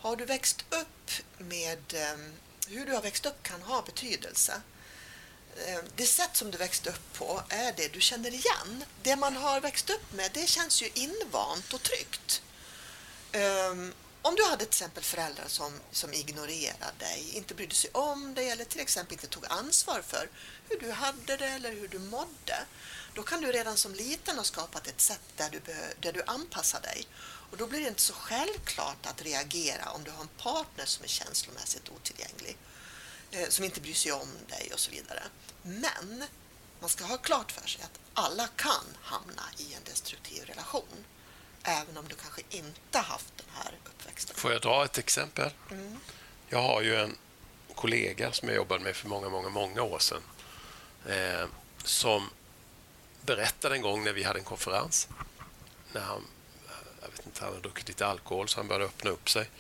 Har 0.01 0.17
du 0.17 0.25
växt 0.25 0.65
upp 0.71 1.11
med... 1.39 1.95
Eh, 1.95 2.17
hur 2.69 2.87
du 2.87 2.93
har 2.93 3.03
växt 3.03 3.27
upp 3.27 3.43
kan 3.43 3.63
ha 3.63 3.83
betydelse. 3.83 4.63
Eh, 5.57 5.79
det 5.97 6.07
sätt 6.07 6.37
som 6.37 6.51
du 6.51 6.59
växte 6.59 6.91
upp 6.91 7.13
på 7.13 7.43
är 7.49 7.73
det 7.73 7.93
du 7.93 8.01
känner 8.01 8.31
igen. 8.31 8.85
Det 9.03 9.17
man 9.17 9.37
har 9.37 9.61
växt 9.61 9.91
upp 9.91 10.13
med, 10.13 10.31
det 10.35 10.49
känns 10.49 10.83
ju 10.83 10.91
invant 10.95 11.73
och 11.73 11.83
tryggt. 11.83 12.43
Um, 13.71 13.95
om 14.23 14.35
du 14.35 14.45
hade 14.45 14.65
till 14.65 14.69
exempel 14.69 15.03
föräldrar 15.05 15.49
som, 15.49 15.81
som 15.91 16.13
ignorerade 16.13 16.93
dig, 16.99 17.31
inte 17.33 17.55
brydde 17.55 17.75
sig 17.75 17.91
om 17.93 18.35
dig 18.35 18.51
eller 18.51 18.65
till 18.65 18.81
exempel 18.81 19.13
inte 19.13 19.27
tog 19.27 19.47
ansvar 19.49 20.03
för 20.07 20.29
hur 20.69 20.81
du 20.81 20.91
hade 20.91 21.37
det 21.37 21.47
eller 21.47 21.73
hur 21.73 21.89
du 21.89 21.99
mådde, 21.99 22.65
då 23.15 23.23
kan 23.23 23.41
du 23.41 23.53
redan 23.53 23.77
som 23.77 23.95
liten 23.95 24.37
ha 24.37 24.45
skapat 24.45 24.87
ett 24.87 25.01
sätt 25.01 25.21
där 25.37 25.51
du, 25.51 25.61
där 26.01 26.13
du 26.13 26.23
anpassar 26.27 26.81
dig. 26.81 27.07
Och 27.51 27.57
då 27.57 27.67
blir 27.67 27.81
det 27.81 27.89
inte 27.89 28.01
så 28.01 28.13
självklart 28.13 29.07
att 29.07 29.23
reagera 29.23 29.91
om 29.91 30.05
du 30.05 30.11
har 30.11 30.21
en 30.21 30.29
partner 30.29 30.85
som 30.85 31.05
är 31.05 31.09
känslomässigt 31.09 31.89
otillgänglig. 31.89 32.57
Mm 32.57 32.61
som 33.49 33.65
inte 33.65 33.81
bryr 33.81 33.95
sig 33.95 34.13
om 34.13 34.29
dig 34.49 34.71
och 34.73 34.81
så 34.81 34.91
vidare. 34.91 35.23
Men 35.63 36.25
man 36.81 36.91
ska 36.91 37.05
ha 37.05 37.17
klart 37.17 37.53
för 37.53 37.69
sig 37.69 37.83
att 37.83 38.01
alla 38.15 38.47
kan 38.47 38.85
hamna 39.03 39.43
i 39.59 39.75
en 39.75 39.85
destruktiv 39.85 40.45
relation 40.45 41.05
även 41.63 41.97
om 41.97 42.05
du 42.09 42.15
kanske 42.15 42.43
inte 42.51 42.99
haft 42.99 43.37
den 43.37 43.47
här 43.55 43.73
uppväxten. 43.85 44.37
Får 44.37 44.53
jag 44.53 44.61
dra 44.61 44.85
ett 44.85 44.99
exempel? 44.99 45.51
Mm. 45.71 45.99
Jag 46.49 46.63
har 46.63 46.83
ju 46.83 46.97
en 46.97 47.17
kollega 47.75 48.33
som 48.33 48.49
jag 48.49 48.57
jobbade 48.57 48.85
med 48.85 48.97
för 48.97 49.09
många, 49.09 49.29
många, 49.29 49.49
många 49.49 49.83
år 49.83 49.99
sedan 49.99 50.23
eh, 51.09 51.49
som 51.85 52.31
berättade 53.21 53.75
en 53.75 53.83
gång 53.83 54.05
när 54.05 54.13
vi 54.13 54.23
hade 54.23 54.39
en 54.39 54.45
konferens 54.45 55.09
när 55.93 56.01
han, 56.01 56.25
jag 57.01 57.09
vet 57.09 57.27
inte, 57.27 57.41
han 57.45 57.49
hade 57.49 57.63
druckit 57.63 57.89
lite 57.89 58.07
alkohol 58.07 58.49
så 58.49 58.59
han 58.59 58.69
började 58.69 58.85
öppna 58.85 59.11
upp 59.11 59.31
sig. 59.31 59.51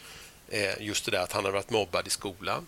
Eh, 0.48 0.82
just 0.82 1.04
det 1.04 1.10
där 1.10 1.22
att 1.22 1.32
han 1.32 1.44
hade 1.44 1.54
varit 1.54 1.70
mobbad 1.70 2.06
i 2.06 2.10
skolan 2.10 2.66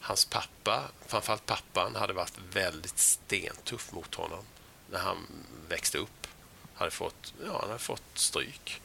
Hans 0.00 0.24
pappa, 0.24 0.82
framförallt 1.06 1.46
pappan, 1.46 1.96
hade 1.96 2.12
varit 2.12 2.38
väldigt 2.52 2.98
stentuff 2.98 3.92
mot 3.92 4.14
honom 4.14 4.44
när 4.90 4.98
han 4.98 5.26
växte 5.68 5.98
upp. 5.98 6.26
Hade 6.74 6.90
fått, 6.90 7.34
ja, 7.46 7.58
han 7.60 7.68
hade 7.68 7.78
fått 7.78 8.02
stryk. 8.14 8.82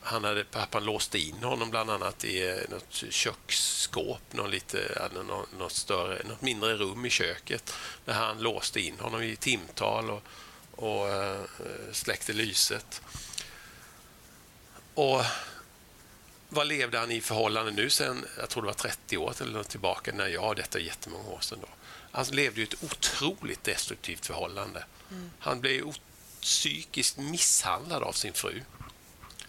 Han 0.00 0.24
hade, 0.24 0.44
pappan 0.44 0.84
låste 0.84 1.18
in 1.18 1.42
honom 1.42 1.70
bland 1.70 1.90
annat 1.90 2.24
i 2.24 2.64
något 2.68 3.04
köksskåp, 3.10 4.32
någon 4.32 4.50
lite, 4.50 5.08
något, 5.14 5.52
något, 5.58 5.72
större, 5.72 6.22
något 6.28 6.42
mindre 6.42 6.76
rum 6.76 7.06
i 7.06 7.10
köket 7.10 7.74
där 8.04 8.14
han 8.14 8.38
låste 8.38 8.80
in 8.80 9.00
honom 9.00 9.22
i 9.22 9.36
timtal 9.36 10.10
och, 10.10 10.22
och 10.70 11.08
eh, 11.08 11.40
släckte 11.92 12.32
lyset. 12.32 13.02
Och 14.94 15.22
vad 16.48 16.66
levde 16.66 16.98
han 16.98 17.10
i 17.10 17.20
förhållande 17.20 17.72
nu 17.72 17.90
sen, 17.90 18.24
jag 18.38 18.48
tror 18.48 18.62
det 18.62 18.66
var 18.66 18.74
30 18.74 19.16
år 19.16 19.34
eller 19.40 19.62
tillbaka, 19.62 20.12
när 20.12 20.28
jag, 20.28 20.56
detta 20.56 20.78
är 20.78 20.82
jättemånga 20.82 21.28
år 21.28 21.40
sedan 21.40 21.58
då. 21.60 21.68
Han 22.12 22.26
levde 22.26 22.60
i 22.60 22.64
ett 22.64 22.84
otroligt 22.84 23.64
destruktivt 23.64 24.26
förhållande. 24.26 24.84
Mm. 25.10 25.30
Han 25.38 25.60
blev 25.60 25.92
psykiskt 26.40 27.18
misshandlad 27.18 28.02
av 28.02 28.12
sin 28.12 28.32
fru. 28.32 28.62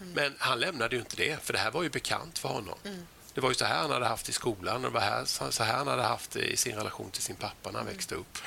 Mm. 0.00 0.12
Men 0.12 0.34
han 0.38 0.60
lämnade 0.60 0.96
ju 0.96 1.00
inte 1.00 1.16
det, 1.16 1.42
för 1.42 1.52
det 1.52 1.58
här 1.58 1.70
var 1.70 1.82
ju 1.82 1.90
bekant 1.90 2.38
för 2.38 2.48
honom. 2.48 2.78
Mm. 2.84 3.06
Det 3.34 3.40
var 3.40 3.48
ju 3.48 3.54
så 3.54 3.64
här 3.64 3.80
han 3.80 3.90
hade 3.90 4.06
haft 4.06 4.28
i 4.28 4.32
skolan 4.32 4.84
och 4.84 4.92
det 4.92 5.00
här, 5.00 5.24
så 5.50 5.64
här 5.64 5.76
han 5.76 5.86
hade 5.86 6.02
haft 6.02 6.36
i 6.36 6.56
sin 6.56 6.76
relation 6.76 7.10
till 7.10 7.22
sin 7.22 7.36
pappa 7.36 7.70
när 7.70 7.78
han 7.78 7.80
mm. 7.80 7.94
växte 7.94 8.14
upp. 8.14 8.38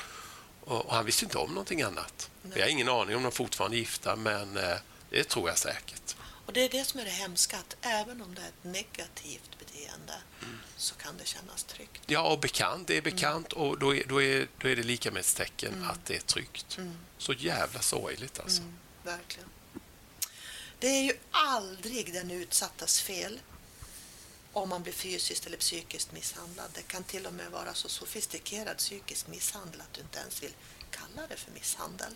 Och, 0.64 0.86
och, 0.86 0.94
han 0.94 1.04
visste 1.04 1.24
inte 1.24 1.38
om 1.38 1.50
någonting 1.50 1.82
annat. 1.82 2.30
Nej. 2.42 2.52
Jag 2.56 2.64
har 2.64 2.70
ingen 2.70 2.88
aning 2.88 3.16
om 3.16 3.22
de 3.22 3.32
fortfarande 3.32 3.76
är 3.76 3.78
gifta, 3.78 4.16
men 4.16 4.56
eh, 4.56 4.76
det 5.10 5.24
tror 5.24 5.48
jag 5.48 5.58
säkert. 5.58 6.16
Och 6.46 6.52
det 6.52 6.60
är 6.60 6.68
det 6.68 6.84
som 6.84 7.00
är 7.00 7.04
det 7.04 7.10
hemska, 7.10 7.58
att 7.58 7.76
även 7.80 8.22
om 8.22 8.34
det 8.34 8.42
är 8.42 8.48
ett 8.48 8.64
negativt 8.64 9.58
beteende 9.58 10.14
mm. 10.42 10.58
så 10.76 10.94
kan 10.94 11.16
det 11.16 11.26
kännas 11.26 11.64
tryggt. 11.64 12.02
Ja, 12.06 12.32
och 12.32 12.40
bekant. 12.40 12.88
Det 12.88 12.96
är 12.96 13.02
bekant 13.02 13.52
mm. 13.52 13.64
och 13.64 13.78
då 13.78 13.94
är, 13.94 14.04
då, 14.08 14.22
är, 14.22 14.48
då 14.58 14.68
är 14.68 14.76
det 14.76 14.82
lika 14.82 15.10
med 15.10 15.20
ett 15.20 15.36
tecken 15.36 15.74
mm. 15.74 15.90
att 15.90 16.06
det 16.06 16.16
är 16.16 16.20
tryggt. 16.20 16.78
Mm. 16.78 16.98
Så 17.18 17.32
jävla 17.32 17.80
sorgligt 17.80 18.40
alltså. 18.40 18.62
Mm, 18.62 18.78
verkligen. 19.02 19.48
Det 20.78 20.88
är 20.88 21.02
ju 21.02 21.12
aldrig 21.30 22.12
den 22.12 22.30
utsattas 22.30 23.00
fel 23.00 23.40
om 24.52 24.68
man 24.68 24.82
blir 24.82 24.92
fysiskt 24.92 25.46
eller 25.46 25.56
psykiskt 25.56 26.12
misshandlad. 26.12 26.70
Det 26.74 26.82
kan 26.82 27.04
till 27.04 27.26
och 27.26 27.32
med 27.32 27.50
vara 27.50 27.74
så 27.74 27.88
sofistikerad 27.88 28.76
psykisk 28.76 29.26
misshandel 29.26 29.80
att 29.80 29.92
du 29.92 30.00
inte 30.00 30.18
ens 30.18 30.42
vill 30.42 30.52
kalla 30.90 31.26
det 31.28 31.36
för 31.36 31.50
misshandel. 31.50 32.14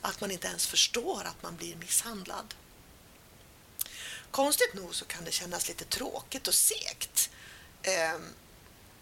Att 0.00 0.20
man 0.20 0.30
inte 0.30 0.48
ens 0.48 0.66
förstår 0.66 1.24
att 1.24 1.42
man 1.42 1.56
blir 1.56 1.76
misshandlad. 1.76 2.54
Konstigt 4.32 4.74
nog 4.74 4.94
så 4.94 5.04
kan 5.04 5.24
det 5.24 5.30
kännas 5.30 5.68
lite 5.68 5.84
tråkigt 5.84 6.48
och 6.48 6.54
segt 6.54 7.30
eh, 7.82 8.18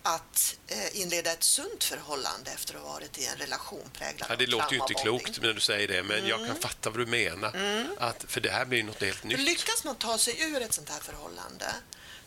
att 0.02 0.56
eh, 0.66 1.00
inleda 1.00 1.32
ett 1.32 1.42
sunt 1.42 1.84
förhållande 1.84 2.50
efter 2.50 2.74
att 2.74 2.80
ha 2.80 2.92
varit 2.92 3.18
i 3.18 3.26
en 3.26 3.36
relation 3.36 3.90
präglad 3.92 4.30
ja, 4.30 4.36
Det 4.36 4.46
låter 4.46 4.72
ju 4.72 4.80
inte 4.80 4.94
klokt 4.94 5.40
när 5.42 5.52
du 5.52 5.60
säger 5.60 5.88
det, 5.88 6.02
men 6.02 6.18
mm. 6.18 6.28
jag 6.28 6.38
kan 6.38 6.48
mm. 6.48 6.62
fatta 6.62 6.90
vad 6.90 6.98
du 6.98 7.06
menar. 7.06 7.56
Mm. 7.56 7.86
Att, 7.98 8.24
för 8.28 8.40
det 8.40 8.50
här 8.50 8.64
blir 8.64 8.82
något 8.82 9.00
helt 9.00 9.24
nytt. 9.24 9.40
Lyckas 9.40 9.84
man 9.84 9.96
ta 9.96 10.18
sig 10.18 10.42
ur 10.42 10.62
ett 10.62 10.72
sånt 10.72 10.88
här 10.88 11.00
förhållande 11.00 11.74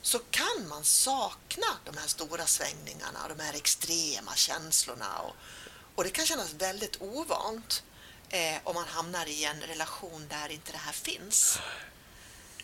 så 0.02 0.20
kan 0.20 0.68
man 0.68 0.84
sakna 0.84 1.68
de 1.86 1.98
här 1.98 2.08
stora 2.08 2.46
svängningarna, 2.46 3.20
de 3.38 3.44
här 3.44 3.54
extrema 3.54 4.36
känslorna. 4.36 5.20
Och, 5.20 5.36
och 5.96 6.04
det 6.04 6.10
kan 6.10 6.26
kännas 6.26 6.54
väldigt 6.54 7.02
ovant 7.02 7.84
eh, 8.30 8.58
om 8.64 8.76
man 8.76 8.88
hamnar 8.88 9.30
i 9.30 9.44
en 9.44 9.62
relation 9.62 10.28
där 10.30 10.52
inte 10.52 10.72
det 10.72 10.78
här 10.78 10.94
finns. 10.94 11.60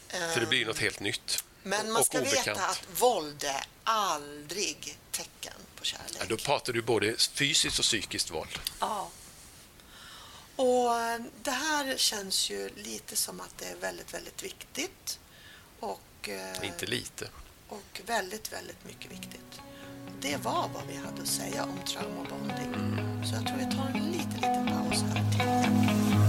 För 0.10 0.40
det 0.40 0.46
blir 0.46 0.66
något 0.66 0.80
helt 0.80 1.00
nytt. 1.00 1.44
Men 1.64 1.92
man 1.92 2.04
ska 2.04 2.22
veta 2.22 2.52
att 2.52 2.88
våld 2.96 3.44
är 3.44 3.64
aldrig 3.84 4.98
tecken 5.12 5.54
på 5.76 5.86
kärlek. 5.86 6.18
Ja, 6.20 6.26
då 6.30 6.38
pratar 6.38 6.74
du 6.74 6.82
både 6.82 7.16
fysiskt 7.18 7.80
och 7.80 7.86
psykiskt 7.86 8.32
våld. 8.32 8.60
Ja. 8.80 9.10
Och 10.56 10.90
det 11.44 11.52
här 11.52 11.98
känns 11.98 12.50
ju 12.50 12.70
lite 12.76 13.16
som 13.16 13.40
att 13.42 13.58
det 13.58 13.66
är 13.66 13.76
väldigt, 13.76 14.14
väldigt 14.14 14.44
viktigt. 14.44 15.20
Och, 15.80 16.30
eh, 16.30 16.66
Inte 16.68 16.86
lite. 16.86 17.30
och 17.68 18.02
väldigt, 18.06 18.54
väldigt 18.54 18.86
mycket 18.86 19.12
viktigt. 19.12 19.62
Det 20.22 20.38
var 20.38 20.70
vad 20.74 20.88
vi 20.88 20.96
hade 20.96 21.22
att 21.22 21.28
säga 21.28 21.64
om 21.64 21.80
traumabonding. 21.88 22.74
Så 23.26 23.36
jag 23.36 23.48
tror 23.48 23.58
vi 23.58 23.76
tar 23.76 23.88
en 23.88 24.12
liten, 24.12 24.36
liten 24.36 24.68
paus 24.68 25.02
här 25.02 26.29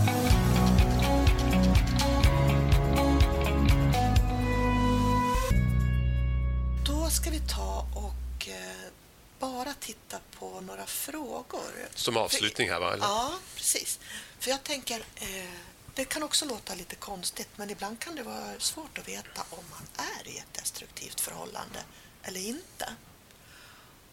titta 9.91 10.21
på 10.39 10.61
några 10.61 10.87
frågor. 10.87 11.89
Som 11.95 12.17
avslutning 12.17 12.71
här, 12.71 12.81
va? 12.81 12.93
Eller? 12.93 13.05
Ja, 13.05 13.33
precis. 13.55 13.99
För 14.39 14.51
jag 14.51 14.65
tänker, 14.65 15.05
eh, 15.17 15.51
det 15.95 16.05
kan 16.05 16.23
också 16.23 16.45
låta 16.45 16.75
lite 16.75 16.97
konstigt, 16.97 17.49
men 17.57 17.71
ibland 17.71 18.01
kan 18.01 18.15
det 18.15 18.23
vara 18.23 18.61
svårt 18.61 18.99
att 18.99 19.09
veta 19.09 19.43
om 19.51 19.65
man 19.71 20.07
är 20.07 20.29
i 20.29 20.39
ett 20.39 20.55
destruktivt 20.55 21.21
förhållande 21.21 21.79
eller 22.23 22.41
inte. 22.41 22.95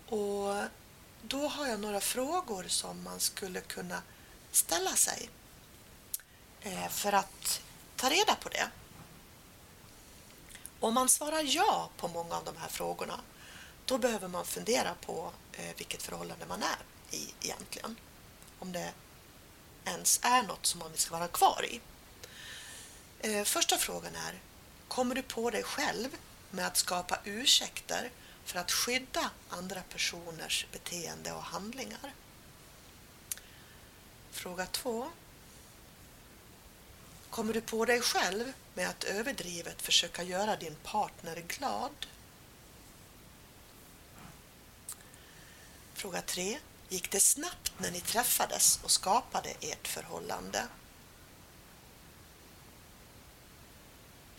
Och 0.08 0.56
då 1.22 1.48
har 1.48 1.68
jag 1.68 1.80
några 1.80 2.02
frågor 2.02 2.66
som 2.68 3.04
man 3.04 3.20
skulle 3.20 3.62
kunna 3.62 4.02
ställa 4.52 4.92
sig 4.96 5.30
eh, 6.62 6.90
för 6.90 7.14
att 7.14 7.62
ta 7.96 8.10
reda 8.10 8.36
på 8.36 8.50
det. 8.50 8.70
Om 10.80 10.94
man 10.94 11.10
svarar 11.10 11.44
ja 11.56 11.90
på 11.98 12.08
många 12.08 12.36
av 12.36 12.46
de 12.46 12.58
här 12.58 12.70
frågorna, 12.70 13.20
då 13.86 13.98
behöver 13.98 14.28
man 14.28 14.46
fundera 14.46 14.94
på 15.06 15.32
Eh, 15.58 15.76
vilket 15.78 16.04
förhållande 16.04 16.46
man 16.46 16.64
är 16.64 16.78
i 17.12 17.34
egentligen. 17.42 18.00
Om 18.60 18.72
det 18.72 18.94
ens 19.86 20.20
är 20.24 20.44
något 20.44 20.66
som 20.66 20.80
man 20.80 20.92
ska 20.96 21.18
vara 21.18 21.28
kvar 21.28 21.66
i. 21.66 21.82
Eh, 23.20 23.44
första 23.44 23.78
frågan 23.78 24.16
är, 24.16 24.40
kommer 24.88 25.16
du 25.16 25.22
på 25.22 25.50
dig 25.50 25.64
själv 25.64 26.10
med 26.52 26.68
att 26.68 26.78
skapa 26.78 27.20
ursäkter 27.24 28.12
för 28.46 28.60
att 28.60 28.72
skydda 28.72 29.30
andra 29.50 29.82
personers 29.82 30.66
beteende 30.72 31.32
och 31.32 31.44
handlingar? 31.44 32.14
Fråga 34.32 34.66
2 34.66 35.12
Kommer 37.30 37.54
du 37.54 37.62
på 37.62 37.86
dig 37.86 38.02
själv 38.02 38.54
med 38.74 38.90
att 38.90 39.04
överdrivet 39.04 39.82
försöka 39.82 40.24
göra 40.24 40.56
din 40.56 40.76
partner 40.84 41.44
glad? 41.48 42.08
Fråga 45.98 46.22
3. 46.22 46.60
Gick 46.90 47.12
det 47.12 47.20
snabbt 47.20 47.72
när 47.78 47.92
ni 47.92 48.00
träffades 48.00 48.80
och 48.84 48.92
skapade 48.92 49.50
ert 49.62 49.88
förhållande? 49.88 50.68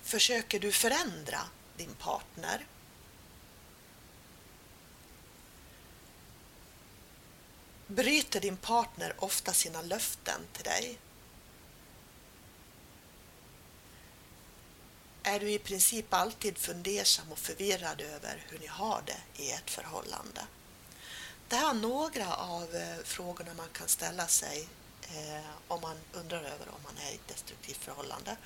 Försöker 0.03 0.61
du 0.61 0.73
förändra 0.73 1.41
din 1.77 1.95
partner? 1.95 2.67
Bryter 7.87 8.41
din 8.41 8.57
partner 8.57 9.15
ofta 9.19 9.53
sina 9.53 9.83
löften 9.83 10.41
till 10.53 10.65
dig? 10.65 10.99
Är 15.23 15.41
du 15.41 15.51
i 15.51 15.59
princip 15.59 16.15
alltid 16.15 16.59
fundersam 16.59 17.33
och 17.33 17.39
förvirrad 17.39 18.01
över 18.01 18.45
hur 18.49 18.59
ni 18.59 18.67
har 18.67 19.03
det 19.07 19.43
i 19.43 19.51
ert 19.51 19.71
förhållande? 19.71 20.47
Det 21.49 21.57
här 21.57 21.71
är 21.71 21.75
några 21.75 22.35
av 22.35 22.75
eh, 22.75 23.05
frågorna 23.05 23.55
man 23.57 23.69
kan 23.73 23.89
ställa 23.89 24.27
sig 24.27 24.69
eh, 25.03 25.45
om 25.69 25.81
man 25.81 25.97
undrar 26.13 26.39
över 26.39 26.69
om 26.69 26.83
man 26.85 26.93
är 27.07 27.13
i 27.13 27.15
ett 27.15 27.29
destruktivt 27.29 27.77
förhållande. 27.85 28.37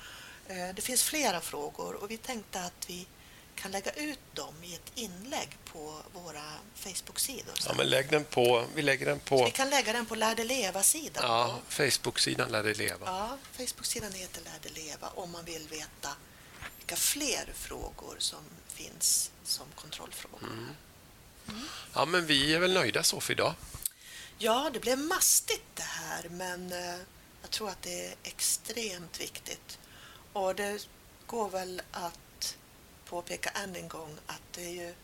Eh, 0.47 0.69
det 0.75 0.81
finns 0.81 1.03
flera 1.03 1.41
frågor 1.41 1.93
och 2.03 2.11
vi 2.11 2.17
tänkte 2.17 2.61
att 2.61 2.89
vi 2.89 3.07
kan 3.55 3.71
lägga 3.71 3.91
ut 3.91 4.19
dem 4.33 4.53
i 4.63 4.75
ett 4.75 4.91
inlägg 4.95 5.57
på 5.65 6.01
våra 6.13 6.43
Facebook-sidor. 6.75 7.53
Ja, 7.67 7.73
men 7.77 7.87
lägg 7.89 8.09
den 8.09 8.23
på, 8.23 8.65
vi 8.75 8.81
lägger 8.81 9.05
den 9.05 9.19
på 9.19 9.45
Vi 9.45 9.51
kan 9.51 9.69
lägga 9.69 9.93
den 9.93 10.05
på 10.05 10.15
Lär 10.15 10.35
det 10.35 10.43
leva-sidan. 10.43 11.23
ja, 11.27 11.59
Facebook-sidan 11.69 12.51
Lär 12.51 12.63
det 12.63 12.77
leva. 12.77 13.05
Ja, 13.05 13.37
Facebook-sidan 13.51 14.13
heter 14.13 14.41
Lär 14.41 14.59
det 14.61 14.69
leva 14.69 15.09
om 15.09 15.31
man 15.31 15.45
vill 15.45 15.67
veta 15.67 16.09
vilka 16.77 16.95
fler 16.95 17.49
frågor 17.53 18.15
som 18.19 18.43
finns 18.67 19.31
som 19.43 19.65
kontrollfrågor. 19.75 20.49
Ja, 21.93 22.05
men 22.05 22.25
vi 22.25 22.53
är 22.53 22.59
väl 22.59 22.73
nöjda 22.73 23.03
så 23.03 23.19
för 23.19 23.33
idag. 23.33 23.53
Ja, 24.37 24.69
det 24.73 24.79
blev 24.79 24.99
mastigt 24.99 25.63
det 25.75 25.83
här, 25.83 26.29
men 26.29 26.71
eh, 26.71 26.99
jag 27.41 27.49
tror 27.49 27.69
att 27.69 27.81
det 27.81 28.05
är 28.07 28.15
extremt 28.23 29.21
viktigt. 29.21 29.79
Och 30.33 30.55
det 30.55 30.87
går 31.27 31.49
väl 31.49 31.81
att 31.91 32.57
påpeka 33.05 33.49
än 33.49 33.75
en 33.75 33.87
gång 33.87 34.17
att 34.27 34.41
det 34.51 34.65
är 34.65 34.71
ju 34.87 34.95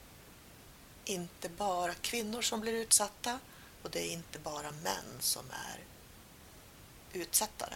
inte 1.06 1.50
bara 1.50 1.94
kvinnor 1.94 2.42
som 2.42 2.60
blir 2.62 2.74
utsatta 2.74 3.40
och 3.84 3.90
det 3.92 4.00
är 4.02 4.12
inte 4.12 4.40
bara 4.40 4.72
män 4.72 5.06
som 5.20 5.46
är 5.52 5.80
utsättare. 7.20 7.74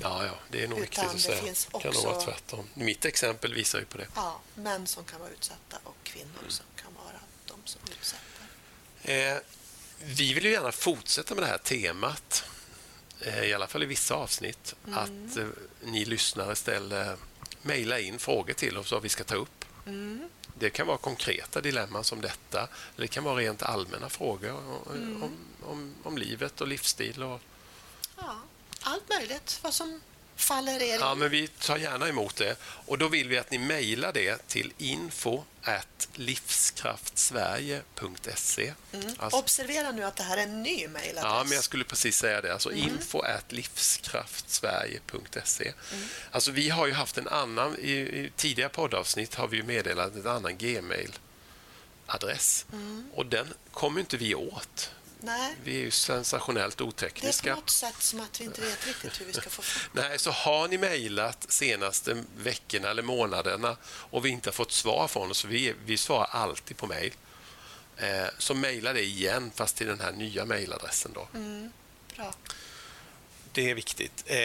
Ja, 0.00 0.24
ja, 0.26 0.32
det 0.50 0.64
är 0.64 0.68
nog 0.68 0.78
Utan 0.78 1.04
riktigt 1.04 1.14
att 1.14 1.20
säga. 1.20 1.42
finns 1.42 1.64
Det 1.66 1.70
kan 1.80 1.80
nog 1.80 1.88
också- 1.96 2.08
vara 2.08 2.20
tvärtom. 2.24 2.68
Mitt 2.74 3.04
exempel 3.04 3.54
visar 3.54 3.78
ju 3.78 3.84
på 3.84 3.98
det. 3.98 4.08
Ja, 4.14 4.40
män 4.54 4.86
som 4.86 5.04
kan 5.04 5.20
vara 5.20 5.30
utsatta 5.30 5.78
och 5.84 5.96
kvinnor 6.02 6.44
som 6.48 6.66
som 7.68 7.80
utsätter. 7.90 8.44
Eh, 9.02 9.38
vi 10.04 10.34
vill 10.34 10.44
ju 10.44 10.50
gärna 10.50 10.72
fortsätta 10.72 11.34
med 11.34 11.42
det 11.42 11.48
här 11.48 11.58
temat, 11.58 12.44
eh, 13.20 13.44
i 13.44 13.54
alla 13.54 13.66
fall 13.66 13.82
i 13.82 13.86
vissa 13.86 14.14
avsnitt, 14.14 14.74
att 14.92 15.36
eh, 15.36 15.46
ni 15.84 16.04
lyssnare 16.04 16.56
ställer, 16.56 17.16
mejla 17.62 18.00
in 18.00 18.18
frågor 18.18 18.52
till 18.52 18.76
oss 18.76 18.92
vad 18.92 19.02
vi 19.02 19.08
ska 19.08 19.24
ta 19.24 19.34
upp. 19.34 19.64
Det 20.58 20.70
kan 20.70 20.86
vara 20.86 20.98
konkreta 20.98 21.60
dilemman 21.60 22.04
som 22.04 22.20
detta, 22.20 22.58
eller 22.60 23.06
det 23.06 23.08
kan 23.08 23.24
vara 23.24 23.36
rent 23.36 23.62
allmänna 23.62 24.08
frågor 24.08 24.52
om, 24.52 25.22
om, 25.22 25.38
om, 25.62 25.94
om 26.02 26.18
livet 26.18 26.60
och 26.60 26.68
livsstil. 26.68 27.22
Och, 27.22 27.40
Ja, 28.16 28.40
allt 28.80 29.08
möjligt, 29.08 29.60
vad 29.62 29.74
som 29.74 30.00
faller 30.38 30.82
er 30.82 30.98
ja, 30.98 31.14
men 31.14 31.30
vi 31.30 31.48
tar 31.48 31.76
gärna 31.76 32.08
emot 32.08 32.36
det. 32.36 32.56
Och 32.62 32.98
Då 32.98 33.08
vill 33.08 33.28
vi 33.28 33.38
att 33.38 33.50
ni 33.50 33.58
mejlar 33.58 34.12
det 34.12 34.48
till 34.48 34.72
info 34.78 35.44
livskraftsverige.se. 36.14 38.72
Alltså, 39.18 39.38
Observera 39.38 39.92
nu 39.92 40.04
att 40.04 40.16
det 40.16 40.22
här 40.22 40.36
är 40.36 40.42
en 40.42 40.62
ny 40.62 40.88
mejladress. 40.88 41.24
Ja, 41.24 41.44
men 41.44 41.52
jag 41.52 41.64
skulle 41.64 41.84
precis 41.84 42.18
säga 42.18 42.40
det. 42.40 42.52
Alltså 42.52 42.72
info 42.72 43.20
at 43.20 43.52
livskraftsverige.se. 43.52 45.72
Alltså, 46.30 46.50
vi 46.50 46.68
har 46.68 46.86
ju 46.86 46.92
haft 46.92 47.18
en 47.18 47.28
annan... 47.28 47.76
I, 47.78 47.92
I 47.92 48.32
tidigare 48.36 48.68
poddavsnitt 48.68 49.34
har 49.34 49.48
vi 49.48 49.62
meddelat 49.62 50.14
en 50.14 50.26
annan 50.26 50.58
gmail-adress. 50.58 52.66
Och 53.14 53.26
den 53.26 53.54
kommer 53.72 54.00
inte 54.00 54.16
vi 54.16 54.34
åt. 54.34 54.90
Nej, 55.20 55.54
Vi 55.64 55.76
är 55.76 55.80
ju 55.80 55.90
sensationellt 55.90 56.78
det 56.78 56.82
är 56.82 56.84
på 56.84 56.88
otekniska. 56.88 57.54
något 57.54 57.70
sätt 57.70 58.02
som 58.02 58.20
att 58.20 58.40
vi 58.40 58.44
inte 58.44 58.60
vet 58.60 58.86
riktigt 58.86 59.20
hur 59.20 59.26
vi 59.26 59.32
ska 59.32 59.50
få 59.50 59.62
fram 59.62 59.90
Nej, 59.92 60.18
så 60.18 60.30
har 60.30 60.68
ni 60.68 60.78
mejlat 60.78 61.46
senaste 61.48 62.24
veckorna 62.36 62.88
eller 62.88 63.02
månaderna 63.02 63.76
och 63.84 64.24
vi 64.24 64.28
inte 64.28 64.48
har 64.48 64.52
fått 64.52 64.72
svar 64.72 65.08
från 65.08 65.30
oss, 65.30 65.44
vi, 65.44 65.74
vi 65.84 65.96
svarar 65.96 66.28
alltid 66.30 66.76
på 66.76 66.86
mejl. 66.86 67.14
Eh, 67.96 68.26
så 68.38 68.54
mejla 68.54 68.92
det 68.92 69.02
igen, 69.02 69.50
fast 69.54 69.76
till 69.76 69.86
den 69.86 70.00
här 70.00 70.12
nya 70.12 70.44
mejladressen. 70.44 71.12
Då. 71.14 71.28
bra. 72.16 72.34
Det 73.52 73.70
är 73.70 73.74
viktigt. 73.74 74.24
Eh, 74.26 74.36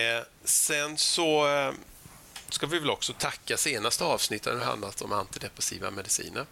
sen 0.43 0.97
så 0.97 1.47
eh, 1.47 1.73
ska 2.49 2.65
vi 2.65 2.79
väl 2.79 2.89
också 2.89 3.13
tacka 3.13 3.57
senaste 3.57 4.03
avsnittet, 4.03 4.59
det 4.59 4.65
handlat 4.65 5.01
om 5.01 5.11
antidepressiva 5.11 5.91
mediciner. 5.91 6.45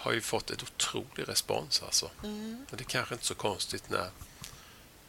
Har 0.00 0.12
ju 0.12 0.20
fått 0.20 0.50
ett 0.50 0.62
otrolig 0.62 1.28
respons 1.28 1.82
alltså. 1.82 2.06
Och 2.70 2.76
det 2.76 2.82
är 2.82 2.88
kanske 2.88 3.14
inte 3.14 3.26
så 3.26 3.34
konstigt 3.34 3.90
när 3.90 4.10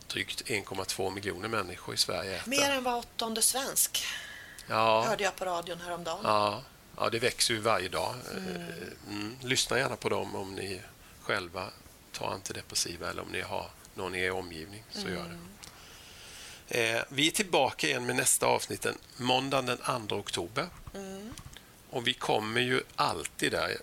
drygt 0.08 0.42
1,2 0.46 1.12
miljoner 1.12 1.48
människor 1.48 1.96
i 1.96 1.98
Sverige 1.98 2.36
äter. 2.38 2.50
Mer 2.50 2.72
än 2.72 2.84
var 2.84 2.98
åttonde 2.98 3.42
svensk, 3.42 4.04
ja, 4.68 5.04
hörde 5.08 5.24
jag 5.24 5.36
på 5.36 5.46
radion 5.46 5.82
häromdagen. 5.82 6.20
ja, 6.24 6.64
ja, 6.98 7.10
det 7.10 7.20
växer 7.20 7.54
ju 7.54 7.60
varje 7.60 7.90
dag. 7.90 8.16
Eh, 8.36 8.62
Mm. 9.10 9.36
Lyssna 9.42 9.78
gärna 9.78 9.96
på 9.96 10.10
dem 10.10 10.36
om 10.36 10.56
ni 10.56 10.82
själva 11.22 11.70
tar 12.12 12.28
antidepressiva 12.28 13.10
eller 13.10 13.22
om 13.22 13.32
ni 13.32 13.42
har 13.42 13.70
någon 13.96 14.16
i 14.16 14.20
er 14.22 14.32
omgivning. 14.32 14.84
Så 14.92 15.10
gör 15.10 15.38
det. 16.70 16.94
Eh, 16.96 17.04
vi 17.10 17.28
är 17.28 17.32
tillbaka 17.32 17.88
igen 17.88 18.06
med 18.06 18.16
nästa 18.16 18.46
avsnitt 18.46 18.82
den 18.82 18.98
måndagen 19.18 19.66
den 19.66 20.08
2 20.08 20.16
oktober. 20.16 20.68
Och 21.90 22.08
vi 22.08 22.14
kommer 22.14 22.62
ju 22.62 22.84
alltid 22.96 23.52
där, 23.52 23.78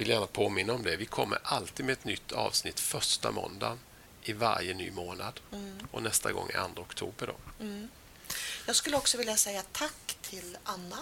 vill 0.00 0.08
gärna 0.08 0.26
påminna 0.26 0.72
om 0.72 0.82
det, 0.82 0.96
vi 0.96 1.06
kommer 1.06 1.38
alltid 1.42 1.86
med 1.86 1.92
ett 1.92 2.04
nytt 2.04 2.32
avsnitt 2.32 2.80
första 2.80 3.30
måndagen 3.30 3.78
i 4.22 4.32
varje 4.32 4.74
ny 4.74 4.90
månad. 4.90 5.40
Och 5.92 6.02
nästa 6.02 6.32
gång 6.32 6.50
är 6.54 6.68
2 6.74 6.82
oktober. 6.82 7.26
Då. 7.26 7.66
Jag 8.66 8.76
skulle 8.76 8.96
också 8.96 9.18
vilja 9.18 9.36
säga 9.36 9.62
tack 9.72 10.16
till 10.22 10.56
Anna 10.64 10.98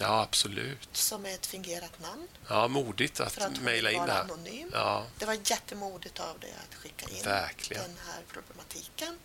Ja, 0.00 0.20
absolut. 0.22 0.88
som 0.92 1.26
är 1.26 1.34
ett 1.34 1.46
fingerat 1.46 2.00
namn 2.00 2.28
Ja, 2.48 2.68
modigt 2.68 3.20
att 3.20 3.38
att 3.42 3.60
mejla 3.60 3.90
in 3.90 4.06
det 4.06 4.12
här. 4.12 4.22
anonym. 4.22 4.70
Ja, 4.72 5.06
Det 5.18 5.26
var 5.26 5.34
jättemodigt 5.44 6.20
av 6.20 6.38
dig 6.38 6.54
att 6.68 6.74
skicka 6.74 7.08
in 7.10 7.24
Verkligen. 7.24 7.82
den 7.82 7.96
här 8.06 8.22
problematiken. 8.32 9.18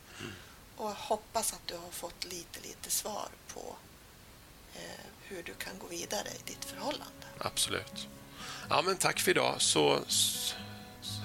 Och 0.77 0.89
jag 0.89 0.95
hoppas 0.95 1.53
att 1.53 1.61
du 1.67 1.77
har 1.77 1.91
fått 1.91 2.25
lite, 2.25 2.59
lite 2.61 2.89
svar 2.91 3.27
på 3.53 3.75
eh, 4.75 4.81
hur 5.23 5.43
du 5.43 5.53
kan 5.53 5.79
gå 5.79 5.87
vidare 5.87 6.27
i 6.29 6.41
ditt 6.51 6.65
förhållande. 6.65 7.25
absolut. 7.39 8.07
Ja, 8.69 8.81
men 8.85 8.97
tack 8.97 9.19
för 9.19 9.31
idag 9.31 9.55
så 9.57 9.99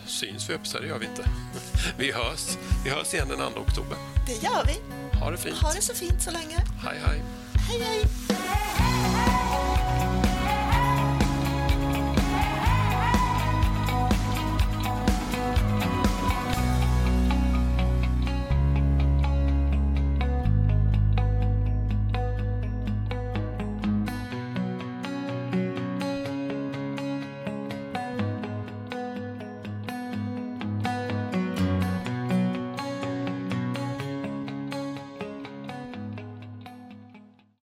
syns 0.06 0.50
vi 0.50 0.54
upp 0.54 0.66
så 0.66 0.78
det 0.78 0.86
gör 0.86 0.98
vi 0.98 1.06
inte. 1.06 1.24
Vi 1.98 2.12
hörs. 2.12 2.56
Vi 2.84 2.90
hörs 2.90 3.14
igen 3.14 3.28
den 3.28 3.52
2 3.52 3.60
oktober. 3.60 3.96
Det 4.26 4.42
gör 4.42 4.64
vi. 4.64 4.80
Ha 5.18 5.30
det 5.30 5.36
fint. 5.36 5.56
Ha 5.56 5.72
det 5.72 5.82
så 5.82 5.94
fint 5.94 6.22
så 6.22 6.30
länge. 6.30 6.56
Hej, 6.84 6.98
hej. 7.06 7.22
Hej, 7.68 7.80
hej! 7.80 8.04